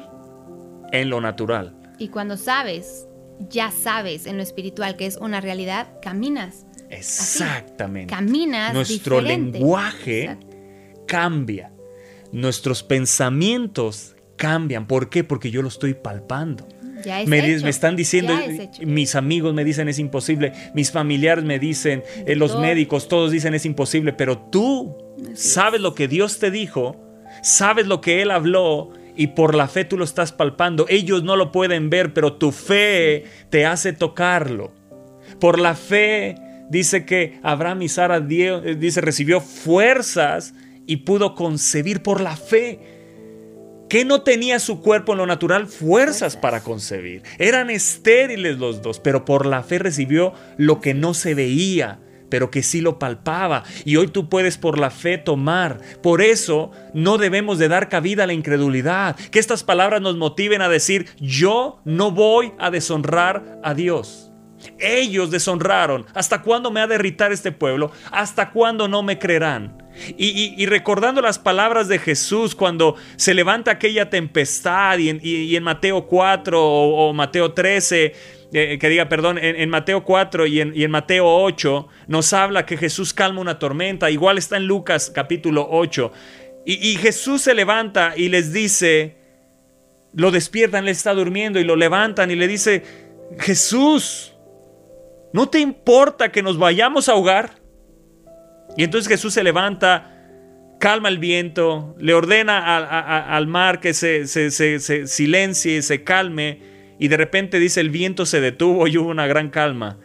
en 0.93 1.09
lo 1.09 1.23
natural. 1.23 1.75
Y 1.99 2.09
cuando 2.09 2.37
sabes, 2.37 3.09
ya 3.49 3.71
sabes 3.71 4.27
en 4.27 4.37
lo 4.37 4.43
espiritual 4.43 4.97
que 4.97 5.07
es 5.07 5.17
una 5.17 5.41
realidad, 5.41 5.89
caminas. 6.03 6.67
Exactamente. 6.91 8.15
caminas. 8.15 8.75
Nuestro 8.75 9.23
lenguaje 9.23 10.37
cambia. 11.07 11.73
Nuestros 12.33 12.83
pensamientos 12.83 14.15
cambian. 14.37 14.87
¿Por 14.87 15.09
qué? 15.09 15.25
Porque 15.25 15.51
yo 15.51 15.63
lo 15.63 15.69
estoy 15.69 15.95
palpando 15.95 16.69
me, 17.27 17.69
están 17.69 17.97
diciendo, 17.97 18.35
mis 18.85 19.15
amigos 19.15 19.55
me 19.55 19.65
dicen 19.65 19.89
es 19.89 19.99
imposible, 19.99 20.53
mis 20.75 20.91
familiares 20.91 21.45
me 21.45 21.59
dicen, 21.59 22.03
eh, 22.27 22.37
los 22.37 22.59
médicos, 22.59 23.09
todos 23.09 23.31
dicen 23.31 23.55
es 23.55 23.65
imposible, 23.65 24.13
pero 24.13 24.39
tú 24.39 24.97
sabes 25.35 25.81
lo 25.81 25.95
que 25.95 26.09
Dios 26.09 26.39
te 26.39 26.51
dijo, 26.51 26.97
sabes 27.43 27.87
lo 27.87 28.01
que 28.01 28.23
Él 28.23 28.31
habló 28.31 28.91
y 29.17 29.29
por 29.29 29.55
la 29.55 29.69
fe 29.69 29.85
tú 29.85 29.97
lo 29.97 30.05
estás 30.05 30.33
palpando. 30.33 30.87
Ellos 30.89 31.23
no 31.23 31.37
lo 31.37 31.51
pueden 31.51 31.91
ver, 31.91 32.13
pero 32.13 32.35
tu 32.35 32.53
fe 32.53 33.25
te 33.51 33.65
hace 33.65 33.93
tocarlo. 33.93 34.73
Por 35.41 35.59
la 35.59 35.75
fe 35.75 36.37
dice 36.69 37.05
que 37.05 37.39
Abraham 37.43 37.83
y 37.83 37.89
Sara 37.89 38.19
eh, 38.19 38.77
dice, 38.79 39.01
recibió 39.01 39.41
fuerzas 39.41 40.55
y 40.87 40.99
pudo 40.99 41.35
concebir 41.35 42.03
por 42.03 42.21
la 42.21 42.37
fe. 42.37 42.96
Que 43.89 44.05
no 44.05 44.23
tenía 44.23 44.59
su 44.59 44.81
cuerpo 44.81 45.13
en 45.13 45.19
lo 45.19 45.27
natural? 45.27 45.67
Fuerzas 45.67 46.37
para 46.37 46.63
concebir. 46.63 47.23
Eran 47.39 47.71
estériles 47.71 48.59
los 48.59 48.83
dos, 48.83 49.01
pero 49.01 49.25
por 49.25 49.47
la 49.47 49.63
fe 49.63 49.79
recibió 49.79 50.33
lo 50.57 50.81
que 50.81 50.95
no 50.95 51.15
se 51.15 51.35
veía, 51.35 52.01
pero 52.29 52.51
que 52.51 52.63
sí 52.63 52.81
lo 52.81 52.99
palpaba. 52.99 53.65
Y 53.85 53.97
hoy 53.97 54.09
tú 54.09 54.29
puedes 54.29 54.59
por 54.59 54.79
la 54.79 54.91
fe 54.91 55.19
tomar. 55.19 55.81
Por 56.03 56.23
eso 56.23 56.73
no 56.95 57.19
debemos 57.19 57.59
de 57.59 57.69
dar 57.69 57.89
cabida 57.89 58.25
a 58.25 58.27
la 58.27 58.33
incredulidad. 58.33 59.17
Que 59.17 59.39
estas 59.39 59.63
palabras 59.63 60.01
nos 60.01 60.17
motiven 60.17 60.63
a 60.63 60.69
decir, 60.69 61.07
yo 61.21 61.81
no 61.85 62.11
voy 62.11 62.53
a 62.59 62.71
deshonrar 62.71 63.61
a 63.63 63.75
Dios. 63.75 64.26
Ellos 64.79 65.31
deshonraron. 65.31 66.07
¿Hasta 66.15 66.43
cuándo 66.43 66.71
me 66.71 66.81
ha 66.81 66.87
de 66.87 66.97
irritar 66.97 67.33
este 67.33 67.53
pueblo? 67.53 67.93
¿Hasta 68.11 68.51
cuándo 68.51 68.89
no 68.89 69.03
me 69.03 69.19
creerán? 69.19 69.87
Y, 70.19 70.67
recordando 70.67 71.23
las 71.23 71.39
palabras 71.39 71.89
de 71.89 71.99
Jesús 71.99 72.55
cuando 72.55 72.97
se 73.17 73.33
levanta 73.33 73.71
aquella 73.71 74.11
tempestad 74.11 74.99
y 74.99 75.57
en, 75.57 75.63
Mateo 75.63 76.07
4 76.07 76.63
o, 76.63 77.13
Mateo 77.15 77.53
13, 77.53 78.13
eh, 78.53 78.79
que 78.79 78.89
diga, 78.89 79.09
perdón, 79.09 79.39
en, 79.39 79.69
Mateo 79.71 80.05
4 80.05 80.47
y 80.47 80.61
en, 80.61 80.91
Mateo 80.91 81.27
8 81.27 81.89
nos 82.09 82.33
habla 82.35 82.67
que 82.67 82.77
Jesús 82.77 83.15
calma 83.15 83.41
una 83.41 83.59
tormenta, 83.59 84.11
igual 84.11 84.37
está 84.37 84.59
en 84.59 84.67
Lucas 84.67 85.11
capítulo 85.15 85.67
8. 85.71 86.13
Y, 86.67 86.97
Jesús 86.97 87.43
se 87.43 87.55
levanta 87.55 88.15
y 88.17 88.29
les 88.29 88.53
dice, 88.53 89.17
lo 90.13 90.31
despiertan, 90.31 90.85
él 90.85 90.91
está 90.91 91.15
durmiendo 91.15 91.59
y 91.59 91.65
lo 91.65 91.77
levantan 91.77 92.31
y 92.31 92.35
le 92.35 92.49
dice, 92.49 92.83
Jesús, 93.39 94.36
¿No 95.33 95.49
te 95.49 95.61
importa 95.61 96.31
que 96.31 96.43
nos 96.43 96.59
vayamos 96.59 97.09
a 97.09 97.13
ahogar? 97.13 97.61
Y 98.77 98.85
entonces 98.85 99.09
Jesús 99.09 99.35
se 99.35 99.43
levanta, 99.43 100.17
calma 100.79 101.09
el 101.09 101.19
viento, 101.19 101.95
le 101.99 102.15
ordena 102.15 102.77
al 103.35 103.47
mar 103.47 103.81
que 103.81 103.95
se, 103.95 104.27
se, 104.27 104.51
se, 104.51 105.07
silencie, 105.07 105.83
se 105.83 106.05
calme, 106.05 106.61
y 106.99 107.09
de 107.09 107.17
repente 107.17 107.59
dice 107.59 107.81
el 107.81 107.91
viento 107.91 108.25
se 108.27 108.41
detuvo 108.41 108.87
y 108.87 108.97
hubo 108.97 109.11
una 109.11 109.27
gran 109.27 109.51
calma. 109.51 109.99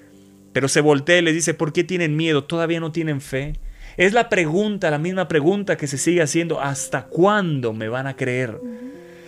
Pero 0.53 0.67
se 0.67 0.81
voltea 0.81 1.19
y 1.19 1.21
le 1.21 1.33
dice, 1.33 1.53
¿por 1.53 1.71
qué 1.71 1.83
tienen 1.83 2.15
miedo? 2.15 2.43
¿Todavía 2.43 2.79
no 2.79 2.91
tienen 2.91 3.21
fe? 3.21 3.53
Es 3.97 4.13
la 4.13 4.29
pregunta, 4.29 4.91
la 4.91 4.97
misma 4.97 5.27
pregunta 5.27 5.77
que 5.77 5.87
se 5.87 5.97
sigue 5.97 6.21
haciendo, 6.21 6.59
¿hasta 6.59 7.05
cuándo 7.05 7.71
me 7.73 7.87
van 7.87 8.07
a 8.07 8.15
creer? 8.15 8.59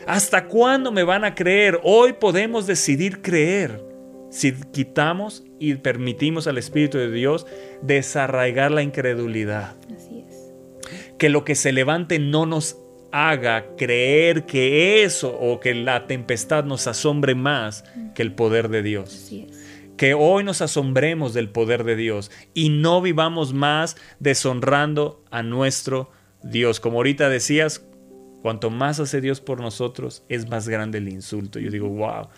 ¿Hasta 0.05 0.45
cuándo 0.45 0.91
me 0.91 1.03
van 1.03 1.23
a 1.23 1.35
creer? 1.35 1.79
Hoy 1.83 2.13
podemos 2.13 2.67
decidir 2.67 3.21
creer 3.21 3.92
si 4.33 4.53
quitamos 4.53 5.43
y 5.59 5.75
permitimos 5.75 6.47
al 6.47 6.57
Espíritu 6.57 6.97
de 6.97 7.11
Dios 7.11 7.45
desarraigar 7.83 8.71
la 8.71 8.81
incredulidad. 8.81 9.75
Así 9.95 10.25
es. 10.27 10.51
Que 11.19 11.29
lo 11.29 11.45
que 11.45 11.53
se 11.53 11.71
levante 11.71 12.17
no 12.17 12.47
nos 12.47 12.77
haga 13.11 13.75
creer 13.77 14.47
que 14.47 15.03
eso 15.03 15.37
o 15.39 15.59
que 15.59 15.75
la 15.75 16.07
tempestad 16.07 16.63
nos 16.63 16.87
asombre 16.87 17.35
más 17.35 17.83
que 18.15 18.23
el 18.23 18.33
poder 18.33 18.69
de 18.69 18.81
Dios. 18.81 19.13
Así 19.13 19.45
es. 19.47 19.93
Que 19.97 20.15
hoy 20.15 20.43
nos 20.43 20.61
asombremos 20.61 21.35
del 21.35 21.49
poder 21.49 21.83
de 21.83 21.95
Dios 21.95 22.31
y 22.55 22.69
no 22.69 23.03
vivamos 23.03 23.53
más 23.53 23.97
deshonrando 24.19 25.23
a 25.29 25.43
nuestro 25.43 26.09
Dios. 26.41 26.79
Como 26.79 26.97
ahorita 26.97 27.29
decías, 27.29 27.85
cuanto 28.41 28.71
más 28.71 28.99
hace 28.99 29.21
Dios 29.21 29.41
por 29.41 29.61
nosotros, 29.61 30.23
es 30.27 30.49
más 30.49 30.67
grande 30.67 30.97
el 30.97 31.07
insulto. 31.07 31.59
Yo 31.59 31.69
digo, 31.69 31.87
wow, 31.87 32.29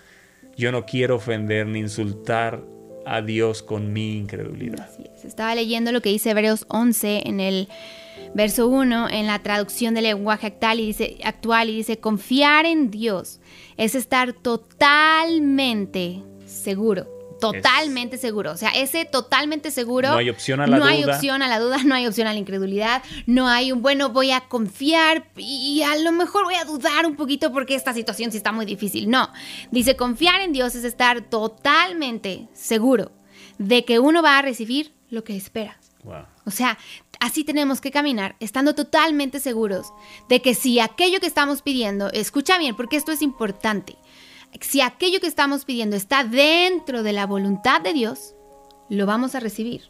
yo 0.56 0.72
no 0.72 0.86
quiero 0.86 1.16
ofender 1.16 1.68
ni 1.68 1.80
insultar 1.80 2.64
a 3.06 3.22
Dios 3.22 3.62
con 3.62 3.93
mi 3.93 4.18
incredulidad. 4.18 4.89
Estaba 5.24 5.56
leyendo 5.56 5.91
lo 5.91 6.01
que 6.01 6.10
dice 6.10 6.32
Hebreos 6.32 6.66
11 6.70 7.24
en 7.28 7.39
el 7.39 7.68
verso 8.34 8.68
1 8.68 9.10
en 9.10 9.28
la 9.28 9.39
traducción 9.39 9.93
del 9.93 10.06
lenguaje 10.06 10.47
actual 10.47 10.80
y 10.80 10.95
actual 11.24 11.70
y 11.70 11.76
dice 11.76 11.99
confiar 11.99 12.66
en 12.66 12.89
Dios 12.91 13.39
es 13.78 13.95
estar 13.95 14.34
totalmente 14.34 16.22
seguro 16.45 17.14
Totalmente 17.40 18.18
seguro. 18.18 18.52
O 18.52 18.58
sea, 18.58 18.70
ese 18.70 19.06
totalmente 19.06 19.72
seguro. 19.72 20.10
No 20.10 20.18
hay 20.18 20.30
opción 20.30 20.62
a 20.62 20.68
la 20.68 20.78
duda. 20.78 20.86
No 20.86 20.92
hay 20.92 21.04
opción 21.04 21.42
a 21.42 21.48
la 21.48 21.60
duda, 21.60 21.78
no 21.84 21.96
hay 21.96 22.08
opción 22.08 22.28
a 22.28 22.34
la 22.34 22.40
incredulidad. 22.40 23.04
No 23.26 23.48
hay 23.48 23.72
un, 23.72 23.82
bueno, 23.82 24.10
voy 24.10 24.32
a 24.32 24.42
confiar 24.42 25.30
y 25.38 25.82
a 25.84 25.96
lo 25.98 26.12
mejor 26.12 26.46
voy 26.46 26.56
a 26.56 26.66
dudar 26.66 27.06
un 27.06 27.16
poquito 27.16 27.52
porque 27.52 27.76
esta 27.76 27.94
situación 27.94 28.32
sí 28.32 28.38
está 28.38 28.52
muy 28.52 28.66
difícil. 28.66 29.10
No. 29.10 29.30
Dice, 29.72 29.96
confiar 29.96 30.42
en 30.42 30.54
Dios 30.54 30.76
es 30.76 30.84
estar 30.84 31.22
totalmente 31.22 32.48
seguro 32.54 33.12
de 33.58 33.86
que 33.86 34.00
uno 34.00 34.22
va 34.22 34.38
a 34.38 34.42
recibir 34.42 34.94
lo 35.10 35.24
que 35.24 35.36
espera. 35.36 35.80
O 36.46 36.52
sea, 36.52 36.78
así 37.20 37.44
tenemos 37.44 37.82
que 37.82 37.90
caminar, 37.90 38.36
estando 38.40 38.76
totalmente 38.76 39.40
seguros 39.40 39.92
de 40.30 40.42
que 40.42 40.54
si 40.54 40.80
aquello 40.80 41.20
que 41.20 41.26
estamos 41.26 41.64
pidiendo, 41.64 42.12
escucha 42.12 42.60
bien, 42.60 42.76
porque 42.76 42.98
esto 42.98 43.12
es 43.12 43.24
importante 43.24 43.96
si 44.62 44.82
aquello 44.82 45.20
que 45.20 45.28
estamos 45.28 45.66
pidiendo 45.66 45.95
está 45.95 46.24
dentro 46.24 47.03
de 47.03 47.14
la 47.14 47.26
voluntad 47.26 47.82
de 47.82 47.93
Dios, 47.93 48.36
lo 48.89 49.06
vamos 49.06 49.36
a 49.36 49.39
recibir. 49.39 49.89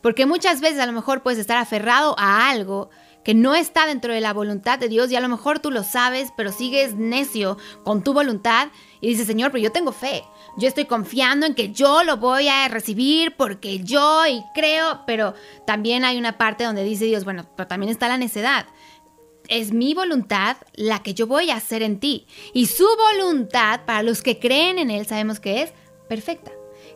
Porque 0.00 0.26
muchas 0.26 0.60
veces 0.60 0.80
a 0.80 0.86
lo 0.86 0.92
mejor 0.92 1.22
puedes 1.22 1.38
estar 1.38 1.56
aferrado 1.56 2.14
a 2.18 2.48
algo 2.48 2.90
que 3.24 3.34
no 3.34 3.54
está 3.54 3.86
dentro 3.86 4.12
de 4.12 4.20
la 4.20 4.34
voluntad 4.34 4.78
de 4.78 4.88
Dios 4.88 5.10
y 5.10 5.16
a 5.16 5.20
lo 5.20 5.28
mejor 5.28 5.58
tú 5.58 5.70
lo 5.70 5.82
sabes, 5.82 6.28
pero 6.36 6.52
sigues 6.52 6.94
necio 6.94 7.56
con 7.82 8.04
tu 8.04 8.12
voluntad 8.12 8.68
y 9.00 9.08
dices, 9.08 9.26
Señor, 9.26 9.50
pero 9.50 9.64
yo 9.64 9.72
tengo 9.72 9.92
fe, 9.92 10.22
yo 10.58 10.68
estoy 10.68 10.84
confiando 10.84 11.46
en 11.46 11.54
que 11.54 11.72
yo 11.72 12.04
lo 12.04 12.18
voy 12.18 12.48
a 12.48 12.68
recibir 12.68 13.34
porque 13.34 13.78
yo 13.78 14.26
y 14.26 14.44
creo, 14.54 15.04
pero 15.06 15.34
también 15.66 16.04
hay 16.04 16.18
una 16.18 16.36
parte 16.36 16.64
donde 16.64 16.84
dice 16.84 17.06
Dios, 17.06 17.24
bueno, 17.24 17.46
pero 17.56 17.66
también 17.66 17.90
está 17.90 18.08
la 18.08 18.18
necedad 18.18 18.66
es 19.48 19.72
mi 19.72 19.94
voluntad 19.94 20.56
la 20.74 21.02
que 21.02 21.14
yo 21.14 21.26
voy 21.26 21.50
a 21.50 21.56
hacer 21.56 21.82
en 21.82 22.00
ti. 22.00 22.26
Y 22.52 22.66
su 22.66 22.86
voluntad, 23.12 23.80
para 23.86 24.02
los 24.02 24.22
que 24.22 24.38
creen 24.38 24.78
en 24.78 24.90
Él, 24.90 25.06
sabemos 25.06 25.40
que 25.40 25.62
es 25.62 25.72
perfecta, 26.08 26.52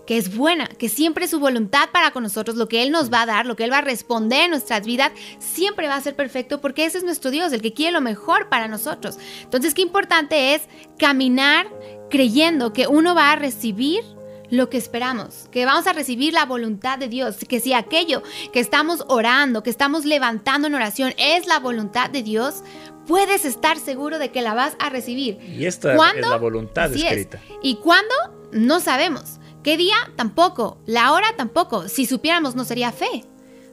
que 0.07 0.17
es 0.17 0.37
buena, 0.37 0.67
que 0.67 0.89
siempre 0.89 1.29
su 1.29 1.41
voluntad 1.41 1.91
para 1.93 2.11
con 2.11 2.23
nosotros, 2.23 2.57
lo 2.57 2.69
que 2.69 2.83
Él 2.83 2.91
nos 2.91 3.13
va 3.13 3.23
a 3.23 3.27
dar, 3.27 3.47
lo 3.47 3.57
que 3.57 3.65
Él 3.65 3.73
va 3.73 3.79
a 3.79 3.83
responder 3.83 4.45
en 4.45 4.51
nuestras 4.51 4.87
vidas, 4.87 5.13
siempre 5.39 5.89
va 5.89 5.97
a 5.97 6.01
ser 6.01 6.17
perfecto 6.17 6.61
porque 6.61 6.85
ese 6.85 6.99
es 6.99 7.05
nuestro 7.05 7.31
Dios, 7.31 7.53
el 7.53 7.63
que 7.63 7.73
quiere 7.73 7.93
lo 7.93 8.01
mejor 8.01 8.49
para 8.49 8.69
nosotros. 8.69 9.19
Entonces, 9.43 9.75
qué 9.75 9.83
importante 9.83 10.55
es 10.55 10.63
caminar 10.99 11.69
creyendo 12.11 12.73
que 12.73 12.87
uno 12.87 13.15
va 13.15 13.33
a 13.33 13.37
recibir 13.37 14.03
lo 14.51 14.71
que 14.71 14.79
esperamos, 14.79 15.49
que 15.51 15.65
vamos 15.65 15.87
a 15.87 15.93
recibir 15.93 16.33
la 16.33 16.47
voluntad 16.47 16.99
de 16.99 17.09
Dios, 17.09 17.37
que 17.49 17.61
si 17.61 17.73
aquello 17.73 18.23
que 18.53 18.61
estamos 18.61 19.05
orando, 19.09 19.63
que 19.63 19.71
estamos 19.71 20.05
levantando 20.05 20.69
en 20.69 20.75
oración 20.75 21.15
es 21.19 21.47
la 21.47 21.59
voluntad 21.59 22.11
de 22.11 22.23
Dios, 22.23 22.63
puedes 23.07 23.45
estar 23.45 23.79
seguro 23.79 24.19
de 24.19 24.31
que 24.31 24.43
la 24.43 24.55
vas 24.55 24.75
a 24.79 24.91
recibir. 24.91 25.39
Y 25.43 25.67
esta 25.67 25.95
es 25.95 26.21
la 26.21 26.37
voluntad 26.37 26.93
escrita. 26.93 27.41
¿Y 27.63 27.77
cuándo? 27.77 28.15
No 28.53 28.81
sabemos. 28.81 29.39
¿Qué 29.63 29.77
día? 29.77 29.97
Tampoco. 30.17 30.79
La 30.87 31.13
hora 31.13 31.29
tampoco. 31.37 31.89
Si 31.89 32.07
supiéramos 32.07 32.55
no 32.55 32.65
sería 32.65 32.93
fe. 32.93 33.25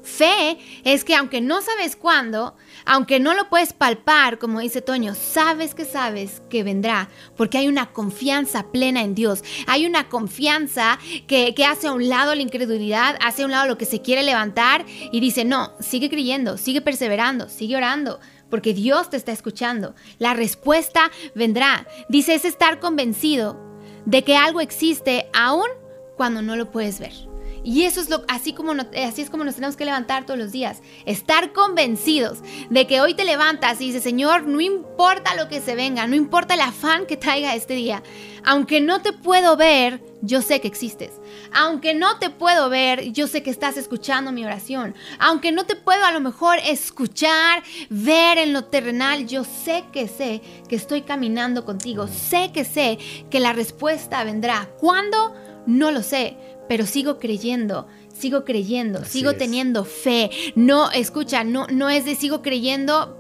Fe 0.06 0.58
es 0.84 1.03
que 1.03 1.16
aunque 1.16 1.41
no 1.41 1.62
sabes 1.62 1.95
cuándo, 1.95 2.56
aunque 2.86 3.20
no 3.20 3.34
lo 3.34 3.49
puedes 3.49 3.74
palpar, 3.74 4.38
como 4.38 4.60
dice 4.60 4.82
Toño, 4.82 5.16
sabes 5.16 5.74
que 5.74 5.84
sabes 5.84 6.41
que 6.49 6.64
vendrá, 6.64 7.10
porque 7.36 7.58
hay 7.58 7.68
una 7.68 7.91
confianza 7.91 8.72
plena 8.72 9.01
en 9.01 9.16
Dios. 9.16 9.43
Hay 9.68 9.86
una 9.86 10.08
confianza 10.08 10.99
que, 11.28 11.53
hace 11.68 11.88
a 11.88 11.93
un 11.93 12.08
lado 12.08 12.36
la 12.36 12.43
incredulidad, 12.43 13.18
hace 13.20 13.41
a 13.41 13.45
un 13.45 13.51
lado 13.51 13.68
lo 13.68 13.78
que 13.78 13.86
se 13.86 14.01
quiere 14.01 14.22
levantar 14.24 14.86
y 15.12 15.20
dice, 15.20 15.43
no, 15.43 15.74
sigue 15.80 16.10
creyendo, 16.10 16.58
sigue 16.58 16.82
perseverando, 16.82 17.49
sigue 17.49 17.76
orando, 17.76 18.20
porque 18.51 18.74
Dios 18.74 19.10
te 19.10 19.18
está 19.18 19.32
escuchando. 19.32 19.95
La 20.20 20.36
respuesta 20.36 21.12
vendrá. 21.34 21.88
Dice, 22.10 22.36
es 22.36 22.45
estar 22.45 22.80
convencido 22.80 23.60
de 24.06 24.24
que 24.24 24.38
algo 24.38 24.62
existe 24.62 25.28
aún 25.34 25.68
cuando 26.16 26.43
no 26.43 26.56
lo 26.56 26.70
puedes 26.70 26.99
ver. 26.99 27.35
Y 27.66 27.86
eso 27.86 27.99
es 27.99 28.11
lo, 28.11 28.24
así, 28.28 28.53
como 28.53 28.74
así 28.74 29.24
es 29.24 29.32
como 29.32 29.43
nos 29.43 29.55
tenemos 29.55 29.76
que 29.76 29.86
levantar 29.86 30.28
todos 30.28 30.39
los 30.39 30.51
días. 30.51 30.84
Estar 31.07 31.51
convencidos 31.51 32.38
de 32.70 32.86
que 32.86 33.01
hoy 33.01 33.16
te 33.16 33.26
levantas 33.26 33.82
y 33.82 33.88
dices, 33.88 34.03
Señor, 34.03 34.43
no 34.43 34.61
importa 34.61 35.34
lo 35.34 35.49
que 35.49 35.59
se 35.61 35.74
venga, 35.74 36.05
no 36.05 36.16
importa 36.16 36.53
el 36.53 36.61
afán 36.61 37.07
que 37.07 37.18
traiga 37.18 37.55
este 37.55 37.74
día. 37.74 38.03
Aunque 38.43 38.82
no 38.82 39.01
te 39.01 39.13
puedo 39.13 39.57
ver, 39.57 39.99
yo 40.22 40.43
sé 40.43 40.61
que 40.61 40.68
existes. 40.68 41.13
Aunque 41.51 41.95
no 41.95 42.20
te 42.20 42.30
puedo 42.30 42.70
ver, 42.70 43.11
yo 43.11 43.26
sé 43.26 43.41
que 43.41 43.49
estás 43.49 43.78
escuchando 43.78 44.32
mi 44.32 44.45
oración. 44.45 44.93
Aunque 45.18 45.51
no 45.51 45.66
te 45.66 45.76
puedo 45.76 46.05
a 46.05 46.11
lo 46.11 46.20
mejor 46.20 46.59
escuchar, 46.63 47.63
ver 47.89 48.38
en 48.38 48.53
lo 48.53 48.66
terrenal, 48.66 49.26
yo 49.26 49.43
sé 49.43 49.86
que 49.91 50.07
sé 50.07 50.43
que 50.70 50.76
estoy 50.76 51.01
caminando 51.01 51.66
contigo. 51.66 52.07
Sé 52.07 52.51
que 52.53 52.63
sé 52.63 52.99
que 53.32 53.39
la 53.39 53.53
respuesta 53.53 54.24
vendrá. 54.24 54.70
¿Cuándo? 54.80 55.34
No 55.66 55.89
lo 55.89 56.03
sé, 56.03 56.38
pero 56.68 56.86
sigo 56.86 57.20
creyendo, 57.20 57.88
sigo 58.13 58.45
creyendo, 58.45 59.03
sigo 59.05 59.34
teniendo 59.34 59.86
fe. 59.86 60.30
No, 60.55 60.91
escucha, 60.91 61.43
no, 61.43 61.68
no 61.68 61.89
es 61.89 62.05
de 62.05 62.16
sigo 62.16 62.41
creyendo, 62.41 63.18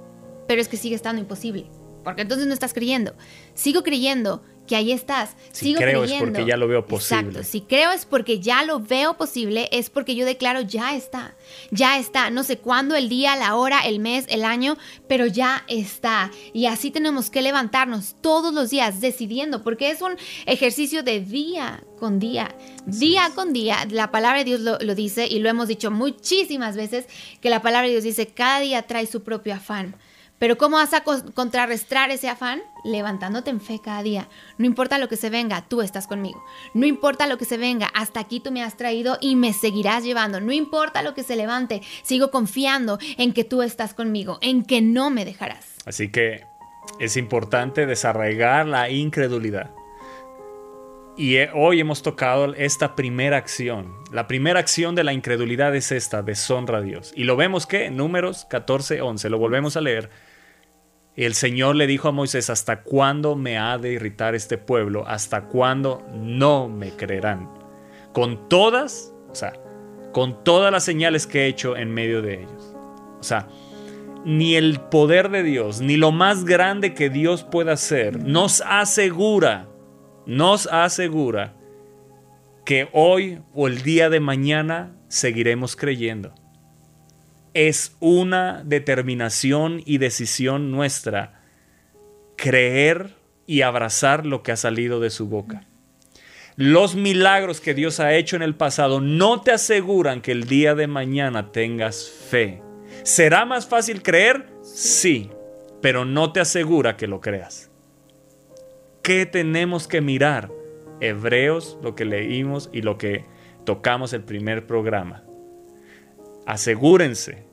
pero 0.47 0.61
es 0.61 0.67
que 0.67 0.77
sigue 0.77 0.95
estando 0.95 1.21
imposible, 1.21 1.69
porque 2.03 2.23
entonces 2.23 2.47
no 2.47 2.53
estás 2.53 2.73
creyendo. 2.73 3.15
Sigo 3.53 3.83
creyendo 3.83 4.43
que 4.67 4.75
ahí 4.75 4.91
estás. 4.91 5.35
Si 5.51 5.73
creo 5.73 6.03
es 6.03 6.13
porque 6.13 6.45
ya 6.45 6.57
lo 6.57 6.67
veo 6.67 6.85
posible. 6.85 7.27
Exacto. 7.27 7.43
Si 7.43 7.61
creo 7.61 7.91
es 7.91 8.05
porque 8.05 8.39
ya 8.39 8.63
lo 8.63 8.79
veo 8.79 9.15
posible, 9.17 9.69
es 9.71 9.89
porque 9.89 10.15
yo 10.15 10.25
declaro 10.25 10.61
ya 10.61 10.95
está. 10.95 11.35
Ya 11.71 11.97
está. 11.97 12.29
No 12.29 12.43
sé 12.43 12.57
cuándo, 12.57 12.95
el 12.95 13.09
día, 13.09 13.35
la 13.35 13.55
hora, 13.55 13.81
el 13.81 13.99
mes, 13.99 14.25
el 14.29 14.43
año, 14.43 14.77
pero 15.07 15.25
ya 15.25 15.63
está. 15.67 16.31
Y 16.53 16.65
así 16.65 16.91
tenemos 16.91 17.29
que 17.29 17.41
levantarnos 17.41 18.15
todos 18.21 18.53
los 18.53 18.69
días 18.69 19.01
decidiendo, 19.01 19.63
porque 19.63 19.89
es 19.89 20.01
un 20.01 20.15
ejercicio 20.45 21.03
de 21.03 21.19
día 21.19 21.83
con 21.99 22.19
día. 22.19 22.55
Día 22.85 23.31
con 23.35 23.53
día. 23.53 23.87
La 23.89 24.11
palabra 24.11 24.39
de 24.39 24.45
Dios 24.45 24.61
lo, 24.61 24.77
lo 24.79 24.95
dice 24.95 25.27
y 25.27 25.39
lo 25.39 25.49
hemos 25.49 25.67
dicho 25.67 25.91
muchísimas 25.91 26.75
veces, 26.75 27.05
que 27.41 27.49
la 27.49 27.61
palabra 27.61 27.87
de 27.87 27.93
Dios 27.93 28.03
dice, 28.03 28.27
cada 28.27 28.59
día 28.59 28.83
trae 28.83 29.05
su 29.05 29.23
propio 29.23 29.53
afán. 29.53 29.95
Pero 30.39 30.57
¿cómo 30.57 30.77
vas 30.77 30.93
a 30.93 31.03
contrarrestar 31.03 32.11
ese 32.11 32.29
afán? 32.29 32.61
Levantándote 32.83 33.49
en 33.49 33.61
fe 33.61 33.79
cada 33.81 34.03
día. 34.03 34.27
No 34.57 34.65
importa 34.65 34.97
lo 34.97 35.07
que 35.07 35.15
se 35.15 35.29
venga, 35.29 35.61
tú 35.67 35.81
estás 35.81 36.07
conmigo. 36.07 36.43
No 36.73 36.85
importa 36.85 37.27
lo 37.27 37.37
que 37.37 37.45
se 37.45 37.57
venga, 37.57 37.87
hasta 37.93 38.19
aquí 38.19 38.39
tú 38.39 38.51
me 38.51 38.63
has 38.63 38.75
traído 38.75 39.17
y 39.21 39.35
me 39.35 39.53
seguirás 39.53 40.03
llevando. 40.03 40.41
No 40.41 40.51
importa 40.51 41.01
lo 41.01 41.13
que 41.13 41.23
se 41.23 41.35
levante, 41.35 41.81
sigo 42.03 42.31
confiando 42.31 42.99
en 43.17 43.33
que 43.33 43.43
tú 43.43 43.61
estás 43.61 43.93
conmigo, 43.93 44.37
en 44.41 44.63
que 44.63 44.81
no 44.81 45.09
me 45.09 45.25
dejarás. 45.25 45.75
Así 45.85 46.11
que 46.11 46.45
es 46.99 47.17
importante 47.17 47.85
desarraigar 47.85 48.65
la 48.65 48.89
incredulidad. 48.89 49.71
Y 51.17 51.37
hoy 51.53 51.79
hemos 51.79 52.01
tocado 52.01 52.53
esta 52.55 52.93
primera 52.93 53.37
acción. 53.37 53.93
La 54.11 54.27
primera 54.27 54.59
acción 54.59 54.95
de 54.95 55.05
la 55.05 55.13
incredulidad 55.13 55.73
es 55.73 55.93
esta, 55.93 56.21
deshonra 56.21 56.79
a 56.79 56.81
Dios. 56.81 57.13
Y 57.15 57.23
lo 57.23 57.37
vemos 57.37 57.65
que 57.65 57.85
en 57.85 57.95
números 57.95 58.45
14, 58.49 59.01
11, 59.01 59.29
lo 59.29 59.39
volvemos 59.39 59.77
a 59.77 59.81
leer. 59.81 60.09
El 61.15 61.33
Señor 61.33 61.77
le 61.77 61.87
dijo 61.87 62.09
a 62.09 62.11
Moisés, 62.11 62.49
¿hasta 62.49 62.81
cuándo 62.81 63.37
me 63.37 63.57
ha 63.57 63.77
de 63.77 63.93
irritar 63.93 64.35
este 64.35 64.57
pueblo? 64.57 65.07
¿Hasta 65.07 65.45
cuándo 65.45 66.05
no 66.13 66.67
me 66.67 66.91
creerán? 66.91 67.49
Con 68.11 68.49
todas, 68.49 69.13
o 69.29 69.35
sea, 69.35 69.53
con 70.11 70.43
todas 70.43 70.69
las 70.69 70.83
señales 70.83 71.27
que 71.27 71.43
he 71.43 71.47
hecho 71.47 71.77
en 71.77 71.93
medio 71.93 72.21
de 72.21 72.41
ellos. 72.41 72.75
O 73.21 73.23
sea, 73.23 73.47
ni 74.25 74.55
el 74.55 74.81
poder 74.81 75.29
de 75.29 75.43
Dios, 75.43 75.79
ni 75.79 75.95
lo 75.95 76.11
más 76.11 76.43
grande 76.43 76.93
que 76.93 77.09
Dios 77.09 77.45
pueda 77.45 77.71
hacer, 77.73 78.21
nos 78.21 78.61
asegura 78.65 79.69
nos 80.25 80.67
asegura 80.67 81.53
que 82.65 82.89
hoy 82.93 83.39
o 83.53 83.67
el 83.67 83.83
día 83.83 84.09
de 84.09 84.19
mañana 84.19 84.95
seguiremos 85.07 85.75
creyendo. 85.75 86.33
Es 87.53 87.95
una 87.99 88.63
determinación 88.65 89.81
y 89.85 89.99
decisión 89.99 90.71
nuestra 90.71 91.41
creer 92.35 93.15
y 93.47 93.61
abrazar 93.61 94.25
lo 94.25 94.43
que 94.43 94.51
ha 94.51 94.57
salido 94.57 94.99
de 94.99 95.09
su 95.09 95.27
boca. 95.27 95.65
Los 96.57 96.95
milagros 96.95 97.61
que 97.61 97.73
Dios 97.73 97.99
ha 97.99 98.13
hecho 98.13 98.35
en 98.35 98.41
el 98.41 98.55
pasado 98.55 99.01
no 99.01 99.41
te 99.41 99.51
aseguran 99.51 100.21
que 100.21 100.31
el 100.31 100.45
día 100.45 100.73
de 100.73 100.87
mañana 100.87 101.51
tengas 101.51 102.09
fe. 102.09 102.61
¿Será 103.03 103.45
más 103.45 103.67
fácil 103.67 104.01
creer? 104.01 104.47
Sí, 104.63 105.29
pero 105.81 106.05
no 106.05 106.31
te 106.31 106.39
asegura 106.39 106.97
que 106.97 107.07
lo 107.07 107.21
creas. 107.21 107.69
¿Qué 109.05 109.27
tenemos 109.27 109.87
que 109.87 110.01
mirar? 110.01 110.51
Hebreos, 110.99 111.77
lo 111.83 111.93
que 111.93 112.05
leímos 112.05 112.71
y 112.73 112.81
lo 112.81 112.97
que 112.97 113.23
tocamos 113.63 114.13
el 114.13 114.23
primer 114.23 114.65
programa. 114.65 115.23
Asegúrense 116.47 117.45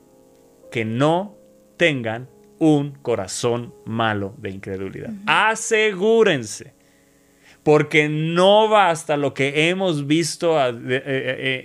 que 0.71 0.83
no 0.83 1.37
tengan 1.77 2.27
un 2.57 2.93
corazón 2.93 3.71
malo 3.85 4.33
de 4.39 4.49
incredulidad. 4.49 5.11
Asegúrense. 5.27 6.73
Porque 7.61 8.09
no 8.09 8.67
basta 8.67 9.15
lo 9.15 9.35
que 9.35 9.69
hemos 9.69 10.07
visto 10.07 10.59
eh, 10.59 10.73
eh, 10.89 11.03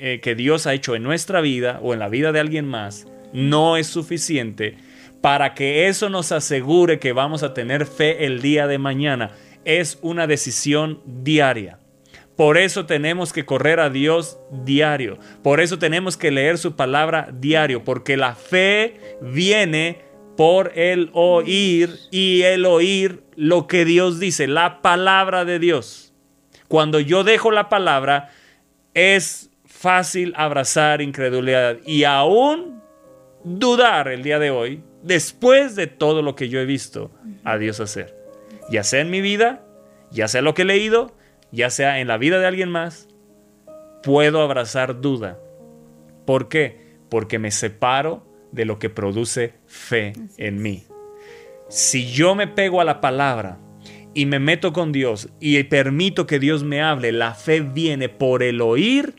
eh, 0.03 0.21
que 0.23 0.35
Dios 0.35 0.67
ha 0.67 0.75
hecho 0.75 0.97
en 0.97 1.03
nuestra 1.03 1.41
vida 1.41 1.81
o 1.83 1.95
en 1.95 2.01
la 2.01 2.11
vida 2.11 2.31
de 2.33 2.41
alguien 2.41 2.67
más. 2.67 3.07
No 3.33 3.79
es 3.79 3.87
suficiente 3.87 4.77
para 5.23 5.55
que 5.55 5.89
eso 5.89 6.11
nos 6.11 6.31
asegure 6.31 6.99
que 6.99 7.15
vamos 7.15 7.43
a 7.43 7.55
tener 7.55 7.87
fe 7.87 8.27
el 8.27 8.43
día 8.43 8.67
de 8.67 8.77
mañana 8.77 9.31
es 9.69 9.99
una 10.01 10.27
decisión 10.27 11.03
diaria. 11.05 11.79
Por 12.37 12.57
eso 12.57 12.87
tenemos 12.87 13.35
que 13.35 13.45
correr 13.45 13.81
a 13.81 13.91
Dios 13.91 14.39
diario. 14.51 15.19
Por 15.43 15.61
eso 15.61 15.79
tenemos 15.79 16.17
que 16.17 16.31
leer 16.31 16.57
su 16.57 16.75
palabra 16.75 17.29
diario. 17.35 17.85
Porque 17.85 18.17
la 18.17 18.35
fe 18.35 19.19
viene 19.21 20.01
por 20.39 20.73
el 20.75 21.11
oír 21.13 21.91
y 22.11 22.43
el 22.43 22.65
oír 22.65 23.23
lo 23.37 23.67
que 23.67 23.85
Dios 23.85 24.19
dice, 24.19 24.47
la 24.47 24.81
palabra 24.81 25.45
de 25.45 25.59
Dios. 25.59 26.15
Cuando 26.69 26.99
yo 26.99 27.23
dejo 27.23 27.51
la 27.51 27.69
palabra, 27.69 28.31
es 28.95 29.51
fácil 29.67 30.33
abrazar 30.37 31.03
incredulidad 31.03 31.77
y 31.85 32.05
aún 32.05 32.81
dudar 33.45 34.09
el 34.09 34.23
día 34.23 34.39
de 34.39 34.51
hoy, 34.51 34.83
después 35.03 35.77
de 35.77 35.89
todo 35.89 36.23
lo 36.23 36.35
que 36.35 36.49
yo 36.49 36.59
he 36.59 36.65
visto 36.65 37.11
a 37.45 37.59
Dios 37.59 37.81
hacer 37.81 38.18
ya 38.71 38.85
sea 38.85 39.01
en 39.01 39.11
mi 39.11 39.21
vida, 39.21 39.65
ya 40.11 40.29
sea 40.29 40.43
lo 40.43 40.55
que 40.55 40.63
he 40.63 40.67
leído, 40.67 41.15
ya 41.53 41.71
sea 41.71 42.01
en 42.01 42.09
la 42.09 42.19
vida 42.19 42.39
de 42.39 42.47
alguien 42.47 42.71
más, 42.71 43.09
puedo 44.03 44.43
abrazar 44.43 45.01
duda. 45.01 45.39
¿Por 46.27 46.49
qué? 46.49 46.99
Porque 47.09 47.39
me 47.39 47.51
separo 47.51 48.27
de 48.53 48.65
lo 48.65 48.79
que 48.79 48.91
produce 48.91 49.55
fe 49.67 50.13
en 50.37 50.61
mí. 50.63 50.85
Si 51.69 52.11
yo 52.11 52.35
me 52.35 52.47
pego 52.47 52.81
a 52.81 52.85
la 52.85 53.01
palabra 53.01 53.59
y 54.15 54.27
me 54.27 54.39
meto 54.39 54.73
con 54.73 54.93
Dios 54.93 55.29
y 55.41 55.63
permito 55.65 56.27
que 56.27 56.39
Dios 56.39 56.65
me 56.65 56.83
hable, 56.83 57.13
la 57.13 57.35
fe 57.35 57.61
viene 57.61 58.09
por 58.09 58.43
el 58.43 58.61
oír 58.61 59.15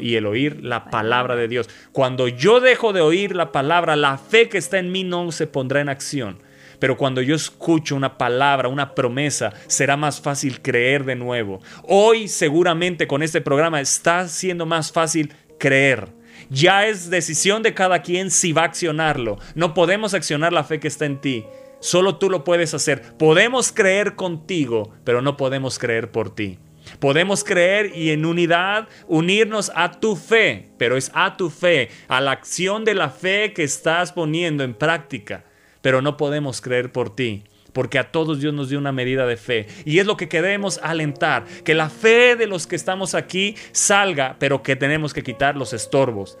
y 0.00 0.14
el 0.14 0.26
oír 0.26 0.64
la 0.64 0.86
palabra 0.86 1.36
de 1.36 1.46
Dios. 1.46 1.68
Cuando 1.92 2.26
yo 2.26 2.60
dejo 2.60 2.94
de 2.94 3.02
oír 3.02 3.36
la 3.36 3.52
palabra, 3.52 3.96
la 3.96 4.16
fe 4.16 4.48
que 4.48 4.56
está 4.56 4.78
en 4.78 4.90
mí 4.90 5.04
no 5.04 5.30
se 5.30 5.46
pondrá 5.46 5.82
en 5.82 5.90
acción. 5.90 6.38
Pero 6.78 6.96
cuando 6.96 7.22
yo 7.22 7.34
escucho 7.34 7.96
una 7.96 8.18
palabra, 8.18 8.68
una 8.68 8.94
promesa, 8.94 9.52
será 9.66 9.96
más 9.96 10.20
fácil 10.20 10.60
creer 10.60 11.04
de 11.04 11.16
nuevo. 11.16 11.60
Hoy 11.84 12.28
seguramente 12.28 13.06
con 13.06 13.22
este 13.22 13.40
programa 13.40 13.80
está 13.80 14.28
siendo 14.28 14.66
más 14.66 14.92
fácil 14.92 15.32
creer. 15.58 16.08
Ya 16.50 16.86
es 16.86 17.10
decisión 17.10 17.62
de 17.62 17.74
cada 17.74 18.02
quien 18.02 18.30
si 18.30 18.52
va 18.52 18.62
a 18.62 18.66
accionarlo. 18.66 19.38
No 19.54 19.74
podemos 19.74 20.14
accionar 20.14 20.52
la 20.52 20.64
fe 20.64 20.78
que 20.78 20.88
está 20.88 21.04
en 21.04 21.20
ti. 21.20 21.44
Solo 21.80 22.16
tú 22.16 22.30
lo 22.30 22.44
puedes 22.44 22.74
hacer. 22.74 23.16
Podemos 23.18 23.72
creer 23.72 24.14
contigo, 24.14 24.92
pero 25.04 25.20
no 25.20 25.36
podemos 25.36 25.78
creer 25.78 26.10
por 26.10 26.34
ti. 26.34 26.58
Podemos 27.00 27.44
creer 27.44 27.94
y 27.94 28.10
en 28.10 28.24
unidad 28.24 28.88
unirnos 29.08 29.70
a 29.74 30.00
tu 30.00 30.16
fe, 30.16 30.70
pero 30.78 30.96
es 30.96 31.10
a 31.12 31.36
tu 31.36 31.50
fe, 31.50 31.90
a 32.08 32.20
la 32.20 32.30
acción 32.30 32.84
de 32.84 32.94
la 32.94 33.10
fe 33.10 33.52
que 33.52 33.62
estás 33.62 34.12
poniendo 34.12 34.64
en 34.64 34.72
práctica 34.72 35.44
pero 35.88 36.02
no 36.02 36.18
podemos 36.18 36.60
creer 36.60 36.92
por 36.92 37.16
ti. 37.16 37.44
Porque 37.72 37.98
a 37.98 38.12
todos 38.12 38.40
Dios 38.40 38.52
nos 38.52 38.68
dio 38.68 38.78
una 38.78 38.92
medida 38.92 39.24
de 39.24 39.38
fe. 39.38 39.66
Y 39.86 40.00
es 40.00 40.06
lo 40.06 40.18
que 40.18 40.28
queremos 40.28 40.78
alentar. 40.82 41.46
Que 41.64 41.74
la 41.74 41.88
fe 41.88 42.36
de 42.36 42.46
los 42.46 42.66
que 42.66 42.76
estamos 42.76 43.14
aquí 43.14 43.54
salga, 43.72 44.36
pero 44.38 44.62
que 44.62 44.76
tenemos 44.76 45.14
que 45.14 45.22
quitar 45.22 45.56
los 45.56 45.72
estorbos. 45.72 46.36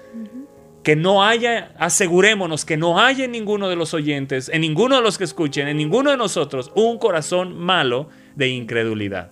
Que 0.82 0.96
no 0.96 1.24
haya, 1.24 1.72
asegurémonos 1.78 2.66
que 2.66 2.76
no 2.76 3.00
haya 3.00 3.24
en 3.24 3.30
ninguno 3.30 3.70
de 3.70 3.76
los 3.76 3.94
oyentes, 3.94 4.50
en 4.50 4.60
ninguno 4.60 4.96
de 4.96 5.02
los 5.02 5.16
que 5.16 5.24
escuchen, 5.24 5.66
en 5.66 5.78
ninguno 5.78 6.10
de 6.10 6.18
nosotros, 6.18 6.70
un 6.74 6.98
corazón 6.98 7.56
malo 7.56 8.10
de 8.36 8.48
incredulidad. 8.48 9.30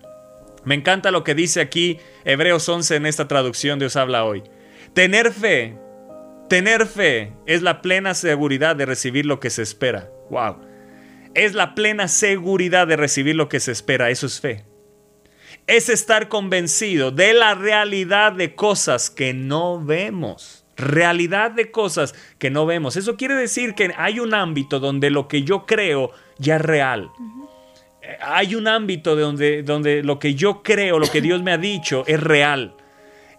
Me 0.65 0.73
encanta 0.73 1.11
lo 1.11 1.23
que 1.23 1.35
dice 1.35 1.61
aquí 1.61 1.99
Hebreos 2.25 2.67
11 2.67 2.95
en 2.95 3.05
esta 3.05 3.27
traducción 3.27 3.77
Dios 3.77 3.95
habla 3.95 4.25
hoy. 4.25 4.41
Tener 4.95 5.31
fe 5.31 5.77
Tener 6.49 6.85
fe 6.85 7.33
es 7.45 7.61
la 7.61 7.81
plena 7.81 8.13
seguridad 8.13 8.75
de 8.77 8.85
recibir 8.85 9.25
lo 9.25 9.39
que 9.41 9.49
se 9.49 9.63
espera. 9.63 10.09
Wow. 10.29 10.61
Es 11.33 11.53
la 11.53 11.75
plena 11.75 12.07
seguridad 12.07 12.87
de 12.87 12.95
recibir 12.95 13.35
lo 13.35 13.49
que 13.49 13.59
se 13.59 13.73
espera. 13.73 14.09
Eso 14.09 14.27
es 14.27 14.39
fe. 14.39 14.65
Es 15.67 15.89
estar 15.89 16.29
convencido 16.29 17.11
de 17.11 17.33
la 17.33 17.53
realidad 17.53 18.31
de 18.31 18.55
cosas 18.55 19.09
que 19.09 19.33
no 19.33 19.83
vemos. 19.83 20.65
Realidad 20.77 21.51
de 21.51 21.69
cosas 21.69 22.15
que 22.39 22.49
no 22.49 22.65
vemos. 22.65 22.95
Eso 22.95 23.17
quiere 23.17 23.35
decir 23.35 23.73
que 23.73 23.91
hay 23.97 24.21
un 24.21 24.33
ámbito 24.33 24.79
donde 24.79 25.09
lo 25.09 25.27
que 25.27 25.43
yo 25.43 25.65
creo 25.65 26.11
ya 26.37 26.55
es 26.55 26.61
real. 26.61 27.11
Hay 28.21 28.55
un 28.55 28.69
ámbito 28.69 29.17
donde, 29.17 29.63
donde 29.63 30.01
lo 30.01 30.17
que 30.17 30.33
yo 30.33 30.63
creo, 30.63 30.97
lo 30.97 31.11
que 31.11 31.19
Dios 31.19 31.43
me 31.43 31.51
ha 31.51 31.57
dicho, 31.57 32.05
es 32.07 32.21
real. 32.21 32.76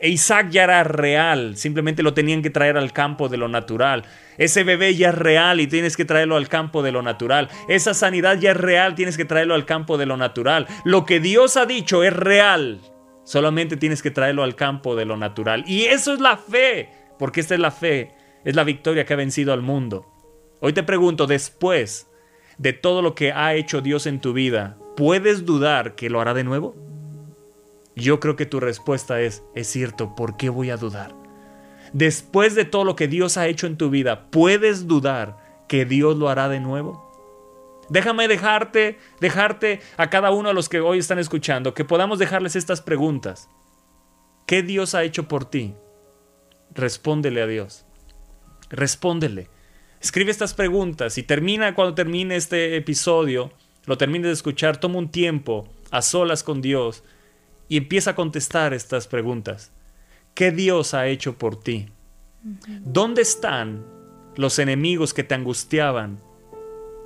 E 0.01 0.11
Isaac 0.11 0.51
ya 0.51 0.65
era 0.65 0.85
real, 0.85 1.57
simplemente 1.57 2.05
lo 2.05 2.15
tenían 2.15 2.41
que 2.41 2.51
traer 2.51 2.77
al 2.77 2.93
campo 2.93 3.29
de 3.29 3.37
lo 3.37 3.49
natural. 3.49 4.05
Ese 4.37 4.63
bebé 4.63 4.95
ya 4.95 5.09
es 5.09 5.15
real 5.17 5.61
y 5.61 5.67
tienes 5.67 5.97
que 5.97 6.05
traerlo 6.05 6.37
al 6.37 6.49
campo 6.49 6.83
de 6.85 6.93
lo 6.93 7.03
natural. 7.03 7.49
Esa 7.69 7.95
sanidad 7.95 8.39
ya 8.39 8.53
es 8.53 8.57
real, 8.57 8.95
tienes 8.95 9.17
que 9.17 9.25
traerlo 9.25 9.55
al 9.55 9.67
campo 9.67 9.99
de 9.99 10.07
lo 10.07 10.17
natural. 10.17 10.69
Lo 10.85 11.05
que 11.05 11.19
Dios 11.19 11.57
ha 11.57 11.67
dicho 11.67 12.05
es 12.05 12.13
real, 12.13 12.81
solamente 13.25 13.77
tienes 13.77 14.01
que 14.01 14.13
traerlo 14.13 14.45
al 14.45 14.55
campo 14.55 14.95
de 14.95 15.05
lo 15.05 15.17
natural. 15.17 15.65
Y 15.67 15.87
eso 15.87 16.15
es 16.15 16.21
la 16.21 16.37
fe, 16.37 16.91
porque 17.19 17.41
esta 17.41 17.55
es 17.55 17.61
la 17.61 17.73
fe, 17.73 18.13
es 18.45 18.55
la 18.55 18.63
victoria 18.63 19.05
que 19.05 19.15
ha 19.15 19.17
vencido 19.17 19.53
al 19.53 19.63
mundo. 19.63 20.07
Hoy 20.61 20.73
te 20.73 20.85
pregunto, 20.85 21.27
después 21.27 22.09
de 22.57 22.73
todo 22.73 23.03
lo 23.03 23.17
que 23.17 23.33
ha 23.33 23.55
hecho 23.55 23.81
Dios 23.81 24.07
en 24.07 24.21
tu 24.21 24.33
vida, 24.33 24.79
¿puedes 24.97 25.45
dudar 25.45 25.97
que 25.97 26.09
lo 26.09 26.21
hará 26.21 26.35
de 26.35 26.45
nuevo? 26.45 26.88
Yo 27.99 28.21
creo 28.21 28.37
que 28.37 28.47
tu 28.47 28.61
respuesta 28.61 29.21
es, 29.21 29.43
es 29.57 29.67
cierto, 29.67 30.15
¿por 30.15 30.37
qué 30.37 30.51
voy 30.51 30.71
a 30.71 30.77
dudar? 30.77 31.15
Después 31.93 32.55
de 32.55 32.65
todo 32.65 32.85
lo 32.85 32.95
que 32.95 33.09
Dios 33.09 33.37
ha 33.37 33.49
hecho 33.49 33.67
en 33.67 33.77
tu 33.77 33.91
vida, 33.91 34.31
¿puedes 34.31 34.87
dudar 34.87 35.65
que 35.69 35.85
Dios 35.85 36.17
lo 36.17 36.29
hará 36.29 36.49
de 36.49 36.61
nuevo? 36.61 37.09
Déjame 37.89 38.29
dejarte, 38.29 38.99
dejarte 39.21 39.81
a 39.97 40.11
cada 40.11 40.31
uno 40.31 40.51
de 40.51 40.55
los 40.55 40.69
que 40.69 40.81
hoy 40.81 40.99
están 40.99 41.19
escuchando, 41.19 41.75
que 41.75 41.85
podamos 41.85 42.21
dejarles 42.21 42.55
estas 42.55 42.83
preguntas. 42.83 43.49
¿Qué 44.47 44.63
Dios 44.63 44.95
ha 44.95 45.03
hecho 45.03 45.27
por 45.27 45.45
ti? 45.47 45.75
Respóndele 46.73 47.43
a 47.43 47.47
Dios. 47.49 47.85
Respóndele. 48.71 49.49
Escribe 50.01 50.31
estas 50.31 50.55
preguntas 50.55 51.19
y 51.19 51.25
termina 51.25 51.75
cuando 51.75 51.95
termine 51.95 52.37
este 52.37 52.77
episodio, 52.77 53.51
lo 53.87 53.99
termines 53.99 54.27
de 54.27 54.35
escuchar, 54.35 54.77
toma 54.77 54.99
un 54.99 55.11
tiempo 55.11 55.67
a 55.91 56.01
solas 56.01 56.45
con 56.45 56.61
Dios 56.63 57.03
y 57.69 57.77
empieza 57.77 58.11
a 58.11 58.15
contestar 58.15 58.73
estas 58.73 59.07
preguntas. 59.07 59.73
¿Qué 60.35 60.51
Dios 60.51 60.95
ha 60.95 61.07
hecho 61.07 61.37
por 61.37 61.61
ti? 61.61 61.89
¿Dónde 62.85 63.23
están 63.23 63.85
los 64.37 64.59
enemigos 64.59 65.13
que 65.13 65.25
te 65.25 65.35
angustiaban 65.35 66.19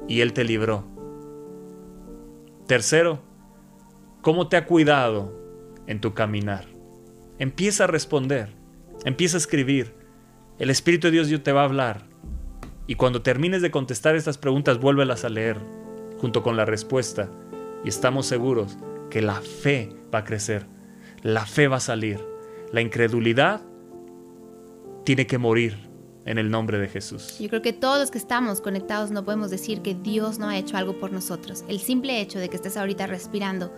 y 0.07 0.21
Él 0.21 0.33
te 0.33 0.45
libró? 0.45 0.85
Tercero, 2.67 3.21
¿cómo 4.21 4.49
te 4.49 4.57
ha 4.57 4.67
cuidado 4.67 5.33
en 5.87 6.01
tu 6.01 6.15
caminar? 6.15 6.67
Empieza 7.39 7.85
a 7.85 7.89
responder, 7.89 8.51
empieza 9.05 9.37
a 9.37 9.39
escribir. 9.39 9.95
El 10.59 10.71
Espíritu 10.71 11.09
de 11.09 11.23
Dios 11.23 11.43
te 11.43 11.53
va 11.53 11.63
a 11.63 11.65
hablar. 11.65 12.05
Y 12.87 12.95
cuando 12.97 13.23
termines 13.23 13.63
de 13.63 13.71
contestar 13.71 14.15
estas 14.15 14.39
preguntas, 14.39 14.79
vuélvelas 14.79 15.25
a 15.25 15.29
leer 15.29 15.57
junto 16.19 16.43
con 16.43 16.57
la 16.57 16.65
respuesta. 16.65 17.31
Y 17.85 17.89
estamos 17.89 18.27
seguros 18.27 18.77
que 19.13 19.21
la 19.21 19.43
fe 19.43 19.95
va 20.13 20.21
a 20.21 20.25
crecer, 20.25 20.65
la 21.23 21.45
fe 21.45 21.69
va 21.69 21.77
a 21.77 21.81
salir, 21.81 22.19
la 22.73 22.81
incredulidad 22.81 23.61
tiene 25.05 25.27
que 25.27 25.37
morir 25.37 25.77
en 26.25 26.39
el 26.39 26.51
nombre 26.51 26.79
de 26.79 26.89
Jesús. 26.89 27.39
Yo 27.39 27.51
creo 27.51 27.61
que 27.61 27.75
todos 27.75 28.01
los 28.01 28.11
que 28.11 28.17
estamos 28.17 28.63
conectados 28.63 29.11
no 29.11 29.23
podemos 29.23 29.51
decir 29.51 29.83
que 29.83 29.95
Dios 29.95 30.39
no 30.39 30.49
ha 30.49 30.57
hecho 30.57 30.79
algo 30.79 30.99
por 30.99 31.13
nosotros. 31.13 31.63
El 31.69 31.79
simple 31.79 32.23
hecho 32.23 32.39
de 32.39 32.49
que 32.49 32.57
estés 32.57 32.79
ahorita 32.79 33.07
respirando, 33.07 33.71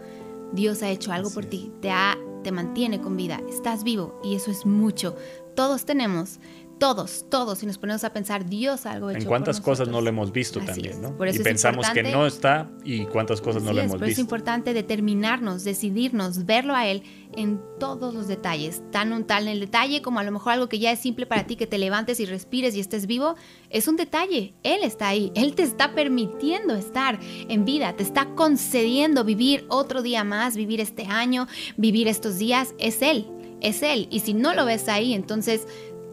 Dios 0.53 0.85
ha 0.85 0.91
hecho 0.91 1.13
algo 1.13 1.31
por 1.31 1.47
ti, 1.47 1.73
te, 1.83 1.91
ha, 1.91 2.17
te 2.45 2.53
mantiene 2.53 3.01
con 3.01 3.17
vida, 3.17 3.41
estás 3.49 3.83
vivo 3.83 4.21
y 4.23 4.37
eso 4.37 4.53
es 4.53 4.65
mucho. 4.65 5.17
Todos 5.57 5.85
tenemos 5.85 6.39
todos, 6.85 7.25
todos, 7.31 7.61
si 7.61 7.65
nos 7.65 7.79
ponemos 7.79 8.05
a 8.05 8.13
pensar, 8.13 8.45
Dios 8.45 8.85
algo 8.85 9.09
hecho. 9.09 9.21
En 9.21 9.25
cuántas 9.25 9.59
cosas 9.59 9.89
no 9.89 10.03
lo 10.03 10.09
hemos 10.11 10.33
visto 10.33 10.61
también, 10.61 11.01
¿no? 11.01 11.17
y 11.27 11.39
pensamos 11.39 11.89
que 11.89 12.03
no 12.03 12.27
está 12.27 12.71
y 12.85 13.07
cuántas 13.07 13.41
cosas 13.41 13.63
no 13.63 13.73
lo 13.73 13.81
hemos 13.81 13.95
visto. 13.95 14.05
Es 14.05 14.19
importante 14.19 14.75
determinarnos, 14.75 15.65
decidirnos, 15.65 16.45
verlo 16.45 16.75
a 16.75 16.87
Él 16.87 17.03
en 17.37 17.59
todos 17.81 18.13
los 18.13 18.29
detalles, 18.29 18.83
tan 18.91 19.15
un 19.15 19.25
tal 19.25 19.45
en 19.45 19.55
el 19.55 19.61
detalle 19.61 20.03
como 20.03 20.19
a 20.19 20.25
lo 20.25 20.31
mejor 20.31 20.53
algo 20.53 20.69
que 20.69 20.79
ya 20.79 20.93
es 20.93 20.99
simple 20.99 21.25
para 21.25 21.47
ti, 21.47 21.57
que 21.57 21.67
te 21.67 21.79
levantes 21.79 22.21
y 22.21 22.27
respires 22.27 22.75
y 22.75 22.81
estés 22.81 23.07
vivo, 23.07 23.35
es 23.71 23.89
un 23.89 23.97
detalle. 23.97 24.53
Él 24.63 24.81
está 24.83 25.09
ahí, 25.09 25.33
Él 25.35 25.55
te 25.55 25.63
está 25.63 25.95
permitiendo 25.95 26.75
estar 26.75 27.19
en 27.49 27.65
vida, 27.65 27.97
te 27.97 28.03
está 28.03 28.27
concediendo 28.35 29.25
vivir 29.25 29.65
otro 29.71 30.03
día 30.03 30.23
más, 30.23 30.55
vivir 30.55 30.83
este 30.83 31.07
año, 31.07 31.47
vivir 31.79 32.09
estos 32.09 32.37
días, 32.37 32.75
es 32.79 33.01
Él. 33.01 33.27
Es 33.63 33.83
Él. 33.83 34.09
Y 34.11 34.21
si 34.21 34.35
no 34.35 34.53
lo 34.53 34.67
ves 34.67 34.91
ahí, 34.91 35.15
entonces 35.15 35.67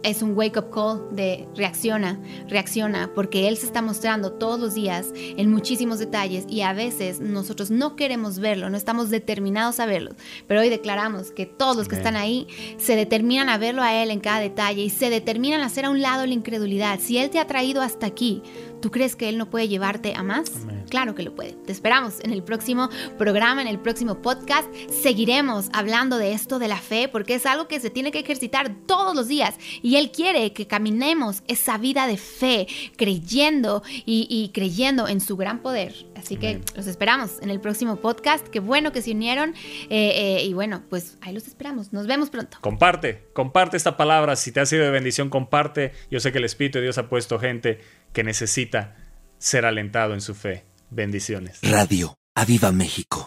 es 0.04 0.22
un 0.22 0.36
wake 0.36 0.58
up 0.58 0.70
call 0.72 1.16
de 1.16 1.48
reacciona, 1.56 2.20
reacciona, 2.48 3.12
porque 3.14 3.48
Él 3.48 3.58
se 3.58 3.66
está 3.66 3.82
mostrando 3.82 4.34
todos 4.34 4.60
los 4.60 4.74
días 4.74 5.08
en 5.16 5.52
muchísimos 5.52 6.00
detalles 6.00 6.46
y 6.48 6.62
a 6.62 6.74
veces 6.74 7.20
nosotros 7.20 7.72
no 7.72 7.96
queremos 7.96 8.40
verlo, 8.40 8.70
no 8.70 8.78
estamos 8.78 9.10
determinados 9.10 9.80
a 9.80 9.86
verlo, 9.86 10.12
pero 10.48 10.62
hoy 10.62 10.70
declaramos 10.70 11.32
que 11.32 11.46
todos 11.46 11.76
los 11.76 11.88
que 11.88 11.96
están 11.96 12.16
ahí 12.16 12.48
se 12.78 12.96
determinan 12.96 13.50
a 13.50 13.58
verlo 13.58 13.82
a 13.84 13.94
Él 14.02 14.12
en 14.12 14.20
cada 14.20 14.40
detalle 14.40 14.82
y 14.82 14.90
se 14.90 15.10
determinan 15.10 15.62
a 15.62 15.66
hacer 15.66 15.86
a 15.86 15.90
un 15.90 16.02
lado 16.02 16.26
la 16.26 16.34
incredulidad. 16.34 17.00
Si 17.00 17.18
Él 17.18 17.30
te 17.30 17.40
ha 17.40 17.48
traído 17.48 17.82
hasta 17.82 18.08
aquí, 18.08 18.42
¿Tú 18.82 18.90
crees 18.90 19.16
que 19.16 19.30
Él 19.30 19.38
no 19.38 19.50
puede 19.50 19.68
llevarte 19.68 20.16
a 20.16 20.24
más? 20.24 20.52
Claro 20.90 21.14
que 21.16 21.24
lo 21.24 21.36
puede. 21.36 21.54
Te 21.54 21.72
esperamos 21.72 22.20
en 22.22 22.34
el 22.34 22.44
próximo 22.44 22.90
programa, 23.18 23.62
en 23.62 23.68
el 23.68 23.80
próximo 23.80 24.22
podcast. 24.22 24.68
Seguiremos 24.90 25.70
hablando 25.72 26.18
de 26.18 26.34
esto 26.34 26.60
de 26.60 26.68
la 26.68 26.78
fe 26.78 27.08
porque 27.08 27.36
es 27.36 27.46
algo 27.46 27.68
que 27.68 27.80
se 27.80 27.92
tiene 27.92 28.12
que 28.12 28.20
ejercitar 28.20 28.76
todos 28.88 29.16
los 29.16 29.28
días 29.28 29.56
y 29.82 29.98
Él 29.98 30.12
quiere 30.12 30.52
que 30.52 30.68
caminemos 30.68 31.44
esa 31.48 31.78
vida 31.78 32.08
de 32.08 32.18
fe, 32.18 32.68
creyendo 32.98 33.84
y, 34.06 34.50
creyendo 34.54 35.08
en 35.08 35.22
su 35.22 35.38
gran 35.38 35.60
poder. 35.62 36.11
Así 36.22 36.38
que 36.38 36.62
los 36.76 36.86
esperamos 36.86 37.42
en 37.42 37.50
el 37.50 37.60
próximo 37.60 37.96
podcast. 37.96 38.48
Qué 38.48 38.60
bueno 38.60 38.92
que 38.92 39.02
se 39.02 39.12
unieron 39.12 39.56
eh, 39.90 40.38
eh, 40.40 40.44
y 40.46 40.54
bueno, 40.54 40.84
pues 40.88 41.18
ahí 41.22 41.34
los 41.34 41.48
esperamos. 41.48 41.94
Nos 41.94 42.06
vemos 42.06 42.30
pronto. 42.30 42.60
Comparte, 42.62 43.28
comparte 43.34 43.76
esta 43.76 43.98
palabra. 43.98 44.36
Si 44.36 44.52
te 44.52 44.60
ha 44.60 44.68
sido 44.68 44.84
de 44.84 44.92
bendición, 44.92 45.32
comparte. 45.32 45.94
Yo 46.12 46.20
sé 46.20 46.32
que 46.32 46.38
el 46.38 46.46
Espíritu 46.46 46.78
de 46.78 46.84
Dios 46.84 47.00
ha 47.00 47.10
puesto 47.10 47.40
gente 47.40 47.80
que 48.14 48.24
necesita 48.24 48.96
ser 49.40 49.66
alentado 49.66 50.14
en 50.14 50.22
su 50.22 50.36
fe. 50.36 50.64
Bendiciones. 50.92 51.60
Radio 51.64 52.14
Aviva 52.36 52.72
México. 52.72 53.20